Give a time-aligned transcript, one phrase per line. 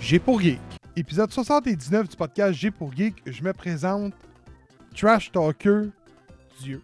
[0.00, 0.60] G pour Geek.
[0.96, 4.12] Épisode 79 du podcast G pour Geek, je me présente
[4.96, 5.82] Trash Talker
[6.60, 6.82] Dieu.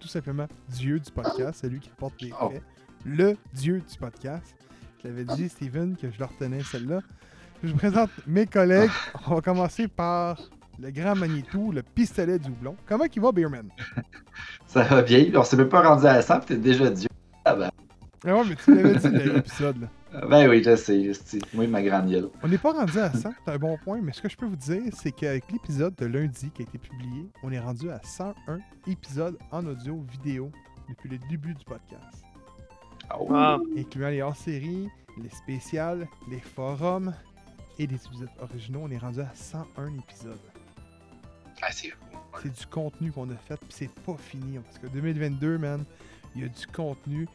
[0.00, 2.50] Tout simplement Dieu du podcast, celui qui porte les Oh.
[2.50, 2.62] faits.
[3.04, 4.54] Le Dieu du podcast.
[5.02, 7.00] Je l'avais dit, Steven, que je le retenais celle-là.
[7.62, 8.90] Je vous présente mes collègues.
[9.26, 10.38] On va commencer par
[10.80, 12.76] le grand Manitou, le pistolet du houblon.
[12.86, 13.68] Comment il va, Beerman?
[14.66, 17.08] Ça va bien, on s'est même pas rendu à 100, puis t'es déjà Dieu.
[17.44, 17.70] Ah ben,
[18.26, 19.80] Ah ouais, mais tu l'avais dit dans l'épisode.
[19.82, 19.88] là.
[20.28, 22.28] Ben oui, je sais, moi ma grande gueule.
[22.42, 24.46] On n'est pas rendu à 100, c'est un bon point, mais ce que je peux
[24.46, 28.00] vous dire, c'est qu'avec l'épisode de lundi qui a été publié, on est rendu à
[28.02, 30.50] 101 épisodes en audio vidéo
[30.88, 32.24] depuis le début du podcast.
[33.18, 33.26] Oh.
[33.28, 33.66] Wow.
[33.76, 34.88] Incluant les hors-séries,
[35.22, 37.12] les spéciales, les forums
[37.78, 40.38] et les épisodes originaux, on est rendu à 101 épisodes.
[41.62, 42.18] Ah, c'est fou.
[42.42, 44.58] C'est du contenu qu'on a fait, puis c'est pas fini.
[44.58, 45.84] Parce que 2022, man,
[46.34, 47.28] il y a du contenu.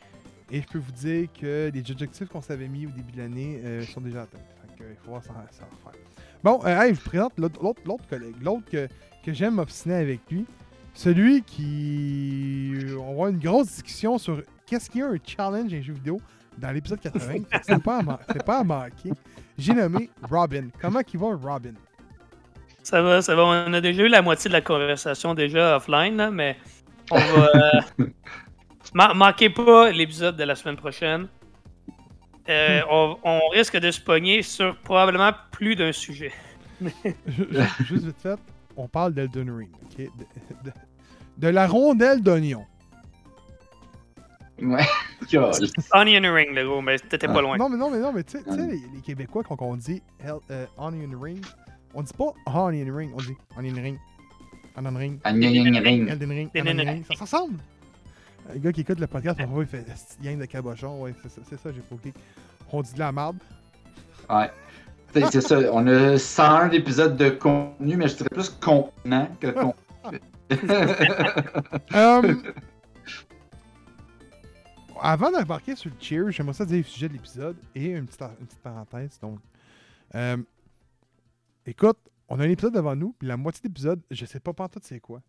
[0.52, 3.62] Et je peux vous dire que les objectifs qu'on s'avait mis au début de l'année
[3.64, 4.38] euh, sont déjà atteints.
[4.62, 6.02] Fait que, il faut voir s'en s'en refaire.
[6.44, 8.36] Bon, euh, hey, je vous présente l'autre- collègue.
[8.42, 8.88] L'autre que,
[9.24, 10.46] que j'aime m'obstiner avec lui.
[10.94, 12.74] Celui qui.
[12.98, 15.94] On va avoir une grosse discussion sur qu'est-ce qu'il y a un challenge en jeu
[15.94, 16.20] vidéo
[16.58, 17.20] dans l'épisode 80.
[17.26, 18.02] Fait que C'est pas,
[18.46, 19.12] pas à manquer.
[19.58, 20.68] J'ai nommé Robin.
[20.82, 21.74] Comment qu'il va, Robin?
[22.82, 23.44] Ça va, ça va.
[23.44, 26.58] On a déjà eu la moitié de la conversation déjà offline, là, mais
[27.12, 27.52] on va.
[28.94, 31.28] ma- manquez pas l'épisode de la semaine prochaine.
[32.50, 36.32] Euh, on, on risque de se pogner sur probablement plus d'un sujet.
[36.82, 36.92] Ju-
[37.28, 38.40] ju- Juste vite fait,
[38.78, 39.98] on parle d'Elden Ring, ok?
[39.98, 40.74] De, de-
[41.38, 42.66] de la rondelle d'oignon.
[44.62, 44.86] Ouais.
[45.94, 47.58] Onion Ring, le gros, mais t'étais pas loin.
[47.58, 50.34] Non, mais non, mais non, mais tu sais, les, les Québécois, quand on dit hell-
[50.52, 51.46] euh, Onion Ring,
[51.94, 53.98] on dit pas Onion Ring, on dit Onion Ring.
[54.76, 55.20] Onion Ring.
[55.24, 56.10] Gna, ring.
[56.10, 56.50] Elden Ring.
[56.56, 57.06] Onion Ring.
[57.06, 57.58] Ça se ressemble.
[58.54, 59.86] Le gars qui écoute le podcast, parfois, il fait
[60.22, 61.02] gang de cabochon?
[61.02, 62.14] Ouais, c'est ça, c'est ça, j'ai oublié.
[62.72, 63.38] On dit de la merde.
[64.30, 64.50] Ouais.
[65.14, 70.20] C'est ça, on a 101 épisodes de contenu, mais je dirais plus contenant que contenu.
[71.94, 72.34] Euh,
[75.02, 78.22] avant d'embarquer sur le cheer, j'aimerais ça dire le sujet de l'épisode et une petite,
[78.22, 79.20] une petite parenthèse.
[79.22, 79.40] Donc,
[80.16, 80.38] euh,
[81.66, 81.98] écoute,
[82.28, 84.84] on a un épisode devant nous, puis la moitié de l'épisode, je sais pas pantoute
[84.84, 85.22] c'est quoi.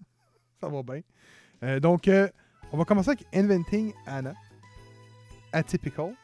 [0.60, 1.00] ça va bien.
[1.62, 2.28] Euh, donc, euh,
[2.72, 4.34] on va commencer avec Inventing Anna,
[5.52, 6.14] Atypical,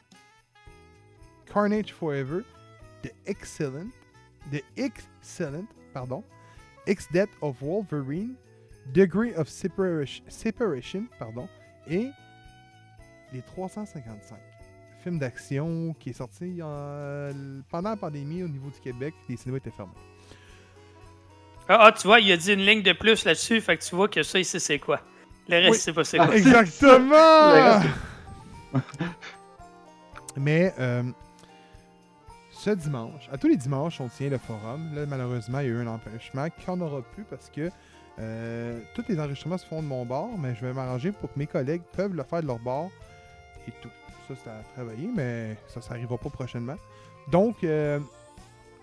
[1.46, 2.42] Carnage Forever,
[3.02, 3.90] The Excellent,
[4.52, 6.22] The Excellent, pardon,
[6.86, 8.36] X-Death of Wolverine,
[8.92, 11.48] Degree of Separation, pardon,
[11.88, 12.10] et
[13.32, 14.38] Les 355.
[15.02, 16.58] Film d'action qui est sorti
[17.68, 19.14] pendant la pandémie au niveau du Québec.
[19.28, 19.92] Les cinémas étaient fermés.
[21.68, 23.96] Ah, ah, tu vois, il a dit une ligne de plus là-dessus, fait que tu
[23.96, 25.00] vois que ça, ici, c'est quoi.
[25.48, 25.78] Le reste, Oui.
[25.78, 26.34] c'est pas c'est quoi.
[26.36, 27.80] Exactement!
[30.36, 31.02] Mais euh,
[32.50, 34.90] ce dimanche, à tous les dimanches, on tient le forum.
[34.94, 37.70] Là, malheureusement, il y a eu un empêchement qu'on n'aura plus parce que
[38.18, 41.38] euh, tous les enregistrements se font de mon bord, mais je vais m'arranger pour que
[41.38, 42.90] mes collègues peuvent le faire de leur bord
[43.68, 43.90] et tout.
[44.28, 46.76] Ça, c'est à travailler, mais ça, ça n'arrivera pas prochainement.
[47.30, 47.98] Donc, euh,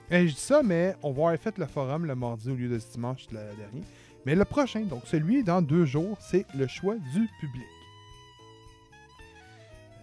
[0.10, 2.70] eh, je dis ça, mais on va avoir fait le forum le mardi au lieu
[2.70, 3.84] de ce dimanche le dernier.
[4.26, 7.68] Mais le prochain, donc celui dans deux jours, c'est le choix du public.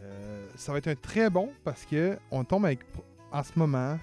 [0.02, 2.80] Euh, ça va être un très bon parce que on tombe avec
[3.32, 3.98] en ce moment,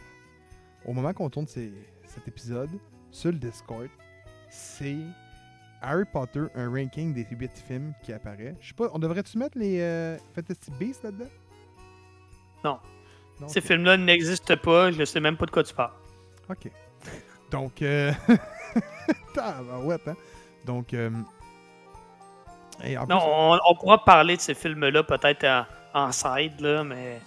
[0.85, 1.73] au moment qu'on tourne ces-
[2.05, 2.69] cet épisode
[3.11, 3.87] sur le Discord,
[4.49, 4.97] c'est
[5.81, 8.55] Harry Potter, un ranking des 8 films qui apparaît.
[8.61, 11.29] Je sais pas, on devrait-tu mettre les euh, Fantastic Beasts là-dedans?
[12.63, 12.79] Non.
[13.39, 15.93] Non, Ces films-là n'existent pas, je sais même pas de quoi tu parles.
[16.49, 16.71] Ok.
[17.51, 18.11] Donc, euh...
[19.37, 20.15] Hein?
[20.65, 21.09] Donc, euh...
[22.83, 25.65] et en Non, plus- on, on pourra parler de ces films-là peut-être en,
[26.07, 27.19] en side, là, mais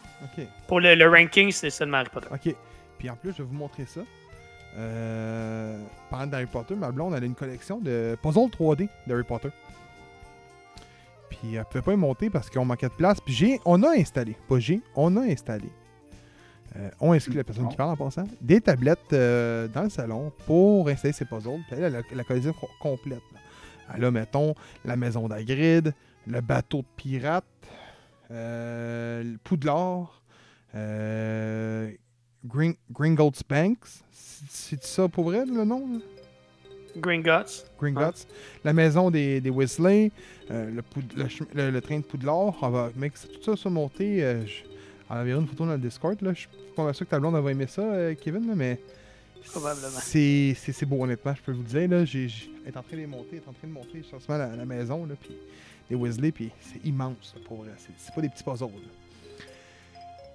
[0.69, 2.29] pour le, le ranking, c'est seulement Harry Potter.
[2.33, 2.55] ok.
[2.99, 4.01] Puis en plus, je vais vous montrer ça.
[4.77, 5.83] Euh...
[6.11, 9.49] Parlant d'Harry Potter, ma blonde, elle a une collection de puzzles 3D d'Harry Potter.
[11.31, 13.21] Puis elle pouvait pas y monter parce qu'on manquait de place.
[13.21, 15.71] Puis j'ai, on a installé, pas j'ai, on a installé.
[16.77, 18.25] Euh, on exclut la personne qui parle en passant.
[18.41, 21.61] Des tablettes euh, dans le salon pour installer ses puzzles.
[21.69, 23.23] Puis elle a la, la collection co- complète.
[23.33, 23.41] là.
[23.97, 25.93] Elle a, mettons, la maison d'Agrid,
[26.29, 27.45] le bateau de pirate,
[28.31, 30.23] euh, le Poudlard,
[30.77, 31.91] euh,
[32.47, 34.03] Gring- Gringotts Banks.
[34.49, 35.81] C'est ça pour vrai, le nom?
[35.95, 35.99] là?
[36.97, 37.67] Gringotts.
[37.81, 38.27] Gringotts.
[38.65, 40.11] La maison des, des Weasley,
[40.51, 42.55] euh, le, train de Poudlard.
[42.63, 44.21] On va mettre tout ça surmonté.
[44.47, 44.63] Je-
[45.11, 46.17] on enverra une photo dans le Discord.
[46.23, 46.33] Là.
[46.33, 48.79] Je suis pas sûr que ta blonde va aimer ça, euh, Kevin, là, mais.
[49.45, 49.99] Probablement.
[50.01, 51.89] C'est beau, honnêtement, je peux vous le dire.
[51.89, 52.27] Là, j'ai,
[52.67, 55.05] est en train de les monter, est en train de monter justement la, la maison,
[55.07, 55.35] là, puis
[55.89, 57.73] les Weasley, puis c'est immense, là, pour vrai.
[57.97, 58.67] C'est, pas des petits puzzles.
[58.67, 59.45] là.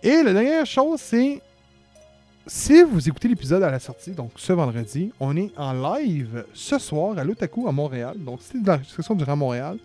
[0.04, 1.42] Et la dernière chose, c'est.
[2.48, 6.78] Si vous écoutez l'épisode à la sortie, donc ce vendredi, on est en live ce
[6.78, 8.18] soir à l'Otaku à Montréal.
[8.20, 9.80] Donc, si dans la section durant Montréal,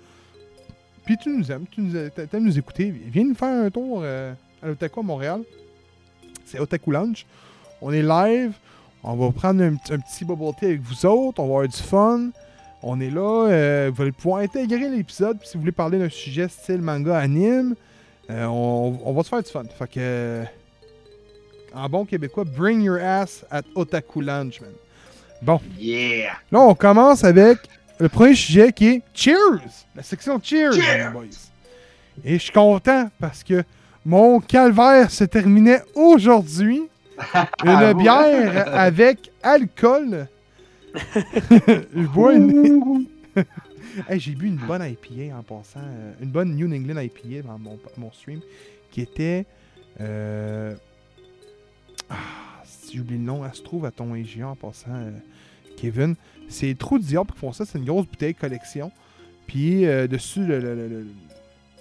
[1.07, 4.35] puis tu nous aimes, tu nous, t'aimes nous écouter, viens nous faire un tour euh,
[4.63, 5.43] à l'Otaku à Montréal.
[6.45, 7.27] C'est Otaku Lounge.
[7.81, 8.53] On est live.
[9.03, 11.41] On va prendre un, petit- un petit bubble tea avec vous autres.
[11.41, 12.31] On va avoir du fun.
[12.83, 13.49] On est là.
[13.49, 15.39] euh, vous allez pouvoir intégrer l'épisode.
[15.45, 17.75] Si vous voulez parler d'un sujet style manga anime,
[18.31, 19.65] euh, on, on va se faire du fun.
[19.79, 19.93] Fait que.
[20.01, 20.45] euh,
[21.75, 24.71] en bon québécois, bring your ass at Otaku Lounge, man.
[25.41, 25.61] Bon.
[25.79, 26.33] Yeah!
[26.51, 27.59] Là, on commence avec
[27.99, 29.61] le premier sujet qui est Cheers!
[29.95, 30.73] La section Cheers,
[31.13, 31.25] boys.
[32.25, 33.63] Et je suis content parce que
[34.05, 36.83] mon calvaire se terminait aujourd'hui.
[37.65, 40.27] Une Ah, bière avec alcool.
[40.95, 43.07] je bois une.
[44.09, 45.81] Hey, J'ai bu une bonne IPA en passant.
[45.81, 48.41] euh, une bonne New England IPA dans mon, mon stream
[48.93, 49.47] qui était.
[50.01, 50.75] Euh...
[52.09, 52.17] Ah,
[52.65, 55.11] si j'oublie le nom, elle se trouve à ton IGA en passant, euh,
[55.77, 56.15] Kevin.
[56.49, 57.65] C'est Trou Diable qui font ça.
[57.67, 58.93] C'est une grosse bouteille collection.
[59.49, 61.07] Puis euh, dessus, le, le- le- le-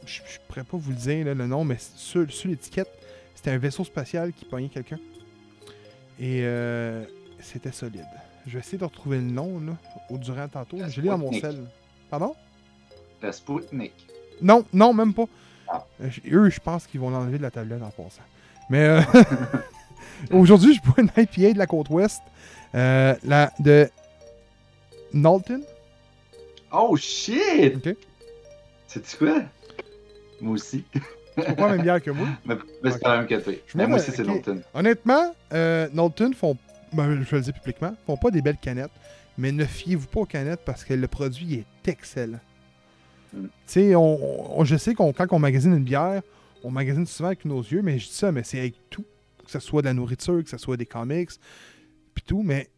[0.09, 2.89] je je pourrais pas vous le dire là, le nom, mais sur, sur l'étiquette,
[3.35, 4.99] c'était un vaisseau spatial qui pognait quelqu'un.
[6.19, 7.03] Et euh,
[7.39, 8.05] c'était solide.
[8.47, 9.73] Je vais essayer de retrouver le nom là,
[10.09, 10.77] au durant tantôt.
[10.77, 11.63] La Je l'ai dans mon sel.
[12.09, 12.35] Pardon?
[13.21, 13.93] Le Sputnik.
[14.41, 15.25] Non, non, même pas.
[15.67, 15.85] Ah.
[16.01, 18.23] Euh, eux, je pense qu'ils vont l'enlever de la tablette en passant.
[18.69, 19.01] Mais euh,
[20.31, 22.21] aujourd'hui, je bois une IPA de la côte ouest.
[22.75, 23.89] euh, la, de
[25.13, 25.61] Knowlton.
[26.71, 27.75] Oh shit!
[27.87, 27.95] Ok.
[28.87, 29.41] C'est quoi?
[30.41, 30.83] Moi aussi.
[31.35, 32.27] C'est pas la même bière que moi?
[32.45, 33.27] Mais, mais c'est la même.
[33.29, 34.27] Je Mais moi aussi, c'est ok.
[34.27, 34.61] Norton.
[34.73, 36.57] Honnêtement, euh, Knowlton font,
[36.91, 38.91] ben, je vais le dire publiquement, font pas des belles canettes,
[39.37, 42.39] mais ne fiez-vous pas aux canettes parce que le produit est excellent.
[43.33, 43.43] Mm.
[43.43, 46.21] Tu sais, on, on- je sais qu'on quand on magasine une bière,
[46.63, 49.05] on magasine souvent avec nos yeux, mais je dis ça, mais c'est avec tout.
[49.45, 51.31] Que ce soit de la nourriture, que ce soit des comics,
[52.13, 52.69] puis tout, mais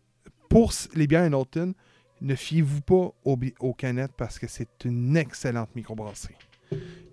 [0.49, 1.73] pour les bières Knowlton,
[2.21, 6.35] ne fiez-vous pas aux, aux canettes parce que c'est une excellente microbrasserie.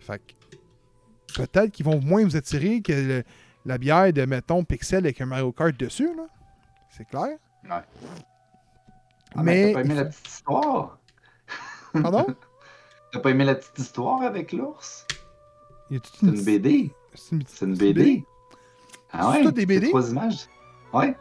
[0.01, 3.25] Fait que peut-être qu'ils vont moins vous attirer que le-
[3.65, 6.27] la bière de, mettons, Pixel avec un Mario Kart dessus, là.
[6.91, 7.37] C'est clair?
[7.65, 7.71] Ouais.
[7.71, 7.83] Ah,
[9.37, 9.67] mais mais.
[9.69, 10.99] t'as pas aimé la petite histoire?
[11.93, 12.27] Pardon?
[13.13, 15.07] T'as pas aimé la petite histoire avec l'ours?
[15.91, 16.91] C'est une BD.
[17.15, 18.25] C'est une, C'est une BD.
[19.13, 19.45] Ah C'est ouais?
[19.45, 19.87] toutes des BD?
[19.87, 20.47] C'est trois images.
[20.93, 21.17] Ouais.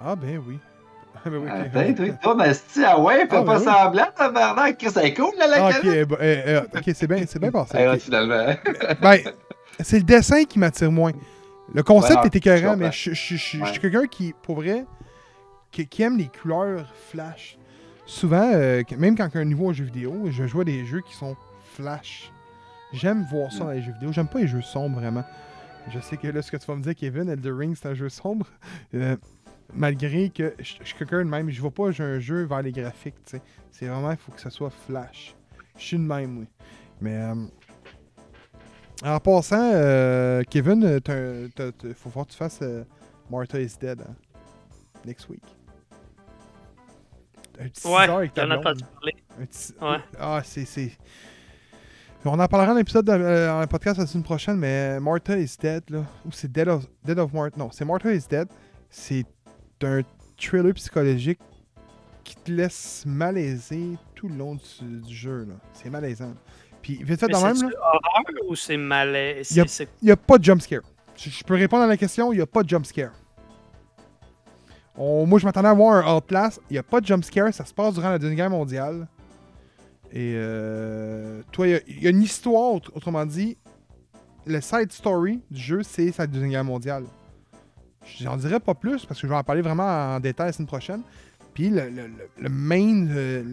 [0.00, 0.58] Ah, ben oui.
[1.16, 1.48] Ah, ben oui.
[1.50, 1.70] Ah, ok.
[1.72, 2.12] Peut-être, oui.
[2.22, 4.78] Toi, Nasty, ah ouais, fais Ah, pas ben semblant, tabarnak.
[4.78, 7.50] Chris, elle est cool, la Ah, ok, bah, eh, eh, ok, c'est bien, c'est bien
[7.50, 7.78] passé.
[7.78, 8.46] Eh, finalement.
[9.00, 9.18] Ben,
[9.80, 11.12] c'est le dessin qui m'attire moins.
[11.72, 14.84] Le concept Ouais, est écœurant, mais je, je- suis quelqu'un qui, pour vrai,
[15.72, 17.56] qui, qui aime les couleurs flash.
[18.06, 20.64] Souvent, euh, même quand il y a un niveau en jeu vidéo, je joue à
[20.64, 21.34] des jeux qui sont
[21.74, 22.30] flash.
[22.92, 23.66] J'aime voir ça Mm.
[23.66, 24.12] dans les jeux vidéo.
[24.12, 25.24] J'aime pas les jeux sombres, vraiment.
[25.92, 27.94] Je sais que là, ce que tu vas me dire, Kevin, Elder Ring, c'est un
[27.94, 28.46] jeu sombre.
[28.94, 29.16] Euh,
[29.72, 32.62] malgré que je je suis quelqu'un de même, je vois pas j'ai un jeu vers
[32.62, 33.42] les graphiques, tu sais.
[33.70, 35.34] C'est vraiment, il faut que ça soit flash.
[35.76, 36.46] Je suis de même, oui.
[37.00, 37.34] Mais, euh,
[39.04, 42.84] en passant, euh, Kevin, euh, t'as- faut voir que tu fasses euh,
[43.30, 44.14] Martha is Dead, hein,
[45.04, 45.42] next week.
[47.60, 48.66] Un petit Ouais, 6 heures avec ta blonde.
[49.40, 49.98] Un petit- Ouais.
[50.18, 50.64] Ah, c'est.
[50.64, 50.96] c'est-
[52.24, 55.36] On en parlera dans l'épisode, de- euh, dans le podcast la semaine prochaine, mais Martha
[55.38, 56.04] is Dead, là.
[56.24, 57.58] Ou c'est Dead of, Dead of Martha.
[57.58, 58.48] Non, c'est Martha is Dead.
[58.88, 59.24] C'est
[59.86, 60.02] un
[60.36, 61.40] thriller psychologique
[62.22, 65.44] qui te laisse malaiser tout le long du, du jeu.
[65.48, 65.54] là.
[65.74, 66.34] C'est malaisant.
[66.82, 69.48] Puis, vite fait, Mais dans même, c'est horreur ou c'est malaise?
[70.02, 70.82] Il n'y a pas de jump scare.
[71.16, 73.12] Je, je peux répondre à la question, il n'y a pas de jump scare.
[74.96, 76.60] On- moi, je m'attendais à avoir un Outlast.
[76.70, 77.52] Il n'y a pas de jump scare.
[77.52, 79.08] Ça se passe durant la Deuxième Guerre mondiale.
[80.12, 83.56] Et euh, toi, il y a- il y, a une histoire, aut- autrement dit.
[84.46, 87.04] Le side story du jeu, c'est la Deuxième Guerre mondiale.
[88.20, 90.66] J'en dirais pas plus parce que je vais en parler vraiment en détail la semaine
[90.68, 91.02] prochaine.
[91.54, 93.04] Puis le, le- le- le main,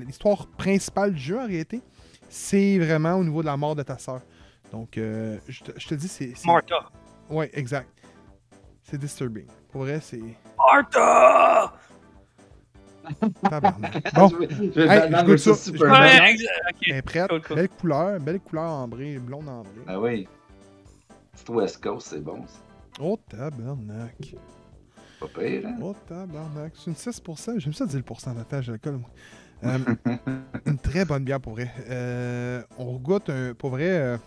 [0.05, 1.81] l'histoire principale du jeu en réalité,
[2.29, 4.21] c'est vraiment au niveau de la mort de ta sœur.
[4.71, 6.33] Donc, euh, je, te, je te dis, c'est.
[6.45, 6.75] Martha!
[7.29, 7.89] Ouais, exact.
[8.83, 9.45] C'est disturbing.
[9.71, 10.21] Pour vrai, c'est.
[10.57, 11.73] Martha!
[13.49, 14.13] Tabarnak.
[14.13, 15.53] Bon, je vais, je Hey, je goûte ça.
[15.55, 16.35] Superman.
[17.05, 17.27] Prête.
[17.29, 17.55] Cool, cool.
[17.55, 19.71] Belle couleur, belle couleur ambrée, blonde ambrée.
[19.87, 20.27] Ah oui.
[21.33, 22.43] C'est West Coast, c'est bon.
[22.47, 22.59] C'est
[22.99, 24.35] Oh, tabarnak.
[25.19, 25.77] pas pire, hein?
[25.81, 26.73] Oh, tabarnak.
[26.75, 27.59] C'est une 6%.
[27.59, 29.09] J'aime ça dire le pourcentage d'alcool, moi.
[29.63, 29.77] Euh,
[30.65, 31.71] une très bonne bière, pour vrai.
[31.87, 34.17] Euh, on goûte, un, pour vrai, euh,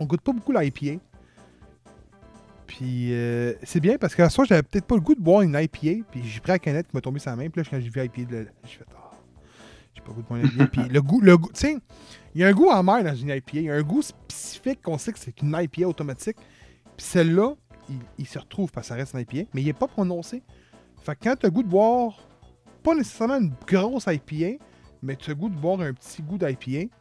[0.00, 0.98] on goûte pas beaucoup l'IPA.
[2.66, 5.42] Puis euh, c'est bien parce qu'à ce soir, j'avais peut-être pas le goût de boire
[5.42, 6.04] une IPA.
[6.10, 7.50] Puis j'ai pris la canette qui m'a tombé sur la main.
[7.50, 9.10] Puis là, quand j'ai vu IPA, la- j'ai fait Ah,
[9.94, 10.66] j'ai pas le goût de boire une IPA.
[10.68, 11.76] Puis le goût, le goût, tu sais,
[12.34, 13.50] il y a un goût amer dans une IPA.
[13.58, 16.38] Il y a un goût spécifique qu'on sait que c'est une IPA automatique.
[17.02, 17.54] Celle-là,
[17.88, 20.44] il, il se retrouve parce que ça reste une IPA, mais il est pas prononcé.
[21.02, 22.16] Fait que quand tu as goût de boire,
[22.84, 24.62] pas nécessairement une grosse IPA,
[25.02, 26.94] mais tu as goût de boire un petit goût d'IPA,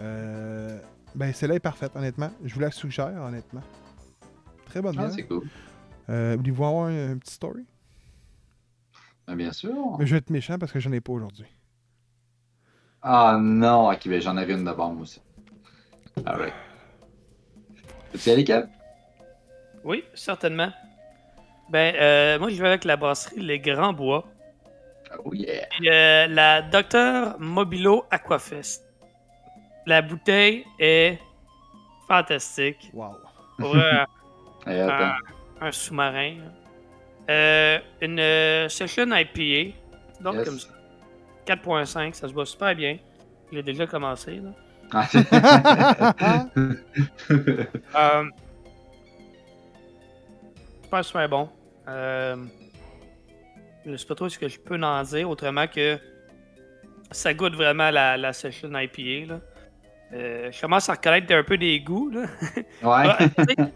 [0.00, 0.80] euh,
[1.14, 2.30] ben celle-là est parfaite, honnêtement.
[2.44, 3.62] Je vous la suggère, honnêtement.
[4.66, 5.48] Très bonne Ah, c'est cool.
[6.10, 7.64] Euh, Voulez-vous avoir un, un petit story?
[9.28, 9.96] Ah, bien sûr.
[10.00, 11.46] Mais je vais être méchant parce que j'en ai pas aujourd'hui.
[13.02, 15.22] Ah non, ok, ben j'en avais une d'abord, moi aussi.
[16.26, 16.54] Alright.
[18.12, 18.66] Tu y aller, Kev?
[19.88, 20.70] Oui, certainement.
[21.70, 24.22] Ben, euh, moi, je vais avec la brasserie Les Grands Bois.
[25.24, 25.64] Oh yeah.
[25.86, 28.84] Euh, la Docteur Mobilo Aquafest.
[29.86, 31.18] La bouteille est
[32.06, 32.90] fantastique.
[32.92, 33.16] Wow.
[33.58, 33.74] Pour
[34.66, 35.14] attends.
[35.62, 36.34] un sous-marin.
[37.30, 39.74] Euh, une euh, session IPA.
[40.20, 40.44] Donc, Yes.
[40.44, 40.68] comme ça.
[41.46, 42.98] 4.5, ça se voit super bien.
[43.50, 44.36] J'ai déjà commencé.
[44.42, 44.50] Là.
[44.92, 45.06] Ah,
[47.30, 48.24] Euh,
[50.88, 51.48] super, super bon.
[51.86, 52.36] Euh,
[53.84, 55.98] je sais pas trop ce que je peux en dire autrement que
[57.10, 59.34] ça goûte vraiment la, la session IPA.
[59.34, 59.40] Là.
[60.14, 62.08] Euh, je commence à reconnaître un peu des goûts.
[62.08, 62.22] Là.
[62.82, 63.28] ouais.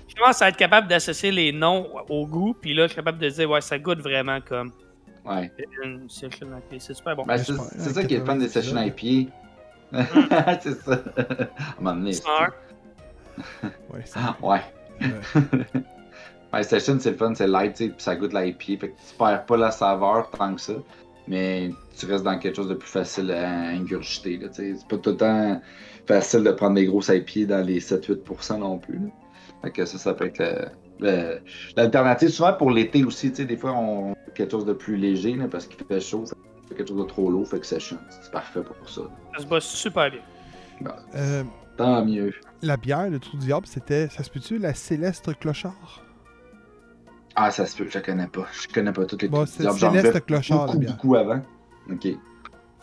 [0.09, 3.19] Je commence à être capable d'associer les noms au goût, puis là, je suis capable
[3.19, 4.73] de dire, ouais, ça goûte vraiment comme
[5.26, 5.52] ouais.
[5.85, 6.76] une session IPA.
[6.78, 7.25] C'est super bon.
[7.25, 7.52] Ben, c'est
[7.92, 8.83] ça qui est le fun des 90 sessions.
[8.83, 9.31] IPA.
[10.62, 10.92] c'est ça.
[10.92, 11.33] À
[11.78, 12.12] un moment donné.
[13.90, 14.02] Ouais,
[14.40, 14.62] Ouais.
[16.52, 18.64] Ouais, session, c'est le fun, c'est light, tu sais, puis ça goûte l'IPA.
[18.64, 20.75] Fait que tu perds pas la saveur tant que ça.
[21.28, 24.37] Mais tu restes dans quelque chose de plus facile à ingurgiter.
[24.38, 24.75] là, tu sais.
[24.76, 25.61] C'est pas tout le temps
[26.06, 28.99] facile de prendre des grosses IPA dans les 7-8% non plus.
[28.99, 29.09] là.
[29.62, 30.73] Fait que ça, ça peut être
[31.76, 32.28] l'alternative.
[32.30, 35.35] Souvent pour l'été aussi, tu sais, des fois, on fait quelque chose de plus léger
[35.35, 36.26] là, parce qu'il fait chaud.
[36.26, 36.35] Ça
[36.68, 39.02] fait quelque chose de trop lourd, fait que session, c'est parfait pour ça.
[39.37, 40.21] Ça se bat super bien.
[40.80, 41.44] Bon, euh,
[41.76, 42.32] tant mieux.
[42.62, 46.01] la bière, le trou du diable, c'était, ça se peut-tu, la Céleste Clochard?
[47.34, 48.46] Ah, ça se peut, je la connais pas.
[48.52, 51.40] Je connais pas toutes les Bon, c'est J'en Céleste Clochard, beaucoup, beaucoup avant.
[51.90, 52.06] Ok.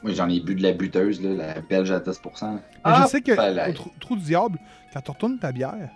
[0.02, 2.54] Moi, j'en ai bu de la buteuse, là, la belge à 10%.
[2.54, 4.58] Mais Ah, je sais que au trou, trou du diable,
[4.94, 5.90] quand tu retournes ta bière,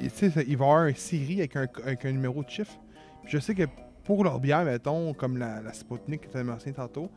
[0.00, 2.78] il va y avoir une série avec un, avec un numéro de chiffre.
[3.22, 3.64] Puis je sais que
[4.04, 7.10] pour leur bière, mettons, comme la, la Sputnik que tu as mentionné tantôt,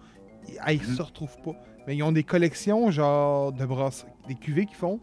[0.47, 0.95] ils, ils Mhm.
[0.95, 1.55] se retrouvent pas.
[1.85, 4.99] Mais ils ont des collections, genre, de brasseries, des cuvées qui font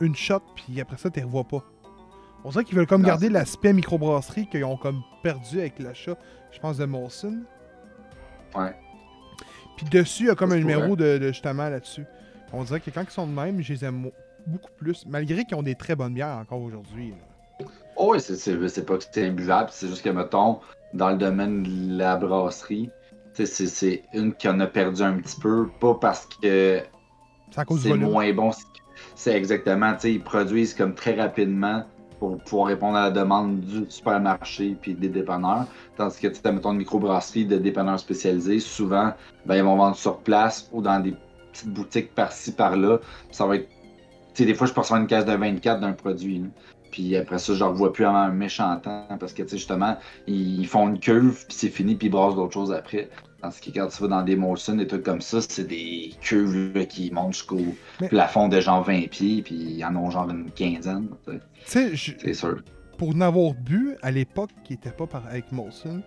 [0.00, 1.62] une shot, puis après ça, tu les revois pas.
[2.44, 6.16] On dirait qu'ils veulent comme Non, garder l'aspect microbrasserie qu'ils ont comme perdu avec l'achat,
[6.50, 7.38] je pense, de Molson.
[8.54, 8.74] Ouais.
[9.76, 12.04] Puis dessus, il y a comme un numéro de, de justement là-dessus.
[12.52, 14.10] On dirait que quand ils sont de même, je les aime
[14.46, 17.14] beaucoup plus, malgré qu'ils ont des très bonnes bières encore aujourd'hui.
[17.96, 20.60] Oh, oui, c'est- pas que c'est imbuvable, c'est juste que, mettons,
[20.92, 22.90] dans le domaine de la brasserie,
[23.34, 26.82] c'est une qui en a perdu un petit peu, pas parce que
[27.50, 28.10] C'est à cause du c'est volume.
[28.10, 28.50] moins bon,
[29.14, 31.84] c'est- exactement, ils produisent comme très rapidement
[32.22, 35.66] pour pouvoir répondre à la demande du supermarché puis des dépanneurs.
[35.96, 39.12] Tandis que, tu sais, mettons, une microbrasserie de dépanneurs spécialisés, souvent,
[39.44, 41.16] ben, ils vont vendre sur place ou dans des
[41.50, 43.00] petites boutiques par-ci, par-là.
[43.32, 43.74] Ça va être, tu
[44.34, 46.46] sais, des fois, je peux recevoir une caisse de 24 d'un produit, là.
[46.92, 49.56] Puis après ça, je ne revois plus avant un méchant temps parce que, tu sais,
[49.56, 49.96] justement,
[50.28, 53.10] ils font une cuve, puis c'est fini, puis ils brassent d'autres choses après.
[53.42, 56.72] Tandis que quand tu vas dans des Molson, des trucs comme ça, c'est des cuves
[56.76, 57.58] là, qui montent jusqu'au
[58.00, 61.08] Mais- plafond de genre 20 pieds, puis ils en ont genre une quinzaine.
[61.66, 62.62] je- C'est sûr.
[62.98, 66.02] pour en avoir bu à l'époque qui était pas par, avec Molson,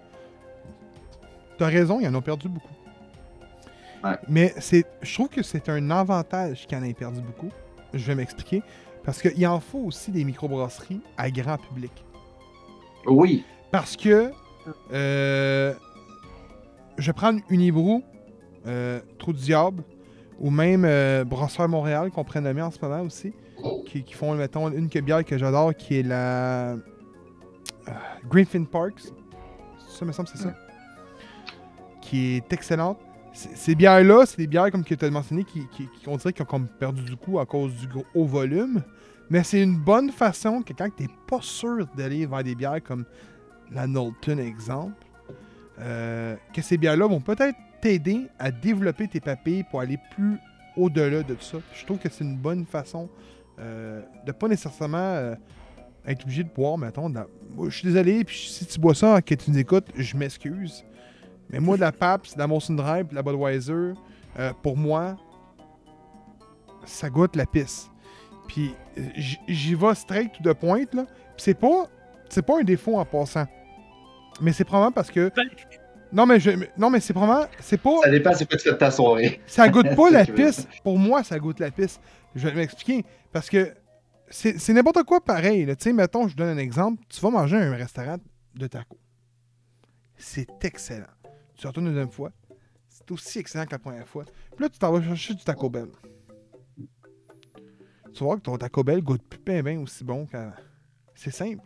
[1.58, 2.74] t'as raison, ils en ont perdu beaucoup.
[4.04, 4.18] Ouais.
[4.30, 7.50] Mais c'est, je trouve que c'est un avantage qu'il en ait perdu beaucoup.
[7.94, 8.62] Je vais m'expliquer.
[9.04, 11.92] Parce qu'il en faut aussi des microbrasseries à grand public.
[13.06, 13.44] Oui.
[13.72, 14.32] Parce que
[14.94, 15.74] euh,
[16.98, 18.02] je vais prendre Unibrew,
[18.68, 19.84] euh, Trou du Diable,
[20.40, 21.24] ou même euh,
[21.68, 23.34] Montréal, qu'on prend nommer en ce moment aussi,
[23.86, 26.78] qui, qui font, mettons, une que- bière que j'adore, qui est la euh,
[28.30, 29.04] Greenfin Parks.
[29.88, 30.54] Ça me semble, c'est ça.
[32.02, 33.00] Qui est excellente.
[33.34, 36.32] Ces bières-là, c'est des bières, comme que tu as mentionné, qui, qui, qui- on dirait
[36.34, 38.82] qu'ils ont comme perdu du coup à cause du gros haut volume.
[39.30, 42.82] Mais c'est une bonne façon que quand tu n'es pas sûr d'aller vers des bières
[42.84, 43.06] comme
[43.72, 45.05] la Knowlton, exemple,
[45.80, 50.38] euh, que ces bières-là vont peut-être t'aider à développer tes papilles pour aller plus
[50.78, 51.58] au-delà de ça.
[51.74, 53.10] Je trouve que c'est une bonne façon
[53.60, 55.36] euh, de pas nécessairement euh,
[56.06, 57.10] être obligé de boire, mettons.
[57.10, 57.20] de
[57.56, 60.84] Moi, je suis désolé, puis si tu bois ça, que tu nous écoutes, je m'excuse.
[61.50, 63.94] Mais moi, de la PAPS, de la Molson Drive, de la Budweiser,
[64.40, 65.16] euh, pour moi,
[66.86, 67.90] ça goûte la pisse.
[68.48, 68.74] Puis
[69.48, 71.06] j'y vais straight to the point, là.
[71.38, 71.88] C'est pas,
[72.30, 73.46] c'est pas un défaut en passant.
[74.42, 75.32] Mais c'est probablement parce que.
[75.36, 75.50] Ben-
[76.12, 77.48] Non, mais, je, non, mais c'est probablement.
[77.60, 78.02] C'est pas.
[78.04, 79.42] Ça dépend c'est quoi tu fais de ta soirée.
[79.48, 80.68] Ça goûte pas la pisse.
[80.84, 82.00] Pour moi, ça goûte la pisse.
[82.36, 83.04] Je vais m'expliquer.
[83.32, 83.74] Parce que
[84.30, 85.66] c'est n'importe quoi pareil.
[85.68, 87.04] Tu sais, mettons, je donne un exemple.
[87.10, 88.18] Tu vas manger à un restaurant
[88.56, 88.98] de tacos.
[90.18, 91.06] C'est excellent.
[91.58, 92.32] Tu retournes une deuxième fois.
[92.90, 94.24] C'est aussi excellent que la première fois.
[94.56, 95.88] Puis là, tu t'en vas chercher du Taco Bell.
[98.14, 100.54] Tu vas voir que ton Taco Bell goûte plus bien, bien aussi bon qu'avant.
[101.14, 101.62] C'est simple.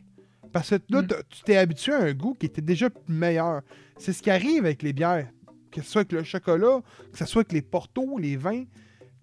[0.51, 1.07] Parce que là, Mm.
[1.29, 3.61] tu t'es habitué à un goût qui était déjà meilleur.
[3.97, 5.27] C'est ce qui arrive avec les bières.
[5.71, 6.79] Que ce soit avec le chocolat,
[7.11, 8.63] que ce soit avec les portos, les vins.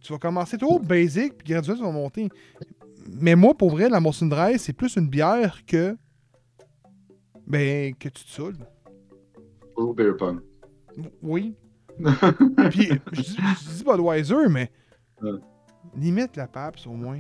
[0.01, 2.29] Tu vas commencer toujours basic, puis graduellement, tu vas monter.
[3.21, 5.97] Mais moi, pour vrai, la Molson Dry, c'est plus une bière que.
[7.47, 8.57] Ben, que tu te saoules.
[9.77, 10.41] Ou beer pong.
[11.23, 11.55] Oui.
[12.71, 14.71] Puis, je dis, je dis Budweiser, mais.
[15.23, 15.39] Ouais.
[15.97, 17.19] Limite la PAPS au moins.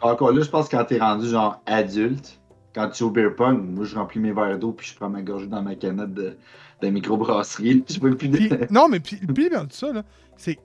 [0.00, 2.40] Encore là, je pense que quand t'es rendu genre adulte,
[2.74, 5.08] quand tu joues au beer pong, moi je remplis mes verres d'eau puis je prends
[5.08, 6.36] ma gorgée dans ma canette de,
[6.82, 7.84] de microbrasserie.
[7.88, 8.36] Je peux plus de...
[8.36, 10.02] Puis, non, mais puis, le pire dans tout ça, là,
[10.36, 10.58] c'est.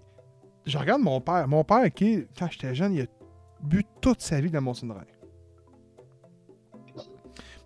[0.65, 1.47] Je regarde mon père.
[1.47, 3.05] Mon père, qui, quand j'étais jeune, il a
[3.61, 5.05] bu toute sa vie de la Molson Dry.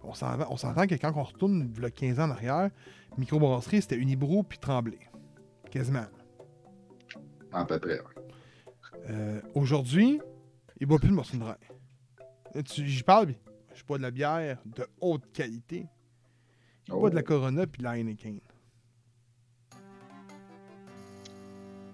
[0.03, 2.69] On s'en- on s'entend que quand on retourne a 15 ans en arrière,
[3.17, 4.99] microbrasserie, c'était Unibrew puis Tremblay.
[5.71, 6.05] Quasiment.
[7.51, 7.99] À peu près.
[7.99, 8.05] ouais.
[9.09, 10.19] Euh, Aujourd'hui,
[10.79, 11.53] il boit plus de Dry.
[12.53, 13.37] Là, tu- J'y parle, puis
[13.73, 15.87] je bois de la bière de haute qualité.
[16.87, 17.25] Je bois de la Oh.
[17.25, 18.39] Corona puis de la Heineken.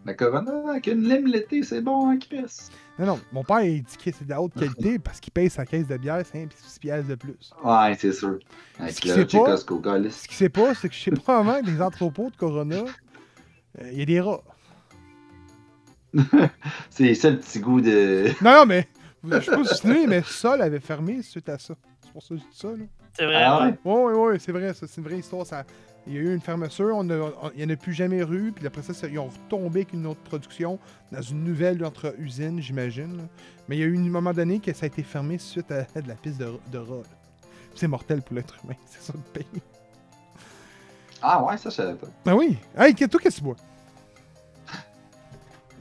[0.06, 2.70] La Corona avec une lime l'été, c'est bon, hein, Chris?
[2.98, 5.50] Non, non, mon père, il dit que c'est de la haute qualité parce qu'il paye
[5.50, 7.52] sa caisse de bière 5 pièces de plus.
[7.64, 8.40] Ouais, c'est sûr.
[8.78, 9.58] Ce Avec qui sait pas-.
[9.58, 12.86] Ce sait pas, c'est que je sais probablement que des entrepôts de Corona,
[13.82, 14.44] euh, il y a des rats.
[16.90, 18.30] C'est ça le petit goût de.
[18.44, 18.88] Non, non, mais
[19.24, 21.74] je sais pas si c'est mais Sol avait fermé suite à ça.
[22.04, 22.86] C'est pour ça que je dis ça, là.
[23.14, 23.44] C'est vrai.
[23.44, 23.68] Ah ouais?
[23.68, 23.78] ouais?
[23.86, 25.46] Oui, oui, oui, c'est vrai, ça, c'est une vraie histoire.
[25.46, 25.64] Ça...
[26.08, 28.20] Il y a eu une fermeture, on a- on- il n'y en a plus jamais
[28.22, 30.80] eu, puis après ça, ça- ils ont retombé avec une autre production
[31.12, 33.28] dans une nouvelle entre usine, j'imagine.
[33.68, 35.84] Mais il y a eu un moment donné que ça a été fermé suite à,
[36.02, 36.82] de la piste de, de.
[37.76, 39.62] C'est mortel pour l'être humain, c'est ça le pays.
[41.22, 42.08] Ah ouais, ça je savais pas.
[42.26, 42.58] Ben oui.
[42.78, 43.56] Hey, toi, qu'est-ce que tu bois?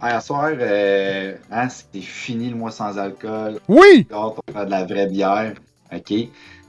[0.00, 3.58] Hier soir, euh, hein, c'était fini le mois sans alcool.
[3.66, 4.06] Oui!
[4.12, 5.54] On fait de la vraie bière.
[5.92, 6.14] OK?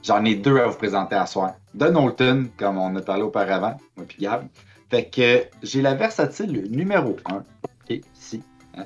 [0.04, 1.54] J'en ai deux à vous présenter à soir.
[1.76, 4.48] De Knowlton, comme on a parlé auparavant, moi puis Gab.
[4.90, 7.36] Fait que euh, j'ai la versatile numéro 1.
[7.36, 8.42] OK, ici.
[8.76, 8.86] Hein?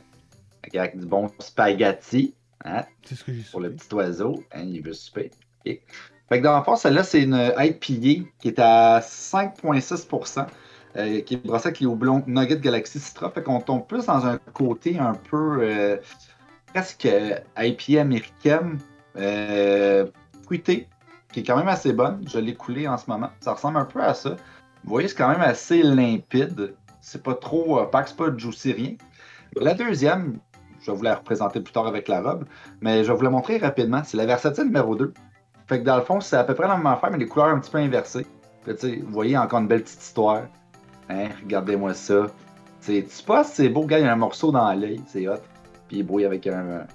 [0.76, 2.36] Avec du bon spaghetti.
[2.66, 2.84] Hein?
[3.06, 4.44] C'est ce que j'ai Pour le petit oiseau.
[4.54, 5.32] Hein, il veut souper.
[5.66, 5.80] OK.
[6.28, 10.48] Fait que dans le fond, celle-là, c'est une IPA qui est à 5,6
[10.96, 13.32] euh, qui est brassée avec les houblons Nugget Galaxy Citra.
[13.32, 15.98] Fait qu'on tombe plus dans un côté un peu euh,
[16.68, 18.78] presque euh, IPA américaine,
[20.44, 20.88] fruitée,
[21.32, 22.24] qui est quand même assez bonne.
[22.28, 23.30] Je l'ai coulée en ce moment.
[23.40, 24.32] Ça ressemble un peu à ça.
[24.84, 26.76] Vous voyez, c'est quand même assez limpide.
[27.02, 28.96] C'est pas trop opaque, c'est pas juicy rien.
[29.56, 30.38] La deuxième,
[30.80, 32.46] je vais vous la représenter plus tard avec la robe,
[32.82, 34.04] mais je vais vous la montrer rapidement.
[34.04, 35.12] C'est la versatile numéro 2.
[35.68, 37.48] Fait que dans le fond, c'est à peu près la même affaire, mais les couleurs
[37.48, 38.28] un petit peu inversées.
[38.66, 40.44] Vous voyez encore une belle petite histoire.
[41.10, 42.28] Hein, regardez-moi ça.
[42.82, 45.36] C'est, tu que c'est beau, gars, y a un morceau dans l'œil, c'est hot.
[45.88, 46.86] Puis il brouille avec un,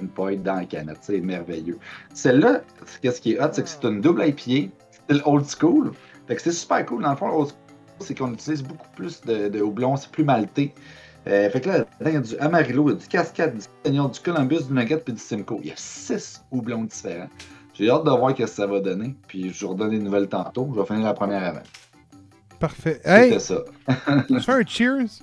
[0.00, 1.78] une pointe dans la canette, c'est merveilleux.
[2.12, 2.60] Celle-là,
[3.02, 4.72] qu'est-ce qui est hot, c'est que c'est une double IPA,
[5.08, 5.92] c'est old school.
[6.28, 7.02] Fait que c'est super cool.
[7.02, 7.58] Dans le fond, old school,
[8.00, 10.72] c'est qu'on utilise beaucoup plus de, de houblon, c'est plus malté.
[11.26, 14.64] Euh, fait que là, il y a du Amarillo, du Cascade, du Seigneur, du Columbus,
[14.68, 15.58] du Nugget puis du Simcoe.
[15.62, 17.28] Il y a six houblons différents.
[17.72, 19.14] J'ai hâte de voir ce que ça va donner.
[19.26, 20.70] Puis je vous redonne des nouvelles tantôt.
[20.74, 21.62] Je vais finir la première avant.
[22.68, 23.00] Parfait.
[23.04, 23.64] Hey, C'était ça.
[24.26, 25.22] tu fais un cheers?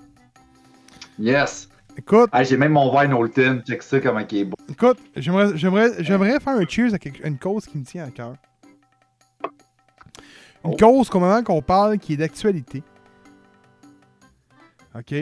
[1.17, 1.67] Yes!
[1.97, 3.63] Écoute, j'ai même mon verre Knowlton.
[3.67, 4.55] Check ça, comment il est beau.
[4.69, 8.11] écoute, j'aimerais, j'aimerais, j'aimerais faire un cheers à quelque- une cause qui me tient à
[8.11, 8.35] cœur.
[10.63, 10.75] Une Oh.
[10.77, 12.83] cause qu'au moment qu'on parle qui est d'actualité.
[14.95, 15.15] OK?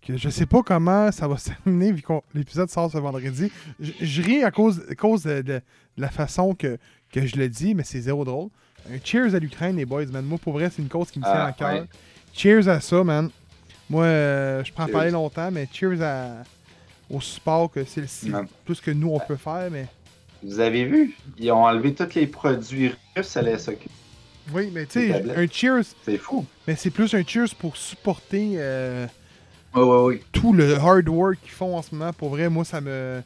[0.00, 3.50] Que je sais pas comment ça va se terminer vu que l'épisode sort ce vendredi.
[3.80, 5.60] Je, je ris à cause, à cause de, de-
[5.96, 6.78] de la façon que,
[7.12, 8.48] que je le dis, mais c'est zéro drôle.
[8.90, 10.24] Un cheers à l'Ukraine, les boys, man.
[10.24, 11.72] Moi, pour vrai, c'est une cause qui me tient Ah, à cœur.
[11.72, 11.84] ouais.
[12.34, 13.30] Cheers à ça, man.
[13.90, 16.42] Moi, euh, je prends parler longtemps, mais cheers à,
[17.10, 18.02] au support que c'est
[18.64, 19.86] tout ce que nous, on peut faire, mais...
[20.42, 21.14] Vous avez vu?
[21.38, 23.88] Ils ont enlevé tous les produits russes à la SOQ.
[24.52, 26.44] Oui, mais tu sais, un cheers, C'est fou.
[26.66, 29.06] mais c'est plus un cheers pour supporter euh,
[29.74, 30.20] Oui, oui, oui.
[30.32, 32.12] tout le hard work qu'ils font en ce moment.
[32.12, 33.22] Pour vrai, moi, ça me...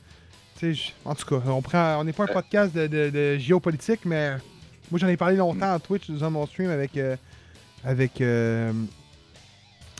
[0.58, 3.36] Tu sais, en tout cas, on prend, on n'est pas un podcast de, de- de
[3.38, 4.32] géopolitique, mais
[4.90, 7.16] moi, j'en ai parlé longtemps en Twitch, dans mon stream avec, euh,
[7.84, 8.72] avec euh,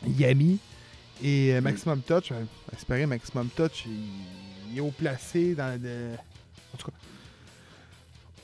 [0.07, 0.59] Yami
[1.22, 2.33] et euh, Maximum Touch.
[2.72, 3.92] Espérer Maximum Touch, il,
[4.72, 6.14] il est haut placé dans le...
[6.75, 6.96] En tout cas...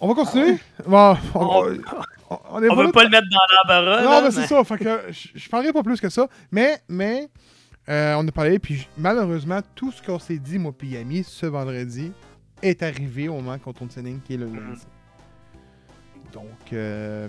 [0.01, 0.59] On va continuer?
[0.87, 1.65] Bon, on, On-
[2.31, 4.03] on- on est On pas veut pas le mettre dans l'embarras.
[4.03, 4.65] non, mais c'est ça.
[4.65, 5.01] Fait que
[5.35, 6.27] je, parlerai pas plus que ça.
[6.51, 7.29] Mais, mais
[7.89, 11.47] euh, on a parlé, puis malheureusement, tout ce qu'on s'est dit, moi puis Yami, ce
[11.47, 12.11] vendredi,
[12.63, 14.81] est arrivé au moment qu'on tourne Sinning, qui est le lundi.
[16.33, 17.29] Donc, euh,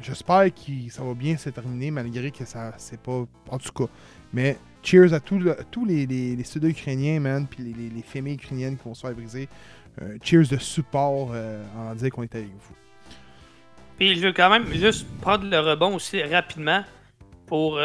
[0.00, 3.24] j'espère que ça va bien se terminer, malgré que ça, c'est pas.
[3.48, 3.90] En tout cas.
[4.32, 5.38] Mais cheers à tous
[5.86, 9.06] les, les, les studios ukrainiens, man, puis les, les, les familles ukrainiennes qui vont se
[9.06, 9.48] faire briser.
[10.02, 12.74] Euh, cheers de support euh, en dire qu'on est avec vous.
[13.96, 16.82] Puis je veux quand même juste prendre le rebond aussi rapidement
[17.46, 17.78] pour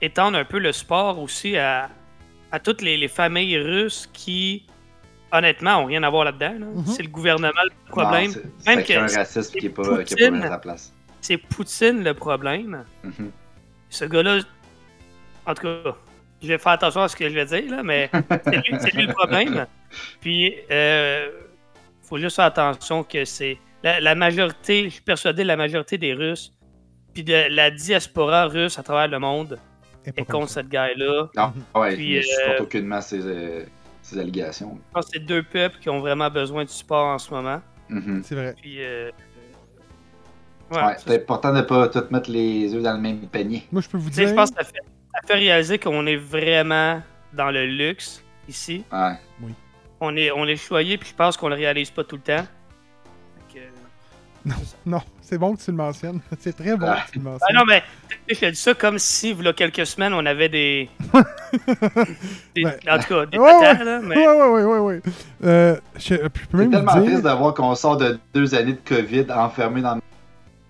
[0.00, 1.90] étendre un peu le sport aussi à,
[2.50, 4.66] à toutes les familles russes qui,
[5.32, 6.54] honnêtement, ont rien à voir là-dedans.
[6.58, 6.66] là.
[6.66, 6.86] Mhm.
[6.86, 8.30] C'est le gouvernement le problème.
[8.32, 10.40] Non, c'est- Même un racisme qui n'est pas, qui est Poutine.
[10.40, 10.92] pas à sa place.
[11.20, 12.84] C'est Poutine le problème.
[13.04, 13.30] Mhm.
[13.88, 14.38] Ce gars-là,
[15.46, 15.96] en tout cas,
[16.42, 18.10] je vais faire attention à ce que je vais dire, là, mais
[18.44, 19.66] c'est lui, le problème.
[20.20, 21.28] Puis, euh,
[22.02, 26.12] faut juste faire attention que c'est la, la majorité, je suis persuadé, la majorité des
[26.14, 26.52] Russes,
[27.14, 29.58] puis de la diaspora russe à travers le monde
[30.06, 30.54] est contre ça.
[30.60, 31.28] cette guy-là.
[31.36, 33.64] Non, ouais, Puis, je supporte euh, aucunement ces, euh,
[34.10, 34.78] ces allégations.
[34.88, 37.60] Je pense que c'est deux peuples qui ont vraiment besoin de support en ce moment.
[37.88, 38.22] Mhm.
[38.24, 38.54] C'est vrai.
[38.60, 39.10] Puis, euh,
[40.70, 43.66] Ouais, ouais, c'est important de ne pas tout mettre les œufs dans le même panier.
[43.72, 44.28] Moi, je peux vous dire.
[44.28, 44.78] je pense que ça fait,
[45.12, 48.84] ça fait réaliser qu'on est vraiment dans le luxe ici.
[48.92, 49.14] Ouais.
[50.00, 52.46] On est, on est choyé, puis je pense qu'on le réalise pas tout le temps.
[53.52, 53.58] Que-
[54.86, 56.20] Non, c'est bon que tu le mentionnes.
[56.40, 57.04] C'est très bon Ah.
[57.06, 57.56] que tu le Ah mentionnes.
[57.56, 57.82] non, mais
[58.28, 60.88] je te dis ça comme si, il y a quelques semaines, on avait des.
[62.54, 62.76] des- Ouais.
[62.90, 64.16] En tout cas, des Ouais, patates, là, mais.
[64.16, 65.00] Ouais, ouais, ouais, ouais, ouais.
[65.44, 67.22] Euh, je, je peux même tellement triste dire.
[67.32, 70.00] de voir qu'on sort de deux années de COVID enfermé dans le.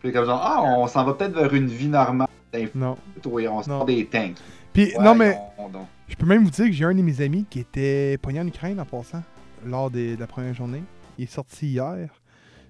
[0.02, 2.28] Puis comme genre, ah, on s'en va peut-être vers une vie normale.
[2.74, 2.96] Non.
[3.26, 3.62] Oui, on Non.
[3.62, 4.36] sort des tanks.
[4.72, 5.70] Puis, Ouais, non, mais on-
[6.08, 8.46] je peux même vous dire que j'ai un de mes amis qui était pogné en
[8.46, 9.22] Ukraine en passant,
[9.66, 10.82] lors des- de la première journée.
[11.18, 12.08] Il est sorti hier.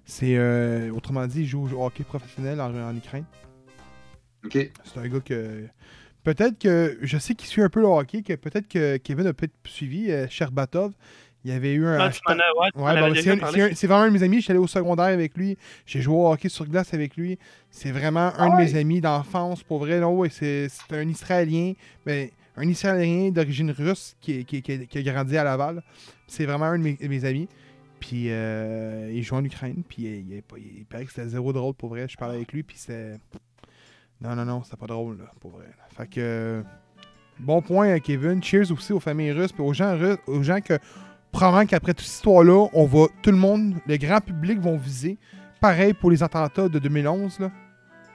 [0.04, 3.24] C'est, euh, autrement dit, il joue au hockey professionnel en, en Ukraine.
[4.44, 4.52] Ok.
[4.84, 5.66] C'est un gars que.
[6.24, 6.98] Peut-être que.
[7.02, 10.10] Je sais qu'il suit un peu le hockey, que peut-être que Kevin a peut-être suivi.
[10.10, 10.92] euh, Sherbatov.
[11.44, 11.98] Il y avait eu un.
[11.98, 12.38] Ah, hashtag-
[12.74, 14.36] ouais, déjà c'est, vraiment un de mes amis.
[14.38, 15.56] Je suis allé au secondaire avec lui.
[15.86, 17.38] J'ai joué au hockey sur glace avec lui.
[17.70, 18.64] C'est vraiment un Ah de ouais?
[18.66, 19.62] mes amis d'enfance.
[19.62, 21.72] Pour vrai, non, ouais, c'est, c'est un Israélien.
[22.04, 25.82] Mais un Israélien d'origine russe qui, qui- qui- qui a grandi à Laval.
[26.26, 27.48] C'est vraiment un de mes, mes amis.
[28.00, 29.82] Puis euh, il joue en Ukraine.
[29.88, 32.06] Puis il, il, il- il paraît que c'était zéro drôle pour vrai.
[32.08, 32.62] Je parlais avec lui.
[32.62, 33.18] Puis c'était.
[34.20, 35.66] Non, non, non, c'était pas drôle, là, pour vrai.
[35.96, 36.62] Fait que.
[37.38, 38.42] Bon point, à Kevin.
[38.42, 39.52] Cheers aussi aux familles russes.
[39.52, 40.78] Puis aux gens russes, aux gens que
[41.32, 45.16] probablement qu'après toute cette histoire-là, on va, tout le monde, le grand public vont viser.
[45.60, 47.50] Pareil pour les attentats de 2011, là.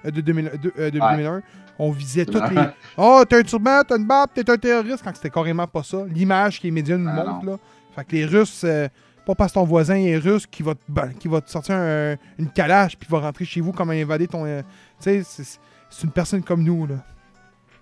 [0.05, 1.11] Euh, de, 2000 de- euh, de Ouais.
[1.15, 1.41] 2001.
[1.79, 2.61] On visait toutes les.
[2.97, 6.05] Oh, t'as un turban, t'as une barbe, t'es un terroriste, quand c'était carrément pas ça.
[6.07, 7.57] L'image que les médias nous Ah, montrent, là.
[7.95, 8.87] Fait que les Russes, euh,
[9.25, 11.75] pas parce que ton voisin est russe qui va te, ba- qui va te sortir
[11.75, 14.45] un- une calage puis va rentrer chez vous comme invader ton.
[14.45, 14.61] euh,
[15.01, 15.59] tu sais, c'est-
[16.03, 16.95] une personne comme nous, là.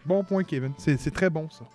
[0.05, 0.73] Bon point, Kevin.
[0.77, 1.65] C'est c'est très bon, ça.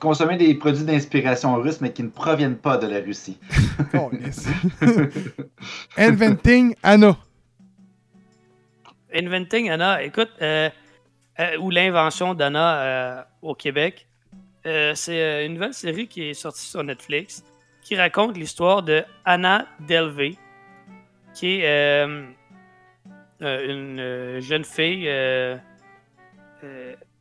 [0.00, 3.38] Consommer des produits d'inspiration russe, mais qui ne proviennent pas de la Russie.
[3.94, 4.10] Oh.
[5.96, 7.16] Inventing Anna.
[9.12, 10.70] Inventing Anna, écoute, euh,
[11.38, 14.06] euh, ou l'invention d'Anna euh, au Québec,
[14.66, 17.44] euh, c'est euh, une nouvelle série qui est sortie sur Netflix
[17.82, 20.36] qui raconte l'histoire de Anna Delvey,
[21.34, 22.32] qui est euh,
[23.40, 25.56] une jeune fille euh,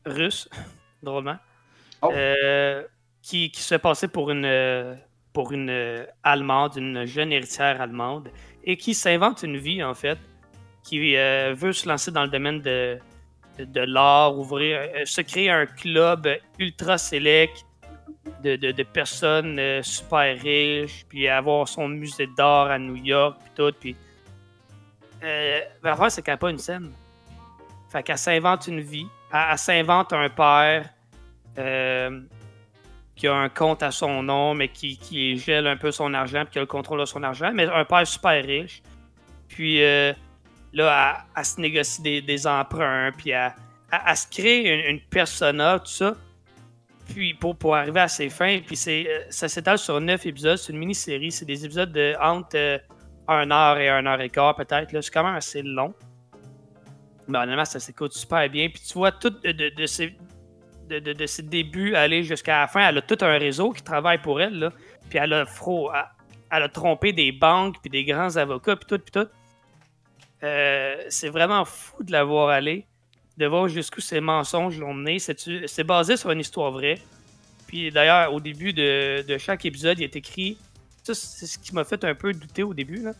[0.06, 0.49] russe,
[1.03, 1.38] drôlement,
[2.01, 2.12] Oh.
[3.21, 4.97] qui, qui se passait pour une,
[5.32, 8.27] pour une Allemande, une jeune héritière allemande,
[8.65, 10.17] et qui s'invente une vie, en fait,
[10.84, 12.99] qui veut se lancer dans le domaine de,
[13.60, 16.28] de l'art, ouvrir, euh, se créer un club
[16.60, 17.66] ultra select
[18.44, 23.74] de, personnes euh, super riches, puis avoir son musée d'art à New York, puis tout.
[23.80, 23.96] Puis,
[25.24, 25.62] euh,
[26.10, 26.92] c'est qu'elle n'a pas une scène.
[27.89, 30.89] Fait qu'elle s'invente une vie, elle, s'invente un père
[31.58, 32.22] euh,
[33.16, 36.54] qui a un compte à son nom, mais qui, gèle un peu son argent, puis
[36.54, 38.82] qui a le contrôle de son argent, mais un père super riche.
[39.48, 39.80] Puis
[40.74, 43.54] là, elle se négocie des, emprunts, puis elle-
[43.92, 46.16] elle se crée une, persona, tout ça.
[47.08, 50.72] Puis pour, pour arriver à ses fins, puis euh, ça s'étale sur neuf épisodes, c'est
[50.74, 52.78] une mini-série, c'est des épisodes de entre euh,
[53.28, 55.94] un heure et un heure et quart peut-être, c'est quand même assez long.
[57.28, 60.16] Mais honnêtement, ça s'écoute super bien, puis tu vois tout de, de, de ses,
[60.90, 64.42] de, de- débuts aller jusqu'à la fin, elle a tout un réseau qui travaille pour
[64.42, 64.72] elle, là,
[65.10, 66.06] puis elle a, fro- elle,
[66.52, 69.28] elle a trompé des banques, puis des grands avocats, puis tout, puis tout.
[70.43, 72.86] Euh, c'est vraiment fou de la voir aller,
[73.38, 75.17] de voir jusqu'où ces mensonges l'ont mené.
[75.19, 76.99] C'est basé sur une histoire vraie.
[77.67, 80.58] Puis d'ailleurs, au début de, de chaque épisode, il est écrit.
[81.03, 82.97] Ça, c'est ce qui m'a fait un peu douter au début.
[83.03, 83.12] Là.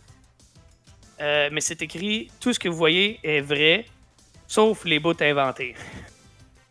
[1.22, 3.86] Euh, mais c'est écrit tout ce que vous voyez est vrai,
[4.48, 5.76] sauf les bouts inventés.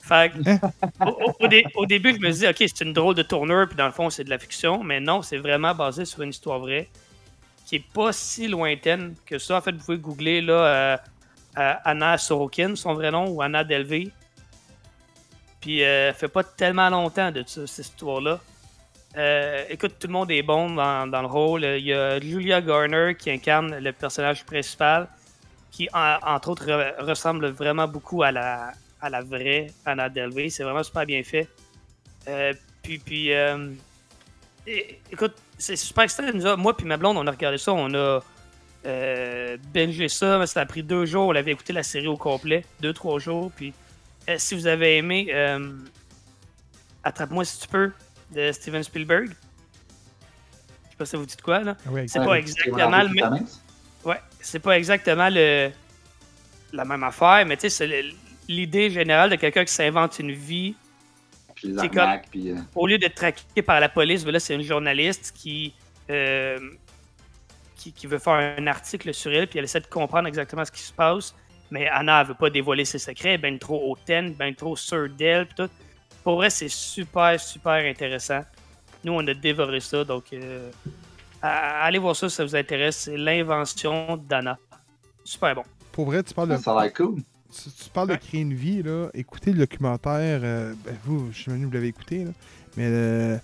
[0.00, 0.38] Fait que,
[1.06, 3.68] au, au- au dé- au début, je me dis, OK, c'est une drôle de tourneur,
[3.68, 4.82] puis dans le fond, c'est de la fiction.
[4.82, 6.88] Mais non, c'est vraiment basé sur une histoire vraie
[7.76, 9.56] est pas si lointaine que ça.
[9.56, 10.96] En fait, vous pouvez googler là, euh,
[11.58, 14.08] euh, Anna Sorokin, son vrai nom, ou Anna Delvey.
[15.61, 18.40] Puis, euh, fait pas tellement longtemps de cette histoire-là.
[19.16, 21.64] Euh, écoute, tout le monde est bon dans, dans le rôle.
[21.64, 25.06] Il y a Julia Garner qui incarne le personnage principal,
[25.70, 30.48] qui, en- entre autres, re- ressemble vraiment beaucoup à la, à la vraie Anna Delvey.
[30.50, 31.48] C'est vraiment super bien fait.
[32.82, 33.30] Puis, puis
[35.11, 36.57] écoute, c'est super excitant.
[36.57, 37.72] Moi puis ma blonde, on a regardé ça.
[37.72, 38.20] On a
[38.85, 40.44] euh, bingé ça.
[40.46, 41.29] Ça a pris deux jours.
[41.29, 42.64] On avait écouté la série au complet.
[42.81, 43.53] Deux, trois jours.
[43.55, 43.72] Puis,
[44.29, 45.72] euh, si vous avez aimé euh,
[47.05, 47.92] Attrape-moi si tu peux
[48.35, 49.29] de Steven Spielberg.
[49.29, 51.77] Je sais pas si ça vous dit de quoi, là.
[51.87, 53.46] Ah ouais, C'est pas exactement le même.
[54.05, 55.70] Ouais, c'est pas exactement le,
[56.72, 58.05] la même affaire, mais tu sais, c'est
[58.48, 60.75] l'idée générale de quelqu'un qui s'invente une vie.
[61.62, 62.51] Puis les comme- puis...
[62.51, 65.75] euh, Au lieu d'être traqué par la police, ben là, c'est une journaliste qui,
[66.11, 66.59] euh,
[67.77, 70.72] qui, qui veut faire un article sur elle, puis elle essaie de comprendre exactement ce
[70.72, 71.35] qui se passe.
[71.70, 75.46] Mais Anna, elle veut pas dévoiler ses secrets, ben trop hautaine, ben trop sûre d'elle,
[75.46, 75.70] puis tout.
[76.22, 78.42] Pour vrai, c'est super, super intéressant.
[79.05, 80.70] Nous, on a dévoré ça, donc euh,
[81.40, 82.96] allez voir ça si ça vous intéresse.
[82.98, 84.59] C'est l'invention d'Anna.
[85.25, 85.64] Super bon.
[85.90, 87.20] Pour vrai, tu parles de, Ça a l'air cool.
[87.52, 89.08] Tu, tu parles de créer une vie, là.
[89.14, 92.30] Écoutez le documentaire, euh, ben, vous, je sais même pas si vous l'avez écouté, là,
[92.76, 93.38] mais le,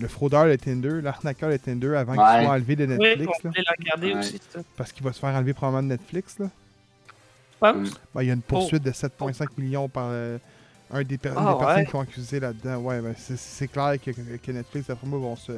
[0.00, 2.18] le fraudeur de Tinder, l'arnaqueur de Tinder avant Ouais.
[2.36, 4.18] qu'il soit enlevé de Netflix, là, regarder Ouais.
[4.20, 4.60] aussi, ça.
[4.76, 6.46] parce qu'il va se faire enlever probablement de Netflix, là.
[7.62, 7.84] Mm.
[8.14, 10.36] Ben, il y a une poursuite de 7,5 millions par euh,
[10.92, 11.84] un des, per- Ah, des personnes ouais.
[11.86, 12.76] qui sont accusées là-dedans.
[12.78, 15.52] Ouais, ben, c'est- clair que, que Netflix, après moi, vont, se,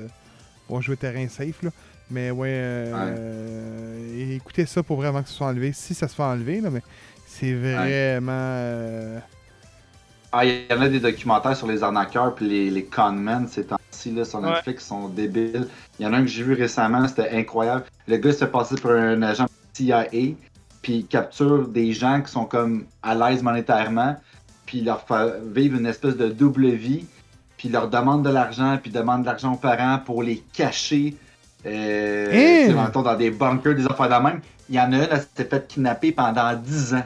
[0.69, 1.63] vont jouer terrain safe.
[1.63, 1.71] Là.
[2.09, 5.73] Mais ouais, euh, euh, écoutez ça pour vraiment que ce soit enlevé.
[5.73, 6.83] Si ça se fait enlever, là, mais
[7.39, 8.33] c'est vraiment.
[8.33, 9.19] euh,
[10.33, 13.65] Ah, il y en a des documentaires sur les arnaqueurs puis les, les conmen ces
[13.65, 14.51] temps-ci là, sur Ouais.
[14.51, 15.69] Netflix qui sont débiles.
[15.99, 17.85] Il y en a un que j'ai vu récemment, c'était incroyable.
[18.07, 20.05] Le gars se fait passer pour un agent CIA
[20.83, 24.17] puis il capture des gens qui sont comme à l'aise monétairement
[24.67, 27.07] puis il leur fait vivre une espèce de double vie
[27.57, 30.43] puis il leur demande de l'argent puis il demande de l'argent aux parents pour les
[30.53, 31.17] cacher
[31.65, 32.69] euh, Hein?
[32.69, 34.41] sais, mettons, dans des bunkers, des affaires de même.
[34.69, 37.05] Il y en a un, elle s'était fait kidnapper pendant 10 ans.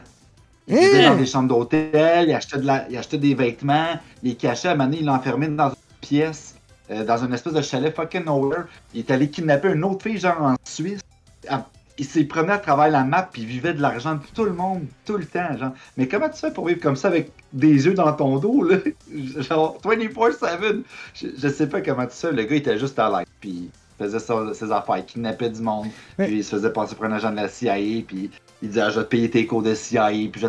[0.71, 1.11] Il vivait Hein?
[1.11, 4.69] dans des chambres d'hôtel, il achetait, de la- il achetait des vêtements, il les cachait,
[4.69, 6.55] à un moment donné, il l'enfermait dans une pièce,
[6.91, 8.65] euh, dans une espèce de chalet fucking nowhere.
[8.95, 11.01] Il est allé kidnapper une autre fille, genre en Suisse.
[11.49, 11.67] Ah,
[11.99, 14.55] Il s'est promené à travers la map, puis il vivait de l'argent de tout le
[14.55, 15.73] monde, tout le temps, genre.
[15.99, 18.79] Mais comment tu fais pour vivre comme ça avec des yeux dans ton dos, là?
[19.37, 20.83] Genre, 24-7.
[21.15, 22.33] Je, je sais pas comment tu fais.
[22.33, 25.51] Le gars, il était juste à l'aise, puis il faisait sa- ses affaires, il kidnappait
[25.51, 27.75] du monde, puis il se faisait passer pour un agent de la CIA,
[28.07, 28.31] puis
[28.63, 30.47] il disait, ah, je vais te payer tes cours de CIA, puis je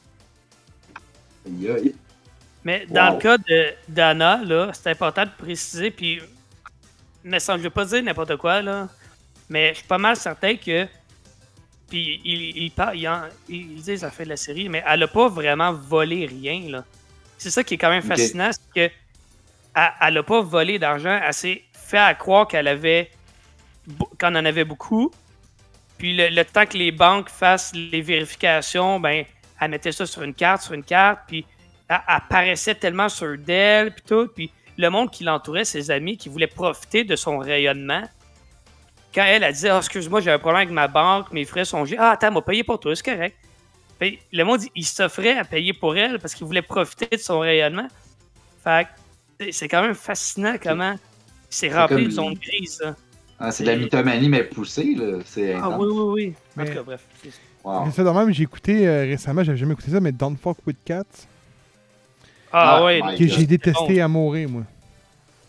[1.46, 1.96] Aïe.
[2.64, 3.74] Mais dans le cas de
[4.48, 6.22] là, c'est important de préciser, puis.
[7.24, 8.88] Mais sans, je veux pas dire n'importe quoi, là.
[9.50, 10.88] Mais je suis pas mal certain que.
[11.90, 15.08] Puis il, il, il, en- il dit, ça fait de la série, mais elle a
[15.08, 16.86] pas vraiment volé rien, là.
[17.38, 18.94] C'est ça qui est quand même fascinant, c'est que.
[19.76, 23.10] Elle, elle a pas volé d'argent, elle s'est fait à croire qu'elle avait.
[24.20, 25.12] qu'on en avait beaucoup.
[25.98, 29.26] Puis le, le temps que les banques fassent les vérifications, ben,
[29.62, 31.46] elle mettait ça sur une carte, sur une carte, puis
[31.88, 34.28] elle apparaissait tellement sur d'elle, puis tout.
[34.36, 38.04] Puis le monde qui l'entourait, ses amis, qui voulaient profiter de son rayonnement,
[39.14, 41.86] quand elle a dit Ah, excuse-moi, j'ai un problème avec ma banque, mes frais sont
[41.86, 41.98] gelés.
[42.00, 43.38] Ah, attends, m'a payé pour toi, c'est correct.
[44.00, 47.40] Ben, le monde, il s'offrait à payer pour elle parce qu'il voulait profiter de son
[47.40, 47.88] rayonnement.
[48.64, 48.88] Fait
[49.38, 50.96] que c'est quand même fascinant comment
[51.50, 52.78] c'est rempli comme- de zone grise.
[52.82, 52.96] ça.
[53.38, 55.20] Ah, c'est de la mythomanie, mais poussée, là.
[55.26, 56.62] C'est Ah oui, oui, oui.
[56.62, 57.02] En tout cas, bref.
[57.64, 57.92] Wow.
[57.92, 60.78] Ça, de même, j'ai écouté euh, récemment, j'avais jamais écouté ça, mais Don't Fuck With
[60.84, 61.04] Cats,
[62.52, 63.02] Ah, Ah, ouais.
[63.18, 64.64] que j'ai détesté à mourir, moi.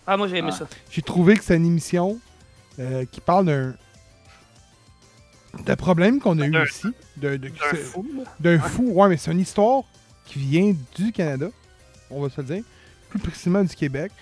[0.06, 0.56] Ah, moi, j'ai aimé Ah.
[0.56, 0.66] ça.
[0.90, 2.18] J'ai trouvé que c'est une émission
[2.78, 3.74] euh, qui parle d'un
[5.66, 6.88] d'un problème qu'on a eu ici.
[7.76, 8.06] Fou,
[8.40, 8.90] d'un fou.
[8.92, 9.82] Ouais, mais c'est une histoire
[10.24, 11.48] qui vient du Canada,
[12.10, 12.64] on va se le dire,
[13.10, 14.12] plus précisément du Québec.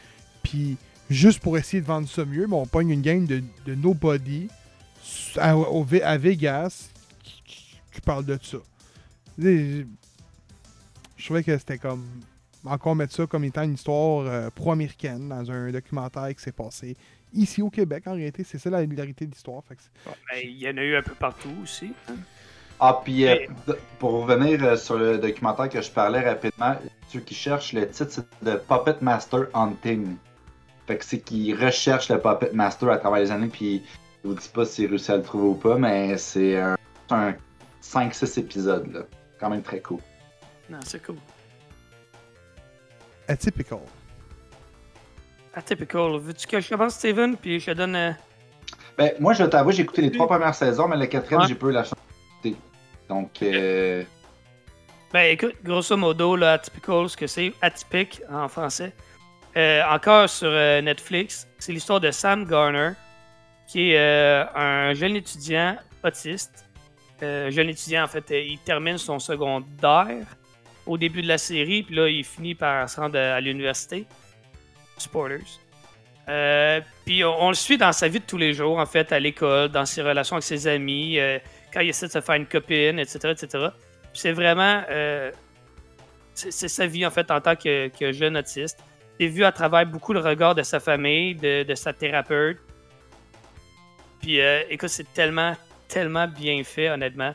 [0.42, 0.76] Puis
[1.08, 4.48] juste pour essayer de vendre ça mieux, ben, on pogne une gang de, de nobody
[5.38, 6.89] à, au- à Vegas
[7.92, 8.58] qui, parle de ça.
[9.38, 9.84] Je
[11.24, 12.04] trouvais que c'était comme
[12.64, 16.96] encore mettre ça comme étant une histoire euh, pro-américaine dans un documentaire qui s'est passé
[17.32, 18.44] ici au Québec en réalité.
[18.44, 19.62] C'est ça la vérité de l'histoire.
[19.68, 21.92] Ben, il y en a eu un peu partout aussi.
[22.08, 22.14] hein.
[22.82, 23.36] Ah, puis euh,
[23.98, 26.76] pour revenir euh, sur le documentaire que je parlais rapidement,
[27.08, 30.16] ceux qui cherchent le titre, c'est de Puppet Master Hunting.
[30.86, 33.82] Fait que c'est qu'ils recherchent le Puppet Master à travers les années, puis
[34.24, 36.76] je vous dis pas si réussi à le trouver ou pas, mais c'est un,
[37.10, 37.34] un
[37.82, 39.00] 5-6 épisodes, là.
[39.38, 40.00] Quand même très cool.
[40.68, 41.16] Non, c'est cool.
[43.28, 43.78] atypical.
[45.54, 46.18] Atypical.
[46.18, 47.96] Veux-tu que je commence, Steven, puis je te donne.
[47.96, 48.12] euh,
[48.98, 51.48] Ben, moi, je t'avoue, j'ai écouté les trois premières saisons, mais la quatrième, Ouais.
[51.48, 51.94] j'ai pas eu la chance
[52.42, 52.62] d'écouter.
[53.08, 54.04] Donc, euh,
[55.12, 58.92] Ben écoute, grosso modo, là, Atypical, ce que c'est, atypique en français.
[59.56, 62.92] Euh, encore sur euh, Netflix, c'est l'histoire de Sam Garner,
[63.66, 66.66] qui est euh, un jeune étudiant autiste.
[67.22, 70.26] Euh, jeune étudiant, en fait, euh, il termine son secondaire
[70.86, 74.06] au début de la série, puis là, il finit par se rendre à, l'université.
[74.96, 75.40] Spoilers.
[76.28, 79.18] Euh, puis on, le suit dans sa vie de tous les jours, en fait, à
[79.18, 81.38] l'école, dans ses relations avec ses amis, euh,
[81.72, 83.68] quand il essaie de se faire une copine, etc., etc.
[84.14, 84.82] C'est vraiment.
[86.34, 88.78] c'est sa vie, en fait, en tant que, jeune autiste.
[89.18, 92.58] C'est vu à travers beaucoup le regard de sa famille, de, de sa thérapeute.
[94.20, 95.54] Puis, écoute, c'est tellement,
[95.90, 97.34] tellement bien fait, honnêtement.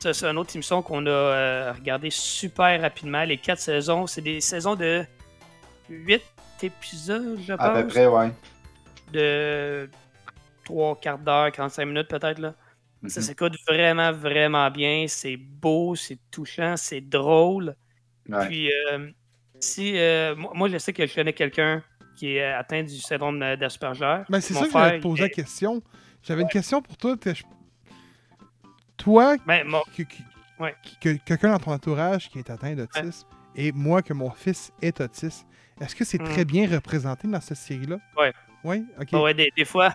[0.00, 3.24] Ça, c'est une autre émission qu'on a euh, regardé super rapidement.
[3.24, 5.04] Les quatre saisons, c'est des saisons de
[5.88, 6.22] 8
[6.62, 8.30] épisodes, je pense à peu près, ouais.
[9.12, 9.88] de
[10.64, 12.38] 3 quarts d'heure, 45 minutes peut-être.
[12.38, 12.54] là.
[13.06, 13.26] Ça Mhm.
[13.26, 15.04] s'écoute vraiment, vraiment bien.
[15.08, 17.74] C'est beau, c'est touchant, c'est drôle.
[18.28, 18.46] Ouais.
[18.46, 19.10] Puis, euh,
[19.60, 19.98] si.
[19.98, 21.82] euh, moi, moi, je sais que je connais quelqu'un
[22.16, 24.22] qui est atteint du syndrome euh, d'Asperger.
[24.30, 25.82] Ben, c'est ça que j'allais frère, te poser la est- question.
[26.22, 27.14] J'avais une question pour toi.
[27.18, 27.42] t'es- je-
[29.04, 30.22] Toi, Ben, mon- que- que-
[30.58, 30.74] Ouais.
[31.00, 35.00] que- quelqu'un dans ton entourage qui est atteint d'autisme, et moi que mon fils est
[35.00, 35.46] autiste,
[35.80, 36.24] est-ce que c'est Mm.
[36.24, 37.98] très bien représenté dans cette série-là?
[38.16, 38.32] Ouais.
[38.64, 38.84] Oui?
[38.98, 39.08] Ok.
[39.12, 39.92] Ah ouais, des, des fois,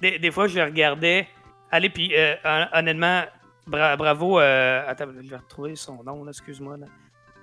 [0.00, 1.28] des, des fois, je regardais.
[1.70, 3.22] Allez, puis euh, hon- honnêtement,
[3.66, 4.40] bra- bravo.
[4.40, 6.76] euh, attends, je vais retrouver son nom, là, excuse-moi.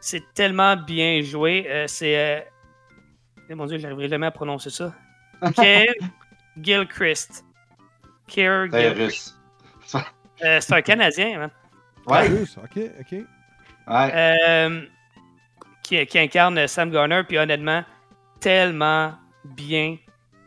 [0.02, 1.66] C'est tellement bien joué.
[1.70, 2.18] euh, c'est.
[2.18, 2.42] euh,
[3.50, 4.94] eh, mon Dieu, j'arriverai jamais à prononcer ça.
[5.56, 5.94] Keir
[6.60, 7.46] Gilchrist.
[8.28, 9.38] C'est Gilchrist.
[10.44, 11.52] Euh, c'est un Canadien, man.
[12.08, 13.12] Ouais, Plus, ok, ok.
[13.12, 14.12] ouais.
[14.16, 14.86] Euh,
[15.84, 17.84] qui, qui incarne Sam Garner, puis honnêtement,
[18.40, 19.14] tellement
[19.46, 19.98] bien.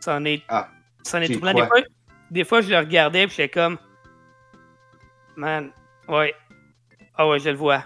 [0.01, 0.69] C'en est, Ah,
[1.03, 1.53] c'en est troublant.
[1.53, 1.81] Des fois,
[2.31, 3.77] des fois, je le regardais, puis j'étais comme,
[5.35, 5.71] man,
[6.07, 6.33] ouais,
[7.15, 7.83] ah ouais, je le vois.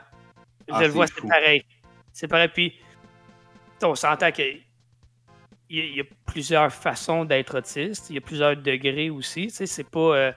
[0.68, 1.64] Je Ah, le vois, c'est pareil.
[2.12, 2.80] C'est pareil, puis
[3.84, 8.58] on s'entend que il y, y a plusieurs façons d'être autiste, il y a plusieurs
[8.58, 10.00] degrés aussi, tu sais, c'est pas...
[10.00, 10.32] euh,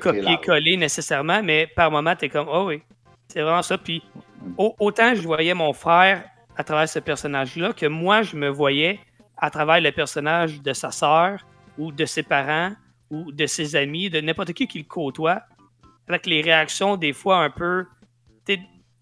[0.00, 2.82] Copier-coller nécessairement, mais par moment, t'es comme, oh oui,
[3.28, 3.78] c'est vraiment ça.
[3.78, 4.02] Puis
[4.58, 6.24] au- autant je voyais mon frère
[6.56, 9.00] à travers ce personnage-là que moi, je me voyais
[9.38, 11.44] à travers le personnage de sa sœur
[11.78, 12.72] ou de ses parents
[13.10, 15.42] ou de ses amis, de n'importe qui qui le côtoie,
[16.08, 17.86] avec les réactions des fois un peu,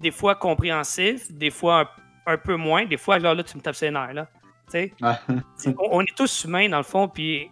[0.01, 1.91] des fois compréhensifs, des fois
[2.27, 4.29] un, un peu moins, des fois, genre là, tu me tapes ses nerfs, là.
[4.67, 4.95] Tu sais,
[5.79, 7.51] on, on est tous humains dans le fond, puis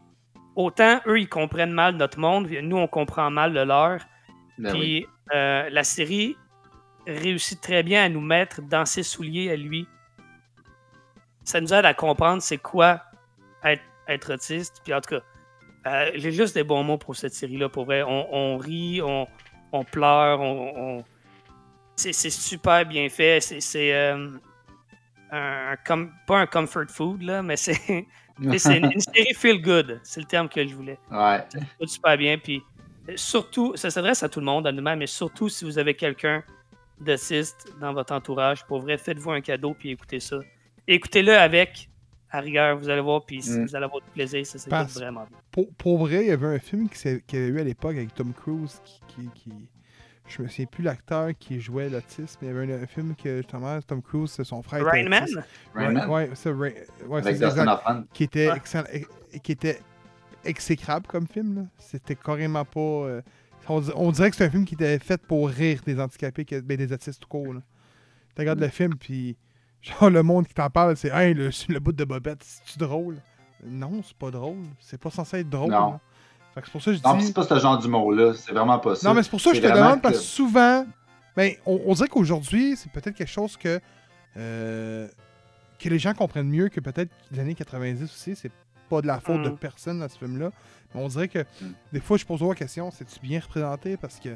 [0.59, 4.01] autant eux ils comprennent mal notre monde, nous on comprend mal le leur.
[4.59, 4.79] Ben oui.
[4.79, 6.37] Puis euh, la série
[7.07, 9.87] réussit très bien à nous mettre dans ses souliers à lui.
[11.45, 13.03] Ça nous aide à comprendre c'est quoi
[13.65, 14.81] être, être autiste.
[14.85, 15.23] Puis en tout cas,
[15.87, 17.69] euh, j'ai juste des bons mots pour cette série-là.
[17.69, 19.27] Pour vrai, on, on rit, on,
[19.73, 21.05] on pleure, on, on-
[21.97, 23.41] c'est super bien fait.
[23.41, 24.29] C'est c'est, euh,
[25.31, 28.07] un, un com- pas un comfort food là, mais c'est
[28.59, 30.01] c'est une, une série feel good.
[30.03, 31.45] C'est le terme que je voulais ouais.
[31.49, 32.39] ça super bien.
[32.39, 32.63] Puis
[33.09, 36.43] euh, surtout, ça s'adresse à tout le monde, honnêtement, mais surtout si vous avez quelqu'un
[37.01, 40.39] d'autiste dans votre entourage, pour vrai, faites-vous un cadeau puis écoutez ça.
[40.87, 41.89] Écoutez-le avec,
[42.31, 43.67] à rigueur, vous allez voir, puis Mm.
[43.67, 45.39] vous allez avoir du plaisir, ça Parce- vraiment bien.
[45.51, 48.15] Pour, pour vrai, il y avait un film qui y avait eu à l'époque avec
[48.15, 49.01] Tom Cruise qui.
[49.09, 49.69] qui, qui-
[50.29, 52.39] Je me souviens plus l'acteur qui jouait l'autisme.
[52.43, 54.85] Il y avait un, un film que justement Tom Cruise, c'est son frère.
[54.85, 55.27] Rain Man?
[55.75, 56.53] Rain Man, Ouais, ouais,
[57.07, 57.67] ouais, avec c'est exact.
[57.69, 58.05] Hoffman.
[58.13, 58.57] Qui était Ouais.
[58.57, 59.81] excellent, et- qui était
[60.45, 61.55] exécrable comme film.
[61.57, 61.63] là.
[61.79, 62.81] C'était carrément pas.
[62.81, 63.23] euh,
[63.69, 66.45] on, di- on dirait que c'est un film qui était fait pour rire des handicapés,
[66.45, 67.55] que- ben, des autistes tout court.
[67.55, 67.61] là.
[68.35, 69.37] Tu regardes le film, puis
[69.83, 73.17] genre le monde qui t'en parle, c'est Hey, le, le bout de Bobette, c'est-tu drôle?
[73.65, 74.59] Non, c'est pas drôle.
[74.79, 75.71] C'est pas censé être drôle.
[75.73, 75.93] Non.
[75.93, 76.01] là.
[76.59, 78.35] Fait que c'est pour ça que je Non, c'est pas ce genre d'humour-là.
[78.35, 79.09] C'est vraiment pas ça.
[79.09, 80.85] Non, mais c'est pour ça que je te demande, parce que- souvent,
[81.37, 83.81] ben, on, on dirait qu'aujourd'hui, c'est peut-être quelque chose que,
[84.37, 85.07] euh,
[85.79, 88.35] que les gens comprennent mieux que peut-être les années 90 aussi.
[88.35, 88.51] C'est
[88.91, 89.57] pas de la faute de Mm.
[89.57, 90.51] personne dans ce film-là.
[90.95, 91.67] Mais on dirait que Mm.
[91.93, 93.97] des fois, je pose la question c'est-tu bien représenté?
[93.97, 94.31] Parce que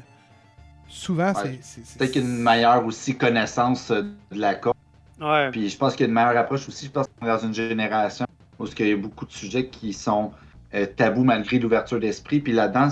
[0.87, 1.59] souvent, Ouais.
[1.61, 4.73] c'est- Peut-être qu'il y a une meilleure aussi connaissance euh, de la cause.
[5.19, 5.49] Ouais.
[5.51, 6.85] Puis je pense qu'il y a une meilleure approche aussi.
[6.85, 8.25] Je pense qu'on est dans une génération
[8.59, 10.31] où il y a beaucoup de sujets qui sont
[10.75, 12.39] euh, tabous malgré l'ouverture d'esprit.
[12.41, 12.89] Puis là-dedans,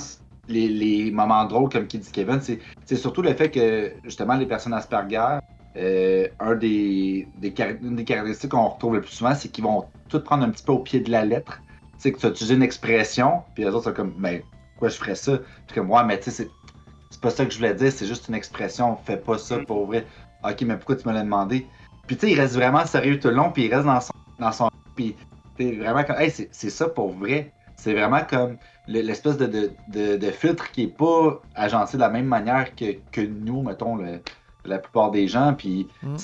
[0.47, 4.45] les, les moments drôles, comme qui dit Kevin, c'est surtout le fait que justement les
[4.47, 5.39] personnes Asperger,
[5.77, 9.91] euh, un des, des, une des caractéristiques qu'on retrouve le plus souvent, c'est qu'ils vont
[10.07, 11.63] tout prendre un petit peu au pied de la lettre.
[11.97, 14.89] Tu sais, que tu as utilisé une expression, puis les autres sont comme, ben, pourquoi
[14.89, 15.37] je ferais ça?
[15.67, 16.31] Puis comme, ouais, mais tu sais,
[17.11, 19.65] c'est- pas ça que je voulais dire, c'est juste une expression, fais pas ça Mm.
[19.65, 20.07] pour vrai.
[20.43, 21.69] Ok, mais pourquoi tu me l'as demandé?
[22.07, 24.11] Puis tu sais, il reste vraiment sérieux tout le long, puis il reste dans son.
[24.39, 25.17] Dans son puis
[25.55, 27.53] t'es vraiment comme, hey, c'est ça pour vrai.
[27.81, 28.57] C'est vraiment comme
[28.87, 32.75] le- l'espèce de, de, de, de filtre qui est pas agencé de la même manière
[32.75, 34.21] que, que nous, mettons, le-
[34.65, 35.55] la plupart des gens.
[35.55, 36.15] Puis Mm.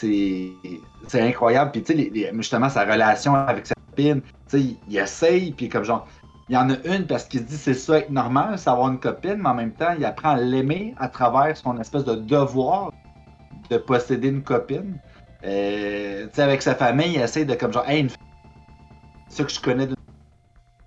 [1.08, 1.72] c'est incroyable.
[1.72, 5.84] Puis tu sais, justement, sa relation avec sa copine, tu sais, il, essaye, puis comme
[5.84, 6.08] genre.
[6.49, 8.88] Il y en a une parce qu'il se dit c'est ça être normal, c'est avoir
[8.89, 12.14] une copine, mais en même temps, il apprend à l'aimer à travers son espèce de
[12.16, 12.91] devoir
[13.72, 14.95] de posséder une copine.
[15.43, 18.10] Euh, tu sais, avec sa famille, il essaie de comme genre, hey, une
[19.30, 19.88] ça que je connais.
[19.88, 19.95] de-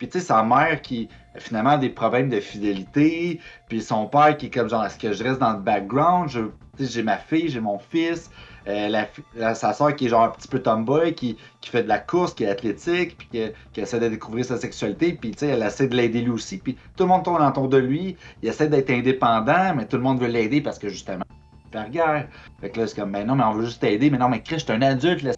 [0.01, 3.39] Puis tu sais, sa mère qui finalement des problèmes de fidélité,
[3.69, 6.41] puis son père qui est comme genre, est-ce que je reste dans le background, je,
[6.79, 8.31] j'ai ma fille, j'ai mon fils,
[8.67, 8.89] euh,
[9.37, 11.99] la, sa soeur qui est genre un petit peu tomboy, qui, qui fait de la
[11.99, 13.43] course, qui est athlétique, puis qui,
[13.75, 16.57] qui essaie de découvrir sa sexualité, puis tu sais, elle essaie de l'aider lui aussi,
[16.57, 20.03] puis tout le monde tourne autour de lui, il essaie d'être indépendant, mais tout le
[20.03, 21.25] monde veut l'aider parce que justement,
[21.71, 22.29] faire guerre.
[22.63, 24.43] Fait que là, c'est comme, ben non, mais on veut juste t'aider, mais non, mais
[24.43, 25.37] Chris, je suis un adulte, laisse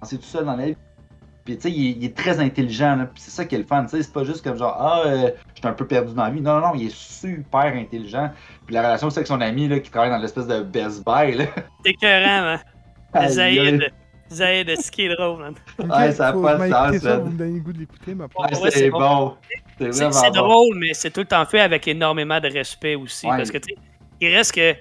[0.00, 0.76] penser tout seul dans la vie.
[1.44, 3.58] Puis tu sais, il, est- il est très intelligent, là, puis c'est ça qui est
[3.58, 5.86] le fun, tu sais, c'est pas juste comme genre, ah, euh, je suis un peu
[5.86, 6.40] perdu dans la vie.
[6.40, 8.30] Non, non, non, il est super intelligent.
[8.66, 11.32] Puis la relation aussi avec son ami, là, qui travaille dans l'espèce de Best Buy,
[11.34, 11.44] là.
[11.84, 12.58] C'est écœurant,
[13.14, 13.30] aïe.
[13.32, 13.92] Zaïd.
[14.30, 15.54] Zaïd, ce qui est drôle, man.
[15.78, 17.22] Ouais, ça a faut pas de sens, ça, man.
[17.24, 18.24] Vous me donnez le goût de l'écouter, pas.
[18.60, 18.98] Ouais, c'est bon.
[19.00, 19.36] bon.
[19.78, 20.34] C'est C'est vraiment c'est bon.
[20.48, 23.26] drôle, mais c'est tout le temps fait avec énormément de respect aussi.
[23.26, 23.36] Ouais.
[23.36, 23.80] Parce que, tu sais,
[24.20, 24.74] il reste que,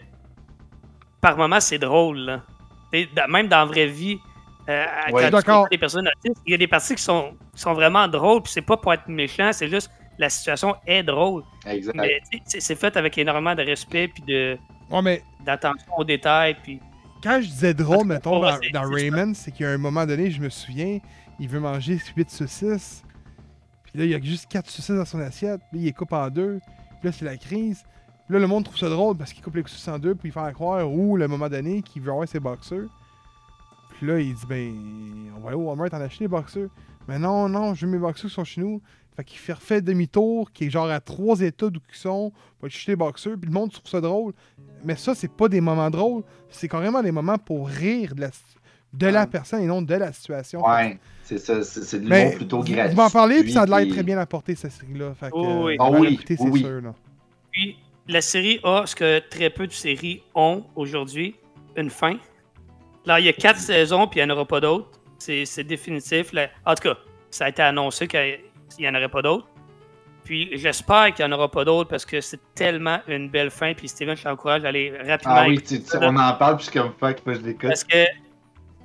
[1.20, 2.42] par moments, c'est drôle, là.
[2.94, 4.20] Tu sais, dans- Même dans la vraie vie,
[4.70, 5.30] euh, Ouais.
[5.30, 5.68] D'accord.
[5.80, 8.62] personnes autistes, il y a des parties qui sont, qui sont vraiment drôles, puis c'est
[8.62, 11.44] pas pour être méchant, c'est juste la situation est drôle.
[11.66, 11.96] Exact.
[11.96, 14.58] Mais c'est fait avec énormément de respect, puis de-
[14.90, 16.80] Ouais, mais d'attention aux détails, puis
[17.24, 20.42] quand je disais drôle, mettons, dans, dans c'est Rayman, c'est qu'à un moment donné, je
[20.42, 21.00] me souviens,
[21.40, 23.04] il veut manger 8 saucisses.
[23.84, 25.62] Puis là, il y a juste 4 saucisses dans son assiette.
[25.72, 26.60] Puis il les coupe en deux.
[27.00, 27.84] Puis là, c'est la crise.
[28.26, 30.26] Puis là, le monde trouve ça drôle parce qu'il coupe les saucisses en deux pour
[30.26, 32.88] y faire croire, ou le moment donné, qu'il veut avoir ses boxeurs.
[34.02, 34.74] Puis là, il dit, ben,
[35.38, 36.70] on va aller au Walmart en acheter les boxeurs.
[37.08, 38.82] Mais non, non, je veux mes boxeurs qui sont chez nous.
[39.16, 42.66] Fait qu'il fait refait demi-tour, qui est genre à trois états d'où ils sont, pour
[42.66, 43.36] aller acheter les boxeurs.
[43.40, 44.34] Puis le monde trouve ça drôle.
[44.84, 46.24] Mais ça, c'est pas des moments drôles.
[46.50, 48.30] C'est carrément des moments pour rire de la,
[48.94, 49.28] de la Ouais.
[49.28, 50.66] personne et non de la situation.
[50.68, 52.96] Ouais, c'est ça, c'est de l'humour plutôt gratuit.
[52.96, 55.14] Vous m'en parlez, puis ça a l'air puis- très bien apporté, cette série-là.
[55.14, 55.78] Fait que, Oh oui.
[55.78, 56.62] va Ah oui, c'est oui.
[56.62, 56.82] sûr.
[56.82, 56.96] Là.
[57.52, 57.78] Puis,
[58.08, 61.36] la série a ce que très peu de séries ont aujourd'hui,
[61.78, 62.16] une fin.
[63.06, 64.90] Là, il y a quatre saisons, puis il n'y en aura pas d'autres.
[65.18, 66.34] C'est définitif.
[66.34, 66.48] là.
[66.66, 66.98] En tout cas,
[67.30, 68.40] ça a été annoncé qu'il
[68.80, 69.48] n'y en aurait pas d'autres.
[70.24, 73.74] Puis, j'espère qu'il n'y en aura pas d'autres parce que c'est tellement une belle fin.
[73.74, 75.36] Puis, Steven, je t'encourage à aller rapidement.
[75.36, 77.70] Ah oui, tu- tu- on en parle, puis je suis comme fuck, je l'écoute.
[77.70, 78.06] Parce que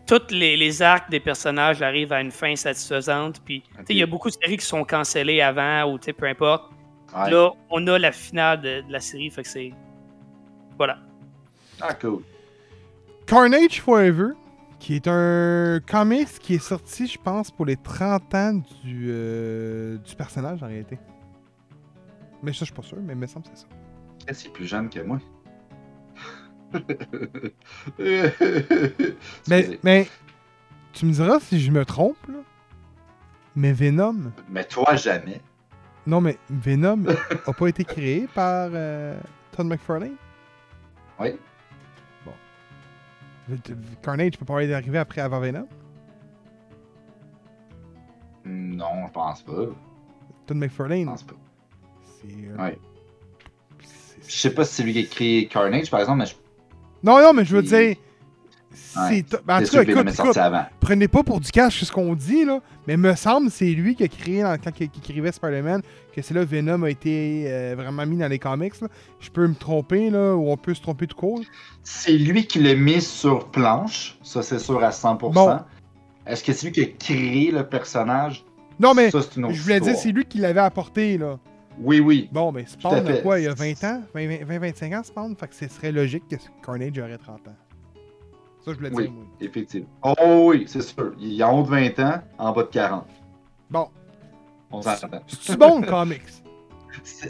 [0.07, 3.43] tous les, les arcs des personnages arrivent à une fin satisfaisante.
[3.45, 6.71] Puis, il y a beaucoup de séries qui sont cancellées avant ou peu importe.
[7.15, 7.31] Ouais.
[7.31, 9.31] Là, on a la finale de, de la série.
[9.31, 9.73] Fait que c'est.
[10.79, 10.99] Voilà.
[11.81, 12.23] Ah, cool.
[13.27, 14.31] Carnage Forever,
[14.79, 19.99] qui est un comics qui est sorti, je pense, pour les 30 ans du, euh,
[19.99, 20.99] du personnage en réalité.
[22.43, 23.67] Mais ça, je suis pas sûr, mais il me semble que c'est ça.
[24.25, 25.19] Qu'est-ce qu'il est plus jeune que moi?
[29.49, 30.09] Mais, mais
[30.93, 32.41] tu me diras si je me trompe, là.
[33.55, 34.33] Mais Venom.
[34.51, 35.41] Mais toi, jamais.
[36.07, 37.05] Non, mais Venom
[37.47, 39.19] a pas été créé par euh,
[39.53, 40.17] Todd McFarlane.
[41.19, 41.37] Oui.
[44.03, 45.67] Carnage peut pas arriver après avant Venom.
[48.45, 49.53] Non, je pense pas.
[49.53, 49.75] Todd
[50.49, 51.35] Je McFarlane, pense pas.
[52.21, 52.29] c'est.
[52.49, 52.79] euh, Ouais.
[54.27, 56.35] Je sais pas si c'est lui qui a créé Carnage, par exemple, mais je...
[57.03, 57.97] Non, non, mais je veux dire.
[58.97, 59.45] Ouais, C'est.
[59.45, 60.39] ben, en tout cas, écoute, écoute,
[60.81, 64.05] prenez pas pour du cash ce qu'on dit, là, mais me semble c'est lui qui
[64.05, 65.83] a créé, dans- quand il, écrivait Spider-Man,
[66.15, 68.81] que c'est là Venom a été euh, vraiment mis dans les comics.
[68.81, 68.89] là.
[69.21, 71.41] Je peux me tromper, là, ou on peut se tromper tout court.
[71.83, 75.33] C'est lui qui l'a mis sur planche, ça c'est sûr à 100%.
[75.33, 75.59] Bon.
[76.27, 78.45] Est-ce que c'est lui qui a créé le personnage?
[78.79, 81.39] Non, mais ça, c'est une autre je voulais dire, c'est lui qui l'avait apporté, là.
[81.79, 82.29] Oui, oui.
[82.33, 85.69] Bon, mais Spawn quoi, il y a 20 ans 20-25 ans, Spawn Fait que ce
[85.69, 87.57] serait logique que Carnage aurait 30 ans.
[88.67, 89.03] Ça, je voulais Oui.
[89.05, 89.25] dire, moi.
[89.41, 89.89] Effectivement.
[90.03, 91.13] Oh oui, c'est sûr.
[91.21, 93.07] Il est en haut de 20 ans, en bas de 40.
[93.71, 93.89] Bon,
[94.73, 95.21] On s'entend.
[95.29, 96.23] c'est bon le comics?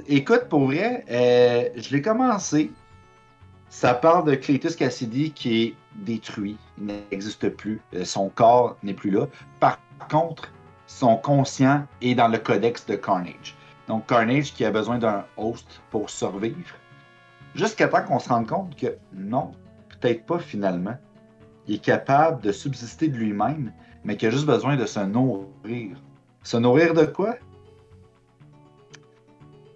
[0.07, 2.73] Écoute, pour vrai, euh, je l'ai commencé.
[3.69, 6.57] Ça parle de Cletus Cassidy qui est détruit.
[6.79, 7.83] Il n'existe plus.
[7.95, 9.27] Euh, Son corps n'est plus là.
[9.61, 9.79] Par
[10.11, 10.51] contre,
[10.87, 13.55] son conscient est dans le codex de Carnage.
[13.89, 16.75] Donc, Carnage qui a besoin d'un host pour survivre.
[17.55, 19.53] Jusqu'à temps qu'on se rende compte que non,
[20.01, 20.97] peut-être pas finalement.
[21.69, 23.73] Il est capable de subsister de lui-même,
[24.05, 25.97] mais qu'il a juste besoin de se nourrir.
[26.43, 27.37] Se nourrir de quoi?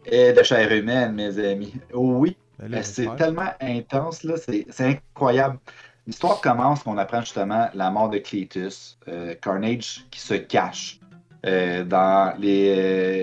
[0.06, 1.74] Et de chair humaine, mes amis.
[1.92, 5.58] Oh oui, Ben c'est tellement intense, là, c'est incroyable.
[6.06, 10.98] L'histoire commence qu'on apprend justement la mort de Cletus, euh, Carnage qui se cache
[11.46, 12.74] euh, dans les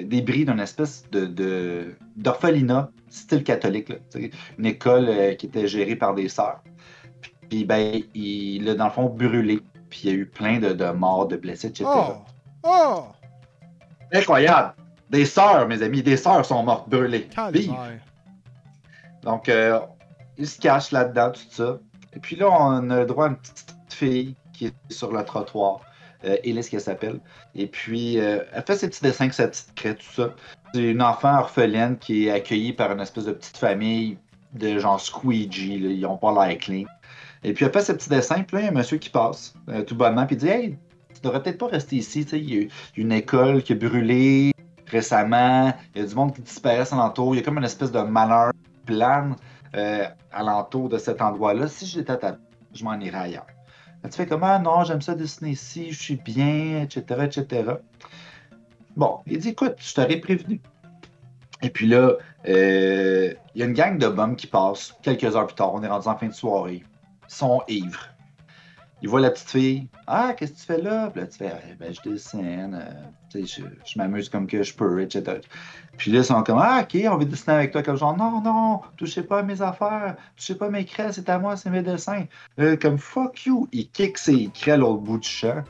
[0.04, 3.96] euh, débris d'une espèce de- d'orphelinat, style catholique, là,
[4.58, 6.62] une école qui était gérée par des sœurs.
[7.50, 10.74] Puis ben, il l'a dans le fond brûlé, puis il y a eu plein de,
[10.74, 11.86] de morts, de blessés, etc.
[11.88, 12.14] Oh!
[12.64, 13.06] Oh!
[14.14, 14.74] Incroyable!
[15.10, 17.28] Des sœurs, mes amis, des sœurs sont mortes brûlées.
[17.52, 17.74] Vive!
[19.24, 19.80] Donc, euh,
[20.38, 21.78] il se cache là-dedans, tout ça.
[22.14, 25.24] Et puis là, on a le droit à une petite fille qui est sur le
[25.24, 25.82] trottoir.
[26.26, 27.20] Euh, Elise, qu'elle s'appelle.
[27.56, 30.30] Et puis, euh, elle fait ses petits dessins avec sa petite craie, tout ça.
[30.74, 34.18] C'est une enfant orpheline qui est accueillie par une espèce de petite famille
[34.54, 35.80] de genre squeegee.
[35.80, 35.90] là.
[35.90, 36.86] Ils ont pas l'air clean.
[37.44, 38.44] Et puis, elle fait ses petits dessins.
[38.44, 40.48] Puis là, il y a un monsieur qui passe, euh, tout bonnement, puis il dit
[40.48, 40.78] Hey,
[41.14, 42.24] tu devrais peut-être pas rester ici.
[42.24, 44.52] Tu sais, il y a une école qui a brûlé
[44.88, 45.74] récemment.
[45.96, 47.36] Il y a du monde qui disparaît alentour.
[47.36, 48.52] Il y a comme une espèce de malheur
[48.86, 49.36] plane
[49.76, 51.68] euh, alentour de cet endroit-là.
[51.68, 52.38] Si j'étais à ta
[52.74, 53.48] je m'en irais ailleurs.
[54.04, 57.72] Là, tu fais comme Ah non, j'aime ça dessiner ici, je suis bien, etc., etc.
[58.96, 60.62] Bon, il dit Écoute, je t'aurais prévenu.
[61.64, 62.14] Et puis là,
[62.48, 65.74] euh, il y a une gang de bums qui passe quelques heures plus tard.
[65.74, 66.84] On est rendu en fin de soirée.
[67.28, 68.08] Sont ivres.
[69.04, 69.88] Ils voient la petite fille.
[70.08, 71.12] Ah, qu'est-ce que tu fais là?
[71.12, 72.74] Puis là, tu fais, Eh ben, je dessine.
[72.74, 72.92] euh,
[73.30, 75.40] tu sais, je, je m'amuse comme que je peux, etc.
[75.98, 77.84] Puis là, ils sont comme, ah, ok, on veut dessiner avec toi.
[77.84, 80.16] Comme genre, non, non, touchez pas à mes affaires.
[80.36, 82.26] Touchez pas à mes craies, c'est à moi, c'est mes dessins.
[82.60, 83.68] Euh, comme, fuck you.
[83.72, 85.64] Ils kick ses craies à l'autre bout du champ.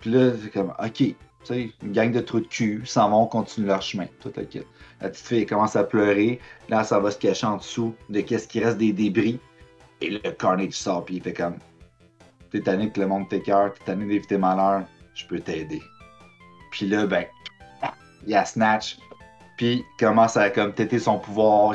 [0.00, 3.26] Puis là, c'est comme, ok, tu sais, une gang de trous de cul, s'en vont,
[3.26, 4.06] continuent leur chemin.
[4.20, 4.64] Tout ok.
[5.02, 6.40] La petite fille commence à pleurer.
[6.70, 9.38] Là, ça va se cacher en dessous de qu'est-ce qui reste des débris.
[10.02, 11.58] Et le Carnage sort, puis il fait comme,
[12.50, 14.82] t'es que le monde t'écœure, t'es tanné d'éviter malheur,
[15.14, 15.80] je peux t'aider.
[16.72, 17.24] Puis là, ben,
[18.26, 18.98] il a Snatch,
[19.56, 21.74] puis commence à comme têter son pouvoir.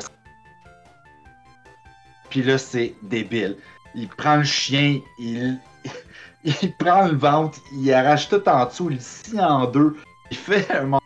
[2.29, 3.57] Puis là, c'est débile.
[3.95, 5.57] Il prend le chien, il,
[6.43, 9.95] il prend le ventre, il arrache tout en dessous, il scie en deux,
[10.31, 10.99] il fait un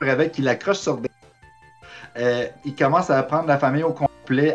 [0.00, 1.08] avec, il accroche sur des.
[2.16, 3.92] Euh, il commence à prendre la famille au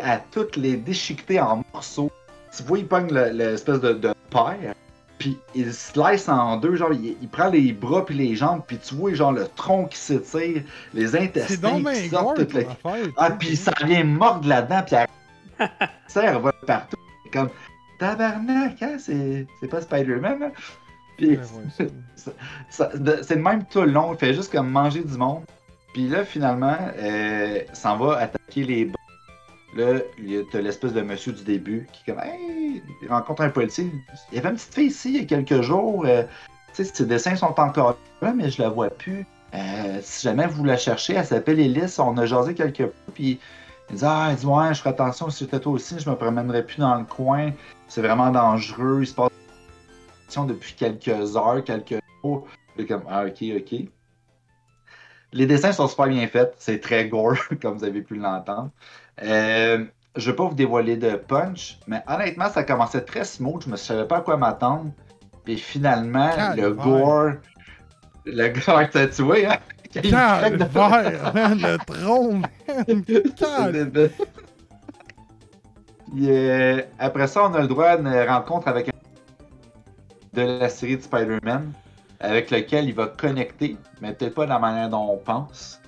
[0.02, 2.10] à toutes les déchiqueter en morceaux.
[2.56, 4.74] Tu vois, il pogne le- l'espèce de, de paire,
[5.18, 8.78] puis il slice en deux, genre, il, il prend les bras puis les jambes, puis
[8.78, 10.62] tu vois, genre, le tronc qui s'étire,
[10.94, 13.06] les intestins qui sortent, gore tout le- comme affaire.
[13.16, 15.68] ah, puis ça vient mordre là-dedans, puis elle
[16.08, 16.96] ça, va partout.
[17.32, 17.50] Comme,
[17.98, 20.50] tabarnak, hein, c'est c'est pas Spider-Man, hein?
[21.16, 21.88] Puis, Ouais, ouais,
[22.70, 25.44] c'est le même tout le long, il fait juste comme manger du monde.
[25.92, 28.94] Puis là, finalement, euh, s'en va attaquer les bons.
[29.76, 30.00] Là,
[30.50, 33.90] t'as l'espèce de monsieur du début qui comme, hey, rencontre un policier.
[34.32, 36.04] Il y avait une petite fille ici il y a quelques jours.
[36.06, 36.24] euh,
[36.74, 39.26] tu sais, ses dessins sont encore là, mais je la vois plus.
[39.54, 41.98] Euh, si jamais vous la cherchez, elle s'appelle Elise.
[41.98, 43.12] On a jasé quelque peu.
[43.14, 43.38] Puis
[43.90, 46.78] il dit Ah, ouais, je ferai attention si j'étais toi aussi, je me promènerais plus
[46.78, 47.52] dans le coin.
[47.88, 49.00] C'est vraiment dangereux.
[49.02, 49.30] Il se passe
[50.46, 52.46] depuis quelques heures, quelques jours.
[52.76, 53.88] Puis comme Ah, ok, ok.
[55.32, 56.54] Les dessins sont super bien faits.
[56.58, 58.70] C'est très gore, comme vous avez pu l'entendre.
[59.22, 59.84] Euh,
[60.16, 63.62] je ne vais pas vous dévoiler de punch, mais honnêtement, ça commençait très smooth.
[63.64, 64.90] Je ne savais pas à quoi m'attendre.
[65.44, 67.32] Puis finalement, le gore.
[68.26, 69.56] Le gore, t'as tué, hein?
[69.94, 74.10] De- man, le tronc, man.
[76.20, 78.92] Euh, après ça, on a le droit à une rencontre avec un
[80.32, 81.72] de la série de Spider-Man,
[82.20, 85.79] avec lequel il va connecter, mais peut-être pas de la manière dont on pense.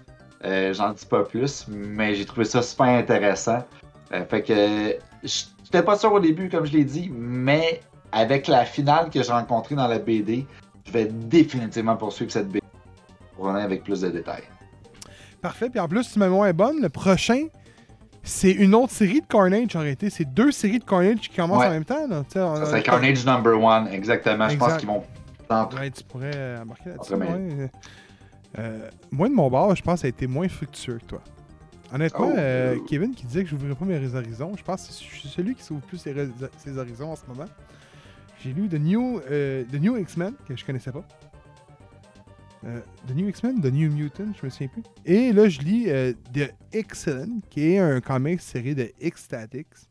[0.44, 3.64] Euh, J'en dis pas plus, mais j'ai trouvé ça super intéressant.
[4.12, 7.80] Euh, fait que j'étais pas sûr au début, comme je l'ai dit, mais
[8.10, 10.46] avec la finale que j'ai rencontrée dans la BD,
[10.86, 12.60] je vais définitivement poursuivre cette BD
[13.36, 14.42] pour revenir avec plus de détails.
[15.40, 15.70] Parfait.
[15.70, 17.46] Puis en plus, si ma mémoire est bonne, le prochain,
[18.22, 20.10] c'est une autre série de Carnage en réalité.
[20.10, 21.66] C'est deux séries de Carnage qui commencent Ouais.
[21.66, 22.06] en même temps.
[22.08, 22.22] Là.
[22.28, 24.48] Tu sais, on a- C'est Carnage Number One, exactement.
[24.48, 25.02] Je pense qu'ils vont.
[25.50, 27.14] Ouais, tu pourrais embarquer là-dessus.
[27.14, 27.70] Ouais.
[28.58, 31.22] Euh, moi, de mon bord, je pense que ça a été moins fructueux que toi.
[31.92, 32.38] Honnêtement, Oh.
[32.38, 35.28] euh, Kevin qui disait que je n'ouvrirais pas mes horizons, je pense que je suis
[35.28, 37.44] celui qui s'ouvre plus ses, horizons en ce moment.
[38.42, 41.04] J'ai lu The New, euh, The New X-Men, que je connaissais pas.
[42.64, 44.82] Euh, The New X-Men, The New Mutant, je me souviens plus.
[45.04, 49.88] Et là, je lis euh, The Excellent, qui est un comic série de X-Statix.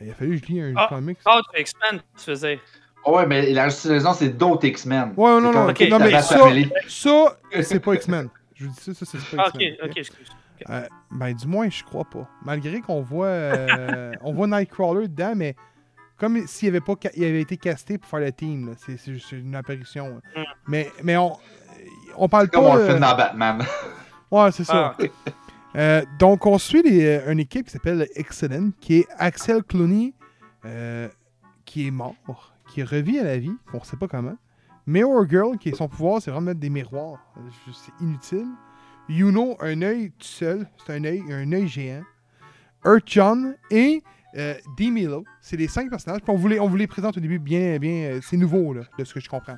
[0.00, 0.86] Euh, il a fallu que je lis un Ah.
[0.88, 1.18] comic.
[1.26, 2.60] Oh, tu X-Men, tu faisais.
[3.08, 5.12] Oh, ouais, mais la raison, c'est d'autres X-Men.
[5.16, 8.28] Ouais, non, non, comme- ok, Ok, non, mais ça, ça, c'est pas X-Men.
[8.54, 9.88] Je vous dis ça, ça, c'est pas Ah, ok, X-Men.
[9.90, 10.28] ok, excuse.
[10.70, 12.26] Euh, ben, du moins, je crois pas.
[12.44, 15.54] Malgré qu'on voit, euh, on voit Nightcrawler dedans, mais
[16.18, 18.70] comme s'il avait, pas il avait été casté pour faire le team.
[18.70, 18.72] là.
[18.78, 20.20] C'est, une apparition.
[20.34, 20.42] Mm.
[20.66, 21.36] Mais, mais on,
[22.16, 22.70] on parle Comme pas.
[22.70, 23.62] on le euh, fait dans Batman.
[24.30, 24.94] Ouais, c'est ça.
[24.98, 25.10] Ah, ok.
[25.76, 30.14] Euh, donc, on suit les- euh, une équipe qui s'appelle Excellent, qui est Axel Clooney,
[30.64, 31.08] euh,
[31.66, 32.14] qui est mort,
[32.68, 34.36] qui revit à la vie, on sait pas comment.
[34.86, 37.18] Mirror Girl, qui est son pouvoir, c'est vraiment mettre des miroirs.
[37.72, 38.46] C'est inutile.
[39.08, 42.02] Yuno, un œil tout seul, c'est un œil, un œil géant.
[42.84, 44.02] Earth John et
[44.36, 46.20] euh, D-Milo, c'est les cinq personnages.
[46.22, 48.10] Puis on vous les, on vous les présente au début bien, bien.
[48.12, 49.56] euh, c'est nouveau, là, de ce que je comprends.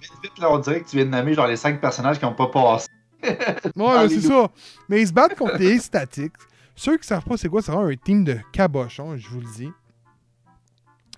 [0.00, 2.24] Vite, vite, là, on dirait que tu viens de nommer genre les cinq personnages qui
[2.24, 2.86] n'ont pas passé.
[3.76, 4.50] Ouais, c'est ça.
[4.88, 6.32] Mais ils se battent contre les statiques.
[6.74, 9.46] Ceux qui savent pas c'est quoi, c'est vraiment un team de cabochons, je vous le
[9.56, 9.70] dis.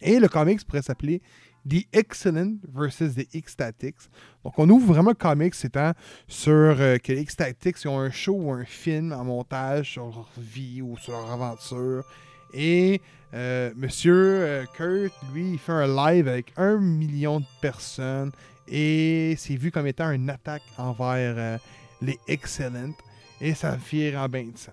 [0.03, 1.23] Et le comics pourrait s'appeler
[1.69, 4.11] The Excellent versus The X-Statics.
[4.45, 5.79] Donc on ouvre vraiment le comics, c'est
[6.27, 10.07] sur euh, que les X-Statics ils ont un show ou un film en montage sur
[10.07, 12.05] leur vie ou sur leur aventure.
[12.53, 13.01] Et
[13.35, 18.33] euh, Monsieur euh, Kurt, lui, il fait un live avec un million de personnes.
[18.69, 21.59] Et c'est vu comme étant une attaque envers euh,
[22.01, 22.93] les Excellent.
[23.41, 24.73] Et ça vire en bain de sang.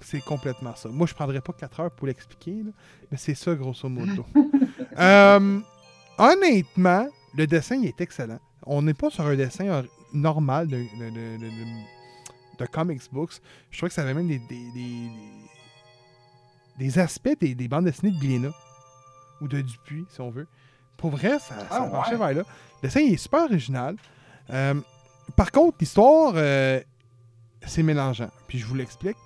[0.00, 0.88] C'est complètement ça.
[0.88, 2.70] Moi, je prendrais pas 4 heures pour l'expliquer, là,
[3.10, 4.24] mais c'est ça, grosso modo.
[4.98, 5.60] Euh,
[6.18, 8.40] honnêtement, le dessin il est excellent.
[8.66, 11.38] On n'est pas sur un dessin normal de, de,
[12.58, 13.34] de, comics books.
[13.70, 15.10] Je trouve que ça avait même des, des,
[16.78, 18.52] des- aspects des, des bandes dessinées de Glénat
[19.40, 20.48] ou de Dupuis, si on veut.
[20.96, 22.18] Pour vrai, ça, ça Ah, marchait ouais.
[22.34, 22.42] vers là.
[22.82, 23.94] Le dessin il est super original.
[24.50, 24.74] Euh,
[25.36, 26.80] par contre, l'histoire, euh,
[27.66, 28.30] c'est mélangeant.
[28.48, 29.16] Puis je vous l'explique.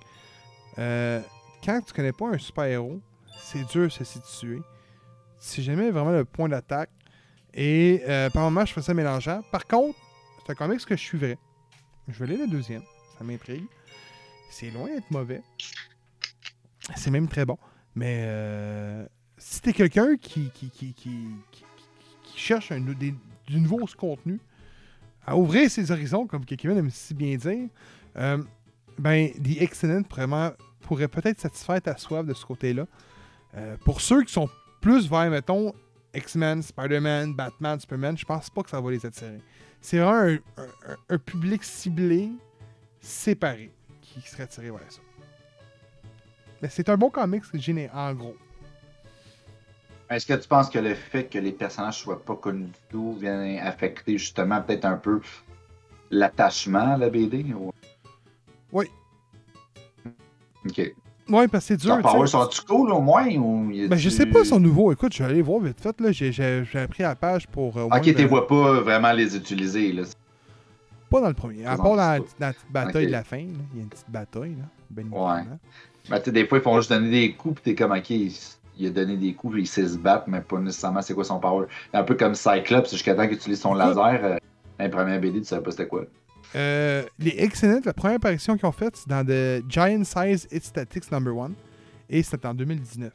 [0.79, 1.21] Euh,
[1.63, 2.99] quand tu connais pas un super-héros,
[3.41, 4.61] c'est dur de se situer.
[5.37, 6.89] C'est jamais vraiment le point d'attaque.
[7.53, 9.41] Et euh, par moments, je fais ça mélangeant.
[9.51, 9.97] Par contre,
[10.45, 11.37] c'est un comics que je suivrais.
[12.07, 12.83] Je vais aller le deuxième.
[13.17, 13.65] Ça m'intrigue.
[14.49, 15.41] C'est loin d'être mauvais.
[16.95, 17.57] C'est même très bon.
[17.95, 19.05] Mais euh,
[19.37, 20.51] si t'es quelqu'un qui,
[22.35, 24.39] cherche du nouveau contenu,
[25.25, 27.69] à ouvrir ses horizons, comme quelqu'un aime si bien dire,
[28.17, 28.43] euh,
[28.97, 32.85] ben, The Excellent vraiment pourrait peut-être satisfaire ta soif de ce côté-là.
[33.55, 34.49] Euh, pour ceux qui sont
[34.81, 35.73] plus vers, mettons,
[36.13, 39.39] X-Men, Spider-Man, Batman, Superman, je pense pas que ça va les attirer.
[39.81, 40.37] C'est vraiment
[41.09, 42.29] un, public ciblé,
[43.01, 43.71] séparé,
[44.01, 45.01] qui serait attiré vers ça.
[46.61, 47.43] Mais c'est un bon comics,
[47.93, 48.37] en gros.
[50.09, 53.17] Est-ce que tu penses que le fait que les personnages soient pas connus du tout
[53.19, 55.19] vient affecter justement peut-être un peu
[56.11, 57.45] l'attachement à la BD?
[58.73, 58.85] Oui.
[60.67, 60.93] Ok.
[61.29, 62.01] Ouais, parce que c'est dur.
[62.01, 63.27] Powers sont-tu cool au moins?
[63.35, 64.91] Ou Ben, je a-tu- sais pas, son nouveau.
[64.91, 65.99] Écoute, je vais aller voir vite fait.
[66.01, 67.77] Là, j'ai, j'ai, j'ai appris la page pour.
[67.77, 69.93] euh, au Ok, tu vois pas vraiment les utiliser.
[69.93, 70.03] Là.
[71.09, 71.65] Pas dans le premier.
[71.65, 73.37] À part dans la, petite bataille de la fin.
[73.37, 73.47] Il
[73.77, 74.55] y a une petite bataille.
[74.55, 75.43] Là, ben Ouais.
[76.09, 78.09] Ben, tu sais, des fois, ils font juste donner des coups, pis t'es comme, ok,
[78.09, 78.33] il,
[78.77, 81.23] il a donné des coups, puis il sait se battre, mais pas nécessairement c'est quoi
[81.23, 81.67] son power.
[81.93, 84.19] Un peu comme Cyclops, jusqu'à temps qu'il utilise son laser.
[84.25, 84.37] Euh,
[84.77, 86.03] dans les premières BD, tu savais pas c'était quoi.
[86.55, 90.63] Euh, les Excellent, la première apparition qu'ils ont faite, c'est dans The Giant Size It
[90.63, 91.51] Statics Number 1.
[92.09, 93.11] Et c'était en 2019.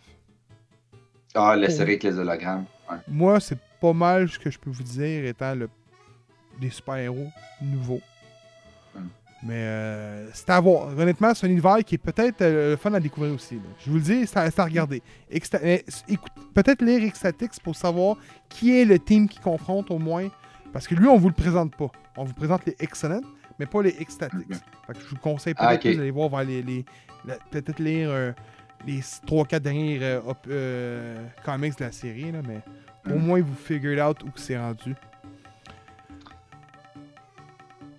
[1.34, 1.70] Ah, la Oh.
[1.70, 2.64] série avec les hologrammes.
[2.90, 2.96] Ouais.
[3.06, 5.68] Moi, c'est pas mal ce que je peux vous dire étant le,
[6.60, 7.28] des super-héros
[7.62, 8.00] nouveaux.
[9.44, 10.88] Mais euh, c'est à voir.
[10.98, 13.54] Honnêtement, c'est un univers qui est peut-être euh, le fun à découvrir aussi.
[13.54, 13.60] là.
[13.78, 15.00] Je vous le dis, c'est à, à regarder.
[15.32, 15.78] Euh,
[16.54, 18.16] peut-être lire Ecstatics pour savoir
[18.48, 20.26] qui est le team qui confronte au moins.
[20.72, 21.90] Parce que lui, on vous le présente pas.
[22.16, 23.20] On vous présente les Excellent,
[23.58, 24.52] mais pas les Ecstatics.
[24.86, 25.80] Fait que je vous conseille peut-être Ah, ok.
[25.80, 26.84] plus d'aller voir vers les.
[27.50, 28.32] peut-être lire euh,
[28.86, 32.60] les 3-4 derniers euh, euh, comics de la série, là, mais
[33.10, 33.24] au Mhm.
[33.26, 34.94] moins vous figure out où c'est rendu.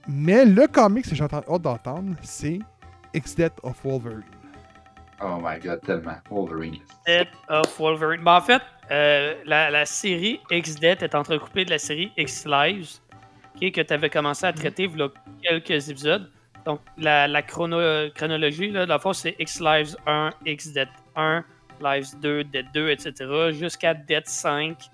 [0.07, 2.59] Mais le comic que j'ai hâte d'entendre, c'est
[3.13, 4.23] X-Death of Wolverine.
[5.21, 6.17] Oh my god, tellement.
[6.29, 6.79] Wolverine.
[7.05, 8.23] Death of Wolverine.
[8.23, 8.61] Ben, en fait,
[8.91, 12.99] euh, la, la, série X-Death est entrecoupée de la série X-Lives,
[13.59, 16.29] que tu avais commencé à traiter il y a quelques épisodes.
[16.65, 21.43] Donc, la, la chrono, chronologie, là, de la fois, c'est X-Lives 1, X-Death 1,
[21.81, 23.13] Lives 2, Death 2, etc.,
[23.51, 24.89] jusqu'à Death 5, qui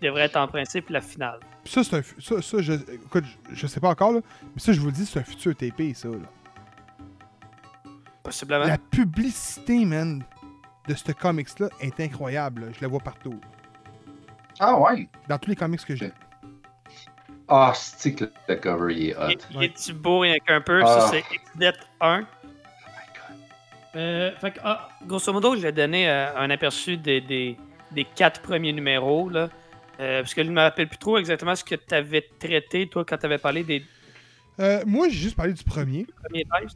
[0.00, 1.40] devrait être en principe la finale.
[1.64, 2.02] Ça, c'est un.
[2.20, 4.20] Ça, ça je, écoute, je sais pas encore, là,
[4.54, 6.08] mais ça, je vous le dis, c'est un futur TP, ça.
[6.08, 6.16] Là.
[8.26, 8.64] Possiblement.
[8.66, 10.22] La publicité, man,
[10.88, 12.72] de ce comics-là est incroyable.
[12.76, 13.40] Je la vois partout.
[14.58, 15.08] Ah ouais?
[15.28, 16.12] Dans tous les comics que j'ai.
[17.48, 19.38] Ah, c'est que le cover il est hot?
[19.52, 20.80] Il, est-tu beau rien qu'un peu?
[20.80, 21.08] Ça, Ah.
[21.10, 22.20] c'est X-Death 1.
[22.20, 22.24] Oh my
[23.14, 23.36] god.
[23.94, 27.56] Euh, fait que, ah, grosso modo, je vais donner euh, un aperçu des, des,
[27.92, 29.28] des quatre premiers numéros.
[29.30, 29.48] Là,
[29.98, 32.86] Euh, parce que je ne me rappelle plus trop exactement ce que tu avais traité,
[32.86, 33.82] toi, quand tu avais parlé des
[34.60, 36.04] Euh, moi, j'ai juste parlé du premier.
[36.22, 36.70] premiers lives.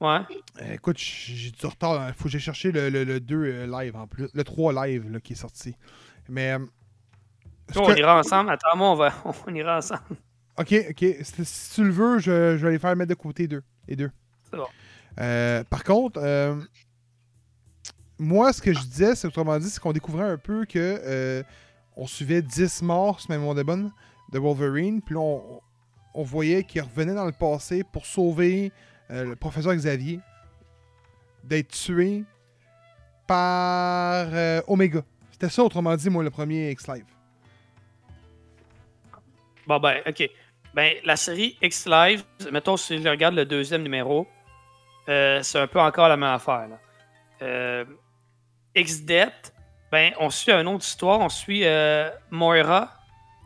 [0.00, 0.20] Ouais.
[0.62, 2.08] Euh, écoute, j'ai du retard.
[2.08, 4.28] Il faut que j'ai cherché le, le, le 2 euh, live en plus.
[4.32, 5.74] Le 3 live là, qui est sorti.
[6.28, 6.52] Mais.
[6.52, 6.58] euh,
[7.70, 8.50] ce que- on ira ensemble?
[8.50, 9.12] Attends, moi, on, va,
[9.46, 10.02] on ira ensemble.
[10.56, 11.04] Ok, ok.
[11.22, 13.62] Si, tu le veux, je, je vais les faire mettre de côté deux.
[13.86, 14.10] Les deux.
[14.50, 15.64] C'est bon.
[15.70, 16.20] Par contre,
[18.18, 21.44] moi, ce que je disais, c'est autrement dit, c'est qu'on découvrait un peu que
[21.96, 23.90] on suivait 10 morts, si ma mémoire est bonne,
[24.32, 25.02] de Wolverine.
[25.02, 25.60] Puis là, on,
[26.14, 28.72] on voyait qu'il revenait dans le passé pour sauver
[29.10, 30.20] euh, le professeur Xavier
[31.44, 32.24] d'être tué
[33.26, 35.02] par euh, Omega.
[35.32, 37.04] C'était ça, autrement dit, moi, le premier X-Live.
[39.66, 40.30] Bon, ben, ok.
[40.74, 44.26] Ben, la série X-Live, mettons, si je regarde le deuxième numéro,
[45.08, 46.68] euh, c'est un peu encore la même affaire.
[48.74, 49.54] X-Death,
[49.90, 51.20] ben, on suit une autre histoire.
[51.20, 51.64] On suit
[52.30, 52.92] Moira.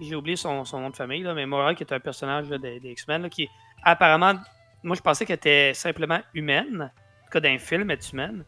[0.00, 3.48] J'ai oublié son, nom de famille, mais Moira, qui est un personnage des, X-Men, qui
[3.84, 4.34] apparemment,
[4.82, 6.90] moi, je pensais qu'elle était simplement humaine.
[7.20, 8.44] En tout cas, dans un film, elle est humaine.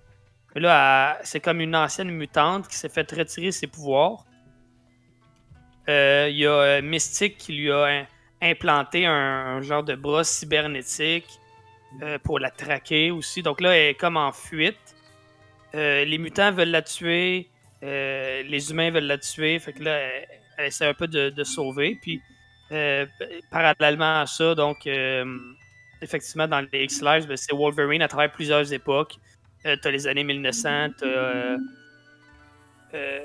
[0.55, 4.25] Mais là, c'est comme une ancienne mutante qui s'est fait retirer ses pouvoirs.
[5.89, 8.07] Euh, Il y a euh, Mystique qui lui a im-
[8.41, 11.29] implanté un, genre de bras cybernétique
[12.03, 13.43] euh, pour la traquer aussi.
[13.43, 14.79] Donc là, elle est comme en fuite.
[15.73, 17.49] Les mutants veulent la tuer.
[17.83, 19.59] les humains veulent la tuer.
[19.59, 19.99] Fait que là,
[20.57, 21.99] elle, essaie un peu de, de sauver.
[22.01, 22.23] Puis,
[23.51, 24.87] parallèlement à ça, donc,
[26.05, 29.15] effectivement, dans les X-Lives, ben, c'est Wolverine à travers plusieurs époques.
[29.67, 31.57] Euh, t'as les années 1900, t'as euh,
[32.95, 33.21] euh,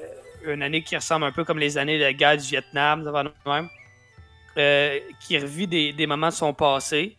[0.48, 3.12] une année qui ressemble un peu comme les années de la guerre du Vietnam, ça
[3.12, 3.68] va de même,
[4.58, 7.16] euh, qui revit des, des moments de son passé.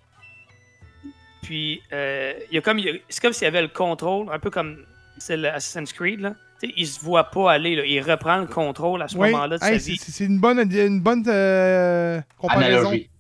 [1.43, 3.69] Puis, euh, il y a comme, il y a- c'est comme s'il y avait le
[3.69, 4.85] contrôle, un peu comme
[5.19, 6.21] c'est le Assassin's Creed.
[6.21, 6.35] Là.
[6.61, 7.83] Tu sais, il se voit pas aller, là.
[7.85, 9.97] il reprend le contrôle à ce moment-là de hey, sa c'est vie.
[9.99, 12.89] c'est- c'est une bonne, une bonne euh, comparaison.
[12.89, 13.11] Analogie.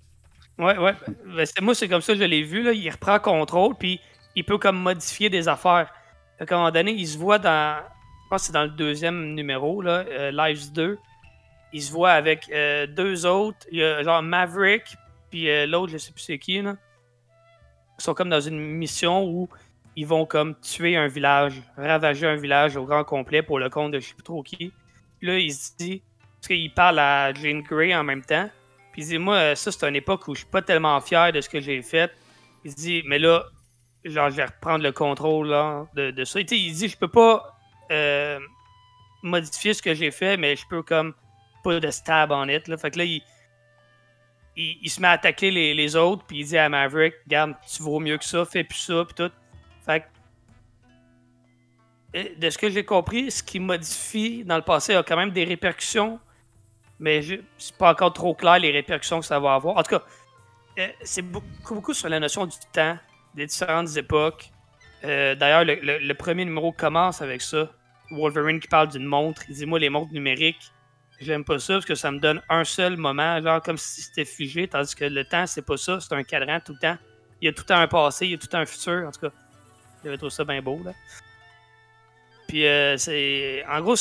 [0.60, 0.94] Ouais, ouais.
[1.24, 2.62] Ben, moi, c'est comme ça que je l'ai vu.
[2.62, 2.72] Là.
[2.72, 3.98] Il reprend contrôle, puis
[4.36, 5.92] il peut comme modifier des affaires.
[6.38, 7.82] Qu'à un moment donné, il se voit dans.
[8.24, 10.98] Je pense que c'est dans le deuxième numéro, là, euh, Lives 2.
[11.72, 13.66] Il se voit avec euh, deux autres.
[13.72, 14.96] Il y a genre Maverick,
[15.30, 16.60] puis euh, l'autre, je sais plus c'est qui.
[16.60, 16.76] Là.
[17.98, 19.48] Ils sont comme dans une mission où
[19.96, 23.92] ils vont comme tuer un village, ravager un village au grand complet pour le compte
[23.92, 24.72] de je sais plus trop qui.
[25.22, 26.02] Là, il se dit.
[26.36, 28.48] Parce qu'il parle à Jane Grey en même temps.
[28.92, 31.32] Puis il dit, moi, euh, ça, c'est une époque où je suis pas tellement fier
[31.32, 32.12] de ce que j'ai fait.
[32.64, 33.44] Il dit, mais là,
[34.04, 36.40] genre, je vais reprendre le contrôle là, de, de ça.
[36.40, 37.56] Il dit, je peux pas
[37.90, 38.38] euh,
[39.22, 41.14] modifier ce que j'ai fait, mais je peux comme
[41.62, 42.66] pas de stab en it.
[42.68, 42.76] Là.
[42.76, 43.22] Fait que là, il,
[44.56, 47.82] il, se met à attaquer les, les autres, puis il dit à Maverick, regarde, tu
[47.82, 49.32] vaux mieux que ça, fais plus ça, puis tout.
[49.86, 50.06] Fait que,
[52.18, 55.30] euh, de ce que j'ai compris, ce qui modifie dans le passé a quand même
[55.30, 56.18] des répercussions
[57.00, 57.22] mais
[57.56, 59.78] c'est pas encore trop clair les répercussions que ça va avoir.
[59.78, 60.04] En tout cas,
[60.78, 62.96] euh, c'est beaucoup, beaucoup sur la notion du temps,
[63.34, 64.50] des différentes époques.
[65.04, 67.70] Euh, D'ailleurs, le, premier numéro commence avec ça.
[68.10, 69.42] Wolverine qui parle d'une montre.
[69.48, 70.72] Il dit Moi, les montres numériques,
[71.20, 74.24] j'aime pas ça parce que ça me donne un seul moment, genre comme si c'était
[74.24, 76.98] figé, tandis que le temps, c'est pas ça, c'est un cadran tout le temps.
[77.40, 78.66] Il y a tout le temps un passé, il y a tout le temps un
[78.66, 79.06] futur.
[79.08, 79.32] En tout cas,
[80.04, 80.78] j'avais trouvé ça bien beau.
[80.84, 80.92] Là.
[82.46, 83.64] Puis, euh, c'est.
[83.66, 83.94] En gros,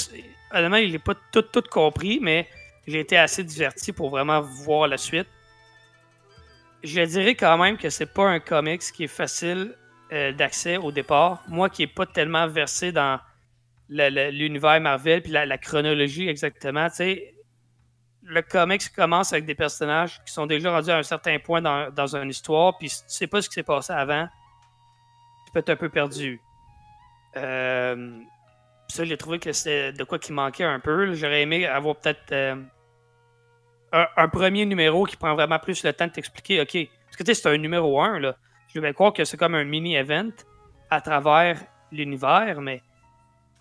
[0.52, 2.50] honnêtement, il n'est pas tout, tout compris, mais
[2.89, 5.27] j'ai été assez diverti pour vraiment voir la suite.
[6.83, 9.75] Je dirais quand même que c'est pas un comics qui est facile
[10.11, 11.43] euh, d'accès au départ.
[11.47, 13.19] Moi qui n'ai pas tellement versé dans
[13.89, 17.35] l'univers Marvel puis la, chronologie exactement, tu sais,
[18.23, 21.91] le comics commence avec des personnages qui sont déjà rendus à un certain point dans,
[21.91, 24.27] dans une histoire, puis si tu sais pas ce qui s'est passé avant,
[25.45, 26.39] tu peux être un peu perdu.
[27.37, 28.19] Euh,
[28.89, 31.13] ça, j'ai trouvé que c'était de quoi qui manquait un peu.
[31.13, 32.55] J'aurais aimé avoir peut-être euh,
[33.91, 36.77] un, un premier numéro qui prend vraiment plus le temps de t'expliquer, OK.
[37.05, 38.35] Parce que tu sais, c'est un numéro 1, là.
[38.73, 40.29] Je vais croire que c'est comme un mini-event
[40.89, 41.59] à travers
[41.91, 42.81] l'univers, mais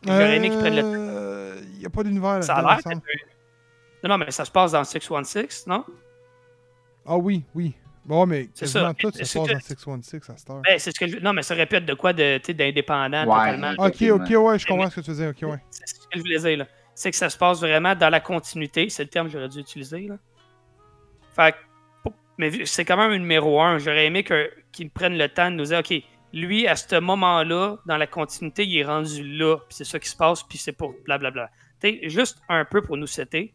[0.03, 1.65] j'aurais aimé qu'ils prennent le temps.
[1.73, 2.81] Il n'y a pas d'univers Ça a l'air
[4.05, 5.85] Non, non, mais ça se passe dans 616, non?
[7.07, 7.75] Ah oui, oui.
[8.05, 8.93] Bon, mais C'est ça.
[8.99, 9.65] tout se passe que- dans
[10.03, 10.63] 616 à cette heure.
[10.63, 11.19] Ben, c'est ce que je...
[11.19, 13.53] Non, mais ça aurait pu être de quoi de, tu sais, d'indépendant Ouais.
[13.57, 13.85] totalement.
[13.85, 15.29] Ok, ok, ouais, je comprends ce que tu veux dire.
[15.31, 15.59] Ok, ouais.
[15.71, 16.67] C'est ce que je voulais dire, là.
[16.99, 18.89] C'est que ça se passe vraiment dans la continuité.
[18.89, 20.17] C'est le terme que j'aurais dû utiliser, là.
[21.37, 23.79] Fait que, mais c'est quand même un numéro un.
[23.79, 24.25] J'aurais aimé
[24.73, 25.95] qu'ils prennent le temps de nous dire, OK,
[26.33, 30.09] lui, à ce moment-là, dans la continuité, il est rendu là, puis c'est ça qui
[30.09, 31.51] se passe, puis c'est pour blablabla.
[31.81, 33.55] Tu juste un peu pour nous setter.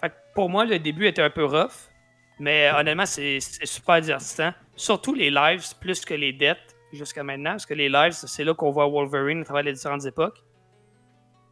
[0.00, 1.90] Fait que pour moi, le début était un peu rough,
[2.38, 4.54] mais honnêtement, c'est c'est super divertissant.
[4.76, 8.54] Surtout les lives, plus que les dettes jusqu'à maintenant, parce que les lives, c'est là
[8.54, 10.42] qu'on voit Wolverine à travers les différentes époques.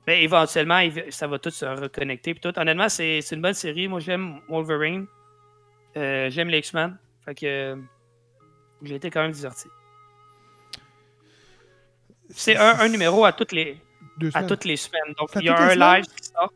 [0.07, 2.33] Mais éventuellement, il va- ça va tout se reconnecter.
[2.35, 2.57] Puis tout.
[2.59, 3.89] Honnêtement, c'est c'est une bonne série.
[3.89, 5.07] Moi, j'aime Wolverine.
[5.97, 6.97] Euh, j'aime les X-Men.
[7.25, 7.77] Fait que euh,
[8.83, 9.67] j'ai été quand même diverti.
[12.31, 13.81] C'est un, un numéro à toutes les,
[14.23, 14.47] à semaines.
[14.49, 15.15] toutes les semaines.
[15.19, 16.53] Donc, il y a un live qui sort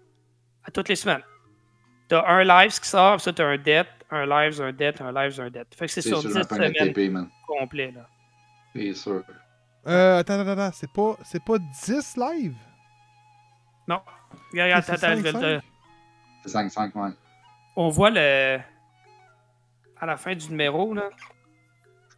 [0.64, 1.22] à toutes les semaines.
[2.08, 5.12] T'as un live qui sort, puis ça, t'as un debt, un live, un debt, un
[5.12, 5.66] live, un debt.
[5.76, 7.28] Fait que c'est sur sûr, 10 un peu un semaines TP, man.
[7.46, 8.08] complet, là.
[8.74, 9.22] C'est sûr.
[9.86, 10.72] Euh, attends, attends, attends.
[10.76, 12.54] C'est pas, c'est pas 10 live?
[13.90, 14.00] Non.
[14.52, 15.40] Regarde, attends, je vais 5-5?
[15.40, 15.60] te-
[16.46, 17.10] C'est 5-5, ouais.
[17.76, 18.58] On voit le.
[20.00, 21.10] À la fin du numéro, là.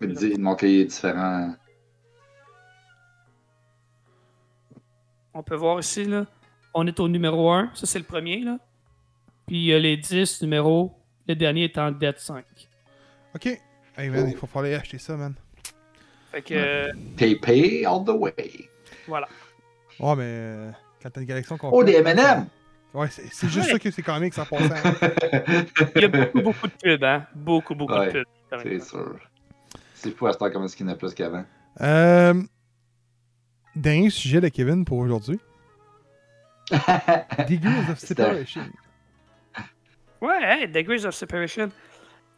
[0.00, 1.54] Je me dis, mon cahier est différent.
[5.34, 6.26] On peut voir ici, là.
[6.74, 7.70] On est au numéro 1.
[7.74, 8.58] Ça, c'est le premier, là.
[9.46, 10.94] Puis il y a les 10 numéros.
[11.26, 12.44] Le dernier est en dette 5.
[13.34, 13.46] Ok.
[13.96, 15.34] Hey man, il faut falloir acheter ça, man.
[16.30, 18.34] Fait que, euh, TP all the way.
[19.06, 19.28] voilà.
[20.00, 20.70] Oh, mais
[21.10, 21.80] collection complète.
[21.80, 22.46] Oh, des M&M!
[22.94, 23.72] Ouais, c'est juste Ouais.
[23.72, 24.74] ça que c'est comique en passant.
[25.96, 27.26] Il y a beaucoup, beaucoup de pubs, hein.
[27.34, 28.60] Beaucoup, beaucoup Ouais, de pubs.
[28.62, 29.16] C'est sûr.
[29.94, 31.44] C'est fou à ce temps comment est-ce qu'il y en a plus qu'avant.
[31.80, 32.34] euh,
[33.74, 35.40] dernier sujet de Kevin pour aujourd'hui.
[37.48, 38.62] Degrees of C'était- Separation.
[40.20, 41.70] Ouais, hey, Degrees of Separation.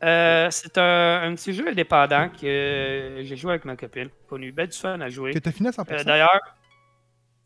[0.02, 4.08] Euh, c'est un, un petit jeu indépendant que euh, j'ai joué avec ma copine.
[4.30, 5.32] On a eu bien du fun à jouer.
[5.32, 5.92] Que t'as fini à 100%.
[5.92, 6.40] Euh, d'ailleurs,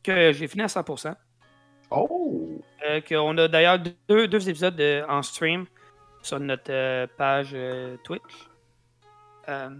[0.08, 1.14] que j'ai fini à 100%.
[1.90, 2.62] Oh!
[2.86, 3.78] Euh, qu'on a d'ailleurs
[4.08, 5.66] deux, deux épisodes de- en stream
[6.22, 8.48] sur notre euh, page euh, Twitch.
[9.48, 9.70] Euh,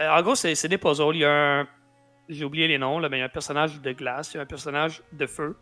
[0.00, 1.14] euh, en gros, c'est des puzzles.
[1.16, 1.68] Il y a un.
[2.28, 4.40] J'ai oublié les noms, là, mais il y a un personnage de glace, il y
[4.40, 5.56] a un personnage de feu.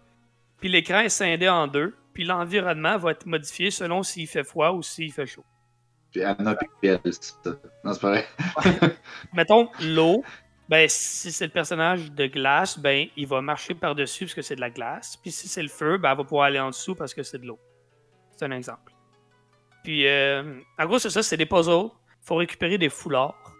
[0.60, 1.94] Puis l'écran est scindé en deux.
[2.12, 5.44] Puis l'environnement va être modifié selon s'il fait froid ou s'il fait chaud.
[6.10, 7.50] Puis Anna puis elle, c'est ça.
[7.84, 8.26] Non, c'est pas vrai.
[9.34, 10.24] Mettons l'eau,
[10.68, 14.56] ben si c'est le personnage de glace, ben il va marcher par-dessus parce que c'est
[14.56, 15.16] de la glace.
[15.16, 17.38] Puis si c'est le feu, ben elle va pouvoir aller en dessous parce que c'est
[17.38, 17.58] de l'eau.
[18.36, 18.92] C'est un exemple.
[19.84, 21.90] Puis euh, en gros, c'est ça, c'est des puzzles.
[22.22, 23.54] faut récupérer des foulards.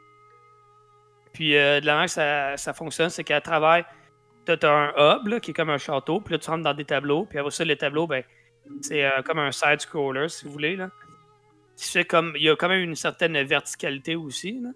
[1.32, 3.84] Puis euh, de la manière que ça, ça fonctionne, c'est qu'à travers,
[4.44, 6.74] tu as un hub là, qui est comme un château, puis là tu rentres dans
[6.74, 8.24] des tableaux, puis après ça, les tableaux, ben
[8.80, 10.76] c'est euh, comme un side-scroller, si vous voulez.
[10.76, 10.90] Là.
[11.76, 14.61] Qui fait comme, il y a quand même une certaine verticalité aussi.
[14.61, 14.70] Là.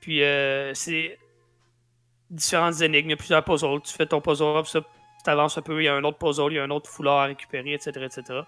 [0.00, 1.18] Puis euh, c'est
[2.30, 3.08] différentes énigmes.
[3.08, 3.80] Il y a plusieurs puzzles.
[3.84, 4.80] Tu fais ton puzzle, puis ça,
[5.24, 5.80] tu avances un peu.
[5.80, 7.90] Il y a un autre puzzle, il y a un autre foulard à récupérer, etc.
[8.04, 8.40] etc.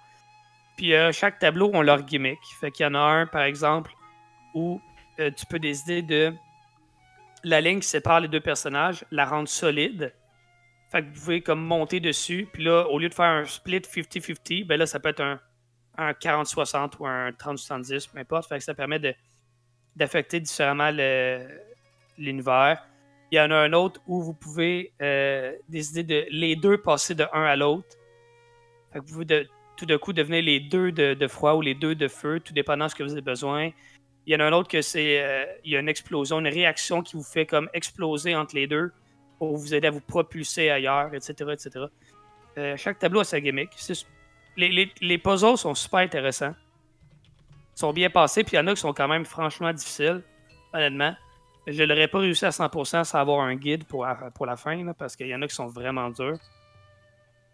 [0.77, 2.39] Puis euh, chaque tableau ont leur gimmick.
[2.61, 3.93] Fait qu'il y en a un, par exemple,
[4.55, 4.81] où
[5.19, 6.33] euh, tu peux décider de
[7.45, 10.15] la ligne qui sépare les deux personnages, la rendre solide.
[10.91, 12.49] Fait que vous pouvez comme monter dessus.
[12.53, 15.41] Puis là, au lieu de faire un split 50-50, ben là, ça peut être un,
[15.99, 18.49] un 40-60 ou un 30-70, peu importe.
[18.49, 19.01] Fait que ça permet
[19.97, 20.91] d'affecter différemment
[22.17, 22.85] l'univers.
[23.31, 27.15] Il y en a un autre où vous pouvez euh, décider de les deux passer
[27.15, 27.97] de un à l'autre.
[28.95, 31.95] Vous pouvez de- tout d'un coup devenir les deux de, de froid ou les deux
[31.95, 33.71] de feu, tout dépendant de ce que vous avez besoin.
[34.27, 36.49] Il y en a un autre que c'est euh, il y a une explosion, une
[36.49, 38.93] réaction qui vous fait comme exploser entre les deux
[39.39, 41.35] pour vous aider à vous propulser ailleurs, etc.
[41.53, 41.85] etc.
[42.57, 43.71] Euh, chaque tableau a sa gimmick.
[44.57, 46.55] Les, les- les puzzles sont super intéressants.
[47.77, 50.23] Ils sont bien passés, puis il y en a qui sont quand même franchement difficiles,
[50.73, 51.15] honnêtement.
[51.71, 54.91] Je l'aurais pas réussi à 100% sans avoir un guide pour la, pour la fin,
[54.95, 56.39] parce qu'il y en a qui sont vraiment durs.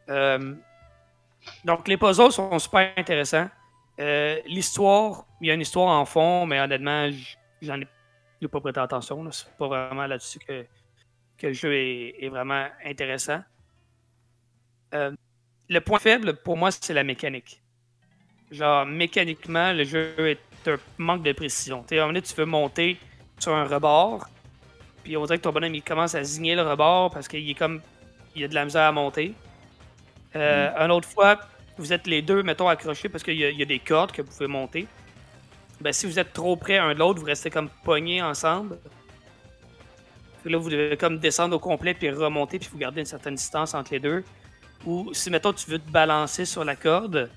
[0.08, 0.54] Euh,
[1.64, 3.48] donc, les puzzles sont super intéressants.
[3.98, 7.10] Euh, L'histoire, il y a une histoire en fond, mais honnêtement,
[7.60, 9.28] j'en ai, pas prêté attention.
[9.32, 10.64] C'est pas vraiment là-dessus que,
[11.36, 13.42] que le jeu est, vraiment intéressant.
[14.94, 15.10] Euh,
[15.68, 17.60] le point faible, pour moi, c'est la mécanique.
[18.52, 21.82] Genre, mécaniquement, le jeu est un manque de précision.
[21.82, 22.96] Tu sais, à un tu veux monter
[23.38, 24.28] sur un rebord,
[25.02, 27.54] puis on dirait que ton bonhomme, il commence à zigner le rebord parce qu'il est
[27.54, 27.82] comme.
[28.34, 29.34] Il y a de la misère à monter.
[30.36, 31.40] Euh, Une autre fois,
[31.78, 34.28] vous êtes les deux, mettons, accrochés parce qu'il y, y a des cordes que vous
[34.30, 34.88] pouvez monter.
[35.80, 38.78] ben, si vous êtes trop près un de l'autre, vous restez comme pognés ensemble.
[40.42, 43.34] Puis là, vous devez comme descendre au complet puis remonter puis vous gardez une certaine
[43.36, 44.24] distance entre les deux.
[44.84, 47.30] Ou si, mettons, tu veux te balancer sur la corde,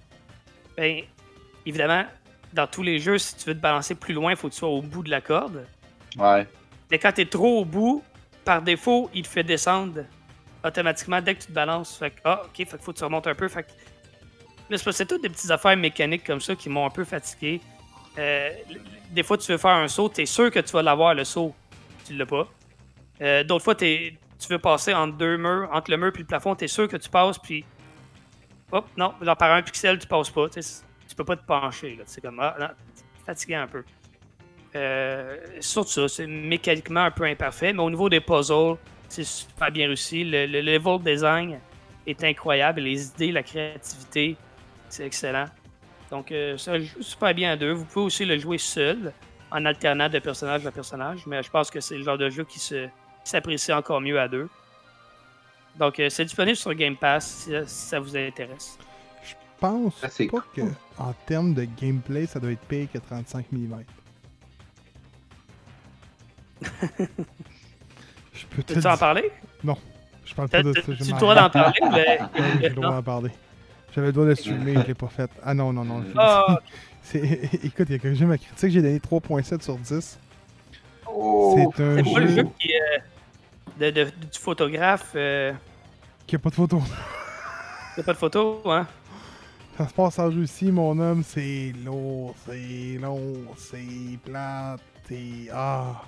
[0.77, 1.03] ben,
[1.65, 2.05] évidemment,
[2.53, 4.59] dans tous les jeux, si tu veux te balancer plus loin, il faut que tu
[4.59, 5.67] sois au bout de la corde.
[6.17, 6.47] Ouais.
[6.91, 8.03] Mais quand tu es trop au bout,
[8.45, 10.03] par défaut, il te fait descendre
[10.63, 11.97] automatiquement dès que tu te balances.
[11.97, 13.47] Fait que, ah, ok, fait qu'il faut que tu remontes un peu.
[13.47, 13.69] Fait que,
[14.69, 17.61] là, c'est toutes des petites affaires mécaniques comme ça qui m'ont un peu fatigué.
[18.17, 18.49] Euh,
[19.11, 21.23] des fois, tu veux faire un saut, tu es sûr que tu vas l'avoir, le
[21.23, 21.53] saut.
[22.05, 22.47] Tu l'as pas.
[23.21, 26.23] Euh, D'autres fois, t'es- tu veux passer entre deux murs, entre le mur et le
[26.25, 27.65] plafond, tu es sûr que tu passes, puis.
[28.71, 30.47] Hop, non, là, par un pixel, tu passes pas.
[30.49, 31.99] Tu peux pas te pencher.
[32.05, 33.83] C'est comme, ah, non, t'es fatigué un peu.
[34.75, 38.75] Euh, surtout ça, c'est mécaniquement un peu imparfait, mais au niveau des puzzles,
[39.09, 40.23] c'est super bien réussi.
[40.23, 41.59] Le, le level design
[42.05, 42.81] est incroyable.
[42.81, 44.35] Les idées, la créativité,
[44.89, 45.45] c'est excellent.
[46.11, 47.71] Donc, euh, ça joue super bien à deux.
[47.71, 49.11] Vous pouvez aussi le jouer seul,
[49.51, 52.43] en alternant de personnage à personnage, mais je pense que c'est le genre de jeu
[52.43, 52.87] qui se-
[53.23, 54.47] s'apprécie encore mieux à deux.
[55.77, 58.77] Donc, euh, c'est disponible sur Game Pass si, si ça vous intéresse.
[59.23, 60.41] Je pense Ah, pas cool.
[60.55, 60.61] que,
[60.97, 63.83] en termes de gameplay, ça doit être pire que 35 mm.
[68.33, 69.31] Je peux te Tu en parler?
[70.25, 70.81] Je parle pas de ça.
[70.81, 71.73] tu- dois d'en parler?
[71.91, 72.19] mais-
[72.61, 73.31] J'ai le droit d'en parler.
[73.95, 75.29] J'avais le droit de streamer, je l'ai pas fait.
[75.43, 76.03] Ah non, non, non.
[76.03, 76.59] je- Ah,
[77.01, 77.23] C'est...
[77.63, 80.19] Écoute, il y a quelqu'un ma critique, j'ai donné 3.7 sur 10.
[81.09, 81.55] Oh!
[81.75, 82.69] C'est un c'est pas le jeu jeu qui
[83.79, 85.11] de, de- du photographe.
[85.15, 85.53] Euh,
[86.25, 86.81] qui a pas de photo.
[87.97, 88.85] y a pas de photo, hein?
[89.77, 95.49] Ça se passe en Russie, mon homme, c'est lourd, c'est long, c'est plate, c'est...
[95.53, 96.01] Ah...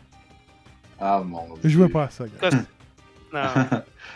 [0.99, 1.61] Ah mon dieu.
[1.63, 2.49] Je jouais pas à ça, gars.
[3.31, 3.41] Non.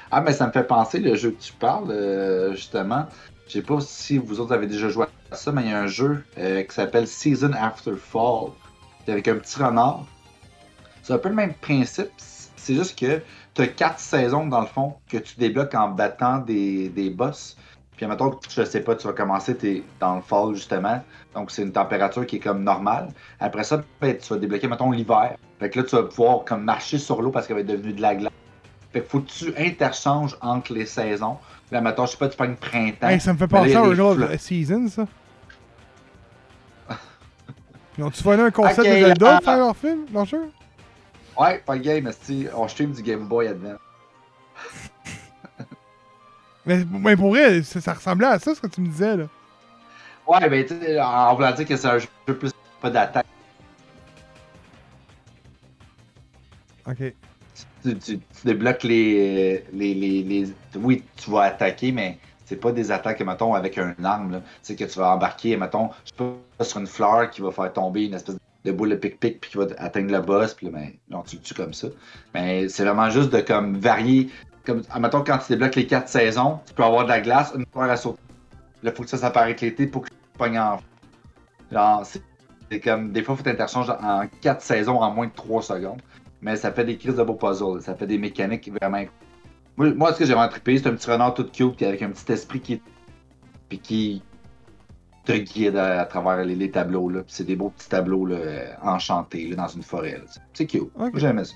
[0.09, 3.05] Ah, mais ça me fait penser, le jeu que tu parles, euh, justement.
[3.47, 5.81] Je sais pas si vous autres avez déjà joué à ça, mais il y a
[5.81, 8.51] un jeu euh, qui s'appelle Season After Fall.
[9.05, 10.05] C'est avec un petit renard.
[11.03, 12.09] C'est un peu le même principe.
[12.17, 13.21] C'est juste que
[13.53, 17.57] tu as quatre saisons, dans le fond, que tu débloques en battant des, des boss.
[17.95, 21.01] Puis, mettons, je sais pas, tu vas commencer, tu es dans le fall, justement.
[21.35, 23.09] Donc, c'est une température qui est comme normale.
[23.39, 25.35] Après ça, ben, tu vas débloquer, mettons, l'hiver.
[25.59, 27.93] Fait que là, tu vas pouvoir comme marcher sur l'eau parce qu'elle va être devenue
[27.93, 28.31] de la glace.
[28.91, 31.37] Fait que faut que tu interchanges entre les saisons.
[31.71, 33.07] Là, mettons, je sais pas, tu prends une printemps.
[33.07, 35.05] Hey, ça me fait penser à un genre de season, ça.
[37.97, 40.49] Ils ont-tu volé un concept de Zelda pour faire leur film, leur jeu?
[41.39, 43.79] Ouais, pas le game, mais on stream du Game Boy Advance.
[46.65, 49.25] Mais, mais pour vrai, ça, ça ressemblait à ça, ce que tu me disais, là.
[50.25, 52.51] Ouais, ben, tu sais, on va dire que c'est un jeu plus
[52.81, 53.25] pas d'attaque.
[56.87, 57.13] Ok.
[57.83, 62.71] Tu, tu- tu débloques les, les, les, les- Oui, tu vas attaquer, mais c'est pas
[62.71, 64.31] des attaques, mettons, avec un arme.
[64.33, 64.41] là.
[64.61, 67.71] C'est que tu vas embarquer, mettons, je sais pas, sur une fleur qui va faire
[67.73, 70.71] tomber une espèce de boule de pic-pic, puis qui va atteindre le boss, puis là,
[70.73, 71.87] ben, là, tu le tues comme ça.
[72.33, 74.29] Mais c'est vraiment juste de comme varier.
[74.65, 77.65] Comme, mettons, quand tu débloques les quatre saisons, tu peux avoir de la glace, une
[77.71, 78.21] fleur à sauter.
[78.81, 80.77] Là, faut que ça s'apparaisse l'été pour que tu pognes en.
[81.71, 83.11] Genre, c'est comme.
[83.11, 86.01] Des fois, faut t'interchanger en quatre saisons en moins de trois secondes.
[86.41, 87.81] Mais ça fait des crises de beaux puzzles.
[87.81, 89.03] Ça fait des mécaniques vraiment.
[89.77, 92.09] Moi, moi ce que j'ai vraiment trippé, c'est un petit renard tout cute avec un
[92.09, 92.81] petit esprit qui.
[93.69, 94.23] Puis qui
[95.25, 97.09] te guide à, à travers les, les tableaux.
[97.09, 97.21] Là.
[97.27, 98.37] C'est des beaux petits tableaux là,
[98.81, 100.21] enchantés là, dans une forêt.
[100.53, 100.81] C'est cute.
[100.81, 100.91] Ok.
[100.97, 101.55] Moi, J'aimais ça.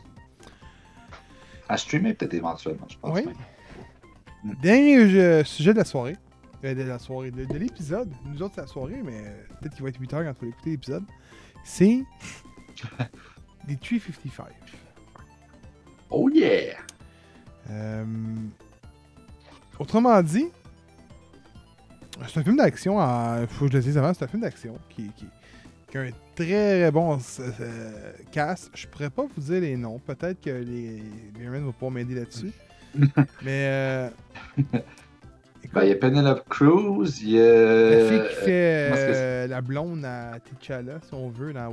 [1.69, 3.15] À streamer peut-être éventuellement, je pense.
[3.15, 3.25] Oui.
[4.43, 6.15] mais- Dernier sujet de la soirée.
[6.63, 8.11] Euh, de la soirée, de, de l'épisode.
[8.25, 9.21] Nous autres, c'est la soirée, mais
[9.59, 11.03] peut-être qu'il va être 8 heures quand tu vas écouter l'épisode.
[11.63, 12.03] C'est.
[13.67, 14.45] des 355.
[16.09, 16.77] Oh yeah!
[17.69, 18.05] Euh,
[19.79, 20.47] Autrement dit,
[22.27, 22.97] c'est un film d'action.
[22.97, 25.27] en- Faut que je le dise avant, c'est un film d'action qui, qui-
[25.89, 28.69] qui a un très bon euh, cast.
[28.75, 29.99] Je pourrais pas vous dire les noms.
[29.99, 31.01] Peut-être que les,
[31.39, 32.51] Ryan vont pas m'aider là-dessus.
[33.41, 33.67] Mais.
[33.67, 34.09] euh,
[35.73, 37.89] Ben, il y a Penelope Cruz, il y a.
[37.89, 41.69] la fille qui fait euh, la blonde à T'Challa, si on veut, dans,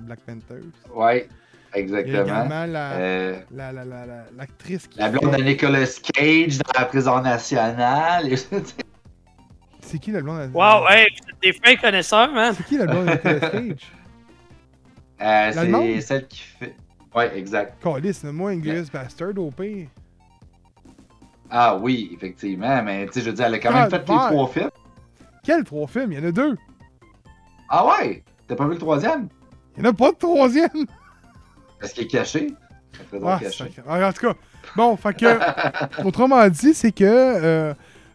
[0.00, 0.62] Black Panther.
[0.94, 1.28] Ouais,
[1.74, 2.22] Il y a exactement.
[2.24, 4.98] également la- Euh, la- la- la- la- l'actrice qui.
[4.98, 8.30] la blonde de Nicolas Cage dans la prison nationale.
[9.92, 12.52] C'est qui la blonde à- Wow, hey, vous êtes des fins connaisseurs, hein?
[12.56, 13.92] C'est qui la blonde Nicolas Cage?
[15.20, 16.74] Euh, c'est celle qui fait.
[17.14, 17.74] Ouais, exact.
[17.82, 19.88] Calice, moi, Inglourious Bastard au pire.
[21.50, 24.04] Ah oui, effectivement, mais tu sais, je veux dire, elle a quand même fait les
[24.04, 24.70] trois films.
[25.44, 26.12] Quel trois films?
[26.12, 26.56] Il y en a deux.
[27.68, 28.22] Ah ouais?
[28.48, 29.28] T'as pas vu le troisième?
[29.76, 30.86] Il n'y en a pas de troisième.
[31.82, 32.54] Est-ce qu'il est caché?
[33.22, 33.70] Ah, caché.
[33.86, 34.34] ah, en tout cas,
[34.74, 37.74] bon, fait que, autrement dit, c'est que euh,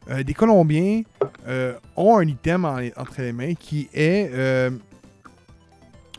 [0.10, 1.01] euh, des Colombiens
[1.47, 4.70] euh, ont un item en- entre les mains qui est euh,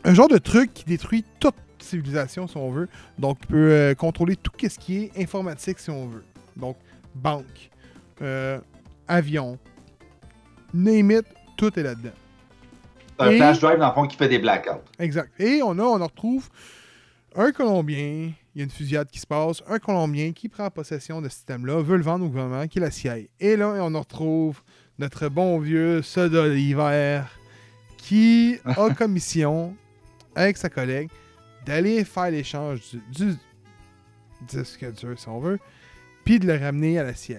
[0.03, 2.87] un genre de truc qui détruit toute civilisation, si on veut.
[3.17, 6.23] Donc, il peut contrôler tout ce qui est informatique, si on veut.
[6.55, 6.77] Donc,
[7.15, 7.69] banque,
[9.07, 9.57] avion,
[10.73, 11.25] name it,
[11.57, 12.11] tout est là-dedans.
[13.17, 14.81] Un Et- flash drive, dans le fond, qui fait des blackouts.
[14.99, 15.31] Exact.
[15.39, 16.47] Et on a, on en retrouve
[17.35, 21.21] un Colombien, il y a une fusillade qui se passe, un Colombien qui prend possession
[21.21, 23.19] de ce système-là, veut le vendre au gouvernement, qui est la CIA.
[23.39, 24.61] Et là, on en retrouve
[24.97, 27.39] notre bon vieux Soda l'hiver,
[27.95, 29.77] qui a comme mission,
[30.35, 31.09] avec sa collègue,
[31.65, 33.37] d'aller faire l'échange du, du
[34.41, 35.59] disque dur, si on veut,
[36.25, 37.37] puis de le ramener à la CIA.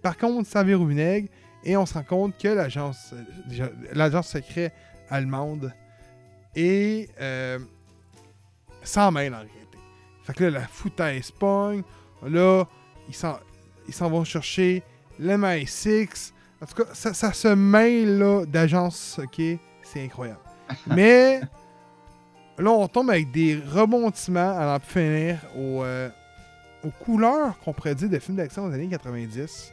[0.00, 1.26] Par contre, ça vire au vinaigre,
[1.64, 3.12] et on se rend compte que l'agence
[3.52, 4.72] euh, secrète
[5.10, 5.72] allemande
[6.54, 7.58] et euh,
[8.84, 9.61] s'en mêle en réalité.
[10.22, 11.82] Fait que là, la foutaise pogne.
[12.24, 12.64] Là,
[13.08, 13.38] ils s'en,
[13.88, 14.82] ils s'en vont chercher
[15.18, 16.32] le MI6.
[16.62, 19.42] En tout cas, ça, ça se mêle là, d'agences, ok?
[19.82, 20.38] C'est incroyable.
[20.86, 21.40] Mais
[22.58, 26.08] là, on tombe avec des rebondissements à l'en finir aux, euh,
[26.84, 29.72] aux couleurs qu'on pourrait dire de films d'action des années 90.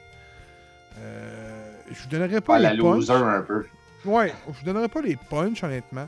[0.98, 3.08] Euh, je vous donnerai pas la les punchs.
[3.08, 3.66] loser un peu.
[4.06, 6.08] Ouais, je vous donnerai pas les punchs, honnêtement.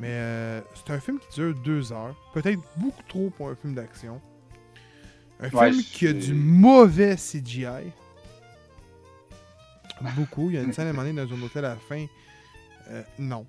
[0.00, 2.14] Mais euh, c'est un film qui dure deux heures.
[2.32, 4.20] Peut-être beaucoup trop pour un film d'action.
[5.40, 7.90] Un Ouais, film qui a du mauvais CGI.
[10.16, 10.50] Beaucoup.
[10.50, 12.06] Il y a une scène à un moment donné dans un hôtel à la fin.
[12.90, 13.44] Euh, non.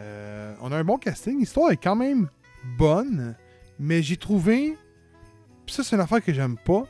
[0.00, 1.38] Euh, on a un bon casting.
[1.38, 2.28] L'histoire est quand même
[2.76, 3.36] bonne.
[3.78, 4.76] Mais j'ai trouvé.
[5.66, 6.84] Puis ça, c'est une affaire que j'aime pas.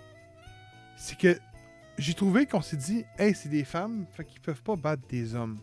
[0.96, 1.38] C'est que
[1.98, 5.34] j'ai trouvé qu'on s'est dit, hey, c'est des femmes, fait qu'ils peuvent pas battre des
[5.34, 5.58] hommes.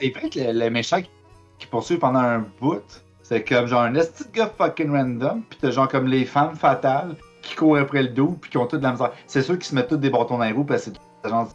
[0.00, 3.90] C'est vrai que le, le méchant qui- poursuit pendant un bout, c'est comme genre un
[3.90, 8.10] de gars fucking random, pis t'as genre comme les femmes fatales qui courent après le
[8.10, 9.12] dos, pis qui ont toutes de la misère.
[9.26, 10.90] C'est sûr qu'ils se mettent tous des bâtons dans les roues, parce que
[11.24, 11.48] c'est genre,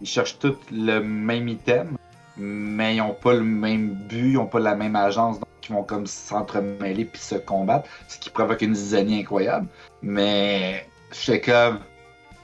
[0.00, 1.96] ils cherchent tous le même item,
[2.38, 5.72] mais ils ont pas le même but, ils ont pas la même agence, donc ils
[5.72, 9.68] vont comme s'entremêler puis se combattre, ce qui provoque une zizanie incroyable.
[10.00, 11.78] Mais je sais comme,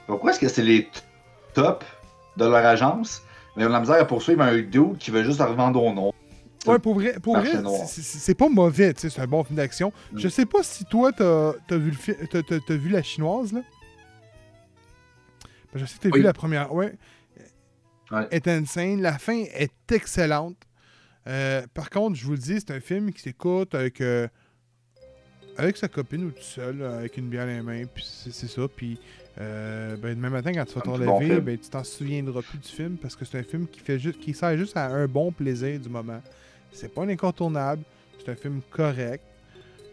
[0.05, 0.89] pourquoi est-ce que c'est les
[1.55, 1.85] tops
[2.37, 3.23] de leur agence?
[3.59, 5.93] Mais ils ont de la misère à poursuivre un dude qui veut juste revendre au
[5.93, 6.13] nom.
[6.65, 7.51] Ouais, pour vrai, pour vrai
[7.87, 9.91] c'est- pas mauvais, c'est un bon film d'action.
[10.13, 10.19] Mm.
[10.19, 13.59] Je sais pas si toi, t'as as vu, le vu la chinoise, là.
[15.75, 16.19] Je sais que t'as Oui.
[16.19, 16.93] vu la première, ouais.
[18.11, 18.27] Ouais.
[18.31, 19.01] Est insane.
[19.01, 20.55] La fin est excellente.
[21.27, 24.27] Euh, par contre, je vous le dis, c'est un film qui s'écoute avec, euh,
[25.57, 28.47] avec sa copine ou tout seul, avec une bière dans les mains, puis c'est c'est
[28.47, 28.61] ça.
[28.73, 28.97] Puis
[29.39, 32.57] euh, ben, demain matin, quand tu vas te bon relever, ben, tu t'en souviendras plus
[32.57, 35.07] du film parce que c'est un film qui, fait juste, qui sert juste à un
[35.07, 36.21] bon plaisir du moment.
[36.71, 37.83] C'est pas un incontournable,
[38.19, 39.23] c'est un film correct.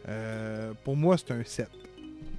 [0.09, 1.69] Euh, pour moi, c'est un 7.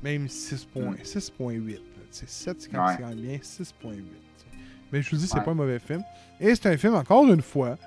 [0.04, 1.04] Même 6 points- Mm.
[1.04, 1.76] 6.8.
[1.76, 2.04] là.
[2.12, 2.98] C'est 7, c'est quand Ouais.
[3.00, 4.04] même bien, 6.8.
[4.38, 4.58] tu sais.
[4.92, 5.44] Mais je vous dis, c'est Ouais.
[5.44, 6.04] pas un mauvais film.
[6.40, 7.78] Et c'est un film, encore une fois,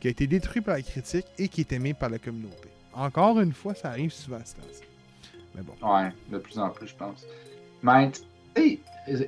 [0.00, 2.68] qui a été détruit par la critique et qui est aimé par la communauté.
[2.92, 4.82] Encore une fois, ça arrive souvent à ce temps-ci.
[5.54, 5.74] Mais bon.
[5.86, 7.24] Ouais, de plus en plus, je pense.
[7.82, 8.22] Sais,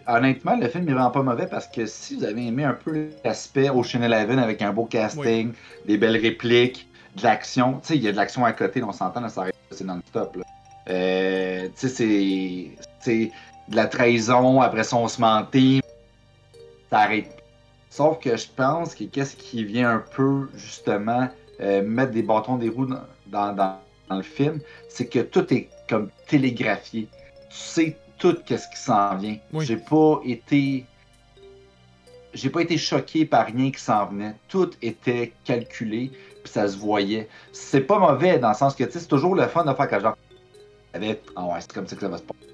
[0.07, 3.09] honnêtement, le film est vraiment pas mauvais parce que si vous avez aimé un peu
[3.25, 5.53] l'aspect Ocean Eleven avec un beau casting,
[5.87, 8.93] des belles répliques, de l'action, tu sais, il y a de l'action à côté, on
[8.93, 10.39] s'entend, ça c'est non-stop.
[10.89, 13.31] Euh, tu sais, c'est-
[13.69, 15.81] de la trahison, après ça, on se mentit,
[16.91, 17.37] ça arrête.
[17.91, 21.29] Sauf que je pense que qu'est-ce qui vient un peu, justement,
[21.61, 23.79] euh, mettre des bâtons des roues dans, dans, dans-
[24.09, 24.59] dans le film,
[24.89, 27.09] c'est que tout est comme télégraphié.
[27.51, 29.37] Tu sais tout qu'est-ce qui s'en vient.
[29.53, 29.67] Oui.
[29.67, 30.87] J'ai pas été
[32.33, 34.37] j'ai pas été choqué par rien qui s'en venait.
[34.49, 36.13] Tout était calculé,
[36.43, 37.29] puis ça se voyait.
[37.53, 39.89] C'est pas mauvais dans le sens que tu sais, c'est toujours le fun de faire
[39.89, 40.17] que genre
[40.95, 42.47] avec ah ouais, c'est comme ça que ça va se passer.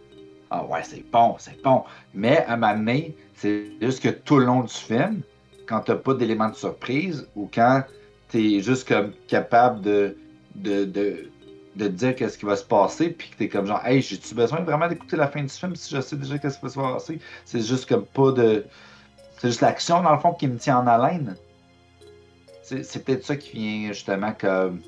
[0.51, 1.85] Ah ouais, c'est bon, c'est bon.
[2.15, 5.21] Mais à moment donné, c'est juste que tout le long du film,
[5.67, 7.85] quand t'as pas d'éléments de surprise ou quand
[8.29, 10.17] t'es juste comme capable de,
[10.55, 11.31] de, de,
[11.79, 14.35] de te dire qu'est-ce qui va se passer, puis que t'es comme genre, hey, j'ai-tu
[14.35, 16.79] besoin vraiment d'écouter la fin du film si je sais déjà qu'est-ce qui va se
[16.79, 17.21] passer?
[17.45, 18.67] C'est juste comme pas de.
[19.39, 21.37] C'est juste l'action, dans le fond, qui me tient en haleine.
[22.63, 24.83] C'est peut-être ça qui vient justement comme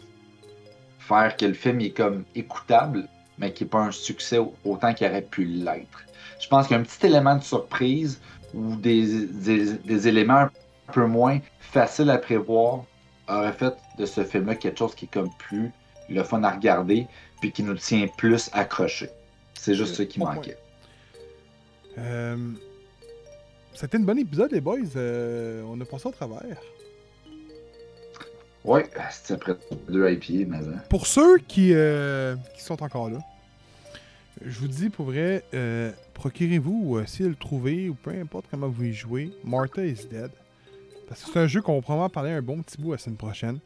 [0.99, 3.09] faire que le film est comme écoutable,
[3.39, 6.05] mais qui n'est pas un succès au- autant qu'il aurait pu l'être.
[6.41, 8.21] Je pense qu'un petit élément de surprise
[8.53, 10.51] ou des, des, des éléments un
[10.93, 12.85] peu moins faciles à prévoir
[13.29, 15.73] aurait fait de ce film-là quelque chose qui est comme plus
[16.11, 17.07] le fun à regarder,
[17.41, 19.11] puis qui nous tient plus accrochés.
[19.55, 20.35] C'est juste ça qui Bon point.
[20.37, 20.57] manquait.
[21.99, 22.37] Euh,
[23.74, 24.78] C'était une bonne épisode, les boys.
[24.97, 26.57] Euh, on a passé au travers.
[28.65, 29.55] Ouais, c'est après
[29.89, 30.82] deux IPA, mais hein.
[30.91, 33.19] Pour ceux qui, euh, qui sont encore là,
[34.45, 38.47] je vous dis pour vrai, euh, procurez-vous ou essayez de le trouver ou peu importe
[38.51, 39.31] comment vous y jouez.
[39.45, 40.31] Martha is Dead.
[41.09, 43.16] Parce que c'est un jeu qu'on va probablement parler un bon petit bout la semaine
[43.16, 43.59] prochaine.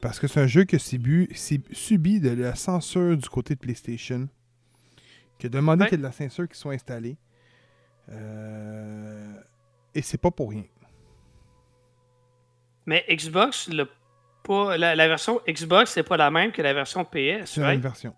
[0.00, 4.28] Parce que c'est un jeu qui a subi, de la censure du côté de PlayStation.
[5.38, 5.88] Qui a demandé Ouais.
[5.88, 7.16] qu'il y ait de la censure qui soit installée.
[8.10, 9.34] Euh,
[9.94, 10.64] Et c'est pas pour rien.
[12.86, 13.86] Mais Xbox, le
[14.42, 17.68] pas, la, la version Xbox, c'est pas la même que la version PS, C'est la
[17.68, 18.14] même version.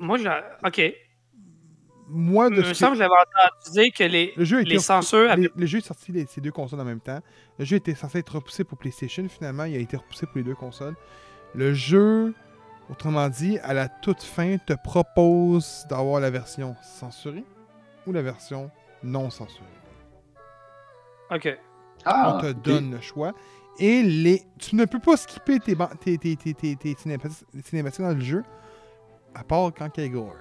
[0.00, 0.30] Moi, j'ai.
[0.64, 0.94] Ok.
[2.10, 4.78] Moi, Il de me ce semble que- j'avais entendu dire que les, le jeu les
[4.78, 5.50] censures avaient.
[5.54, 7.20] le jeu est sorti les- ces deux consoles en même temps.
[7.58, 9.26] Le jeu était censé être repoussé pour PlayStation.
[9.28, 10.94] Finalement, il a été repoussé pour les deux consoles.
[11.54, 12.34] Le jeu,
[12.90, 17.44] autrement dit, à la toute fin, te propose d'avoir la version censurée
[18.06, 18.70] ou la version
[19.02, 19.66] non censurée.
[21.30, 21.58] Ok.
[22.04, 23.32] Ah, On te donne le choix.
[23.78, 24.42] Et les...
[24.58, 28.14] tu ne peux pas skipper tes, ban- tes, tes, tes, tes- tes cinématiques cinématiques dans
[28.14, 28.42] le jeu,
[29.34, 30.34] à part quand il y a gore.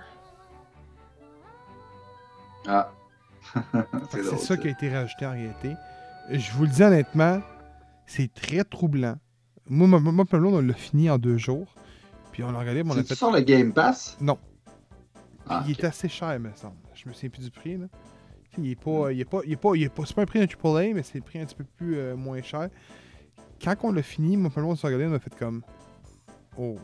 [2.68, 2.92] Ah.
[4.12, 5.74] C'est ça qui a été rajouté en réalité.
[6.30, 7.42] Je vous le dis honnêtement,
[8.06, 9.18] c'est très troublant.
[9.70, 11.74] Moi, moi, moi, on l'a fini en deux jours.
[12.32, 13.16] Puis on l'a regardé, mais on a fait.
[13.16, 14.18] sur le Game Pass?
[14.22, 14.38] Non.
[15.50, 16.76] Ah, il est assez cher, me semble.
[16.94, 17.78] Je me souviens plus du prix.
[17.78, 17.88] Là.
[18.54, 19.12] Sais, Il est pas.
[19.12, 19.40] Il est pas.
[19.46, 19.76] Il est pas.
[19.76, 20.04] Il est pas.
[20.06, 22.16] C'est pas un prix d'un AAA, mais c'est le prix un petit peu plus euh,
[22.16, 22.70] moins cher.
[23.64, 25.62] Quand on l'a fini, moi, on s'est regardé, on a fait comme.
[26.58, 26.78] Oh.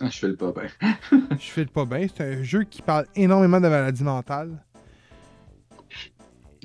[0.00, 0.68] Ah, Je fais le pas bien.
[1.38, 2.06] je fais le pas bien.
[2.14, 4.62] C'est un jeu qui parle énormément de maladies mentales.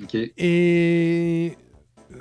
[0.02, 0.14] Ok.
[0.14, 1.56] Et.
[2.12, 2.16] euh,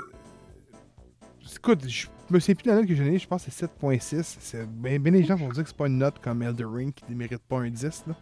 [1.55, 3.65] Écoute, je me souviens plus de la note que j'ai donnée, je pense que c'est
[3.65, 4.37] 7.6.
[4.39, 6.93] C'est bien, bien des gens vont dire que c'est pas une note comme Elder Ring
[6.93, 8.03] qui ne mérite pas un 10.
[8.07, 8.15] Là.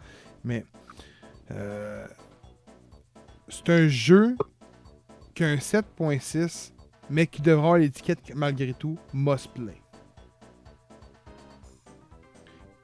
[0.44, 0.66] Mais.
[1.52, 2.06] euh,
[3.48, 4.36] c'est un jeu
[5.34, 6.72] qui a un 7.6,
[7.10, 9.76] mais qui devra avoir l'étiquette malgré tout must play.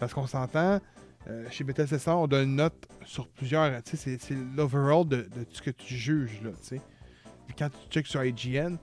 [0.05, 0.79] Parce qu'on s'entend,
[1.27, 2.75] euh, chez Bethesda, on donne une note
[3.05, 3.81] sur plusieurs.
[3.81, 6.81] Tu sais, c'est- l'overall de, de ce que tu juges, là, tu sais.
[7.47, 8.75] Puis quand tu checkes sur IGN,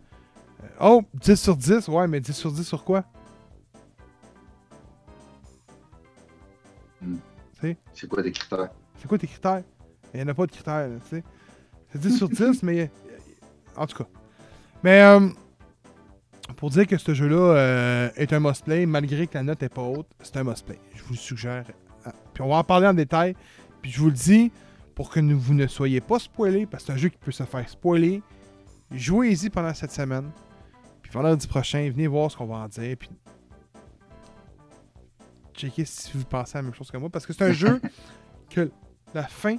[0.65, 3.05] euh, oh, 10 sur 10, ouais, mais 10 sur 10 sur quoi?
[7.95, 8.71] C'est quoi tes critères?
[8.99, 9.63] C'est quoi tes critères?
[10.13, 11.25] Il n'y en a pas de critères, tu sais.
[11.93, 12.81] C'est 10 sur 10, mais.
[12.81, 12.87] euh,
[13.77, 14.09] En tout cas.
[14.83, 15.03] Mais.
[15.03, 15.29] euh,
[16.63, 19.83] pour dire que ce jeu-là euh, est un must-play, malgré que la note n'est pas
[19.83, 20.79] haute, c'est un must-play.
[20.95, 21.65] Je vous le suggère.
[22.05, 23.35] Ah, Puis on va en parler en détail.
[23.81, 24.53] Puis je vous le dis,
[24.95, 27.43] pour que vous ne soyez pas spoilés, parce que c'est un jeu qui peut se
[27.43, 28.23] faire spoiler,
[28.93, 30.31] jouez-y pendant cette semaine.
[31.03, 32.97] Puis vendredi prochain, venez voir ce qu'on va en dire.
[32.97, 33.11] Puis
[35.55, 37.11] checkez si vous pensez à la même chose que moi.
[37.11, 37.81] Parce que c'est un jeu
[38.51, 38.71] que
[39.13, 39.57] la fin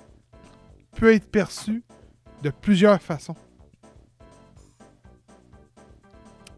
[0.96, 1.84] peut être perçue
[2.42, 3.36] de plusieurs façons.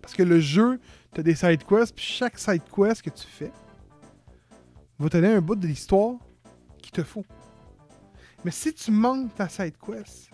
[0.05, 0.79] Parce que le jeu,
[1.15, 3.51] tu as des side quests, puis chaque side quest que tu fais
[4.99, 6.13] va te donner un bout de l'histoire
[6.79, 7.25] qu'il te faut.
[8.43, 10.29] Mais si tu manques ta side quest,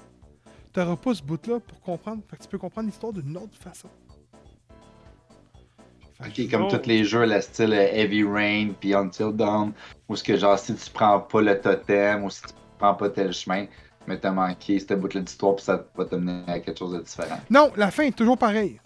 [0.74, 2.22] tu n'auras pas ce bout-là pour comprendre.
[2.30, 3.88] Fait que tu peux comprendre l'histoire d'une autre façon.
[6.20, 6.70] Ok, comme Oh.
[6.78, 9.72] tous les jeux, le style euh, Heavy Rain puis Until Dawn,
[10.10, 13.10] où ce que genre si tu prends pas le totem ou si tu prends pas
[13.10, 13.68] tel chemin,
[14.06, 17.00] mais t'as manqué cette bout-là d'histoire puis ça va te mener à quelque chose de
[17.00, 17.40] différent.
[17.50, 18.82] Non, la fin est toujours pareille.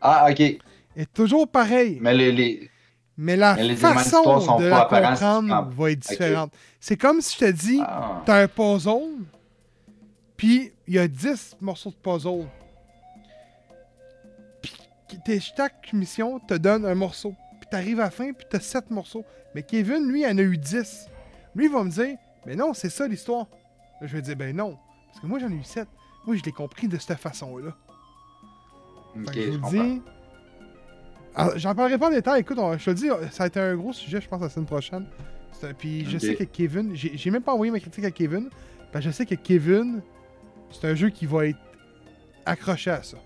[0.00, 0.40] Ah, ok.
[0.40, 1.98] Est toujours pareille.
[2.00, 2.32] Mais les.
[2.32, 2.70] les...
[3.20, 6.52] Mais la Mais façon sont de la comprendre va être différente.
[6.78, 8.22] C'est comme si je te dis, Ah.
[8.24, 9.24] t'as un puzzle,
[10.36, 12.46] puis il y a 10 morceaux de puzzle.
[15.08, 17.34] Puis t'es- chaque mission te donne un morceau.
[17.60, 19.24] Puis t'arrives à la fin, puis t'as 7 morceaux.
[19.54, 21.08] Mais Kevin, lui, en a eu 10.
[21.56, 22.16] Lui, il va me dire,
[22.46, 23.46] mais non, c'est ça l'histoire.
[24.00, 24.78] Je vais dire, ben non.
[25.08, 25.88] Parce que moi, j'en ai eu 7.
[26.26, 27.74] Moi, je l'ai compris de cette façon-là.
[29.14, 30.02] Je vous dis.
[31.34, 32.40] Alors, J'en parlerai pas en détail.
[32.40, 34.48] Écoute, on- je te le dis, ça a été un gros sujet, je pense, la
[34.48, 35.06] semaine prochaine.
[35.78, 36.94] Puis je sais que Kevin.
[36.94, 38.48] J'ai même pas envoyé ma critique à Kevin.
[38.92, 40.00] Parce que je sais que Kevin,
[40.70, 41.58] c'est un jeu qui va être
[42.46, 43.18] accroché à ça.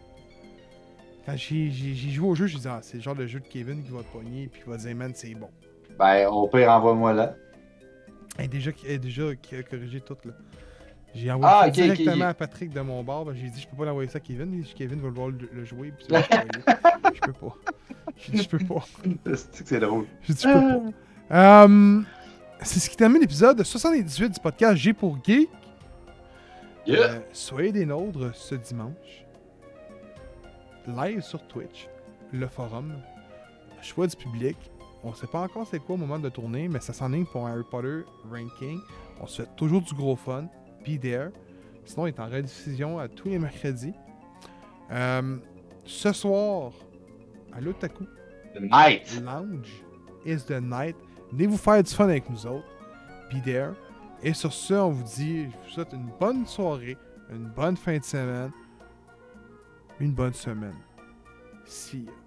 [1.24, 1.70] Quand j'ai
[2.10, 4.02] joué au jeu, je dit, ah, c'est le genre de jeu de Kevin qui va
[4.02, 5.48] te pogner puis qui va dire, man, c'est bon.
[5.98, 7.36] Ben, au pire, envoie-moi là.
[8.38, 10.32] Et déjà, est déjà qui a corrigé tout, là.
[11.14, 13.24] J'ai envoyé Ah, directement à Patrick de mon bar.
[13.24, 14.52] ben, J'ai dit, je peux pas l'envoyer ça à Kevin.
[14.54, 15.92] Il dit, Kevin va vouloir le, le jouer.
[15.96, 16.06] Puis.
[16.08, 17.54] Je peux pas.
[18.16, 18.84] J'ai dit, je peux pas.
[19.34, 20.06] C'est que c'est drôle.
[20.22, 20.90] J'ai dit, je peux
[21.30, 21.64] pas.
[21.64, 22.00] Euh,
[22.62, 25.48] c'est ce qui termine l'épisode 78 du podcast G pour Geek.
[26.86, 26.98] Yeah!
[27.02, 29.24] Euh, soyez des nôtres ce dimanche.
[30.86, 31.88] Live sur Twitch,
[32.32, 32.94] le forum,
[33.82, 34.56] choix du public.
[35.04, 37.52] On sait pas encore c'est quoi au moment de tourner, mais ça s'enligne pour un
[37.52, 38.80] Harry Potter ranking.
[39.20, 40.46] On se fait toujours du gros fun.
[40.84, 41.30] Be there.
[41.84, 43.94] Sinon, il est en rediffusion à tous les mercredis.
[44.90, 45.36] Euh,
[45.84, 46.72] ce soir,
[47.52, 48.04] à l'Otaku,
[48.54, 49.20] The Night!
[49.22, 49.82] Lounge
[50.24, 50.96] is the night.
[51.32, 52.66] Venez vous faire du fun avec nous autres.
[53.32, 53.72] Be there.
[54.22, 56.96] Et sur ce, on vous dit, je vous souhaite une bonne soirée,
[57.30, 58.52] une bonne fin de semaine,
[59.98, 60.76] une bonne semaine.
[61.64, 62.21] See ya.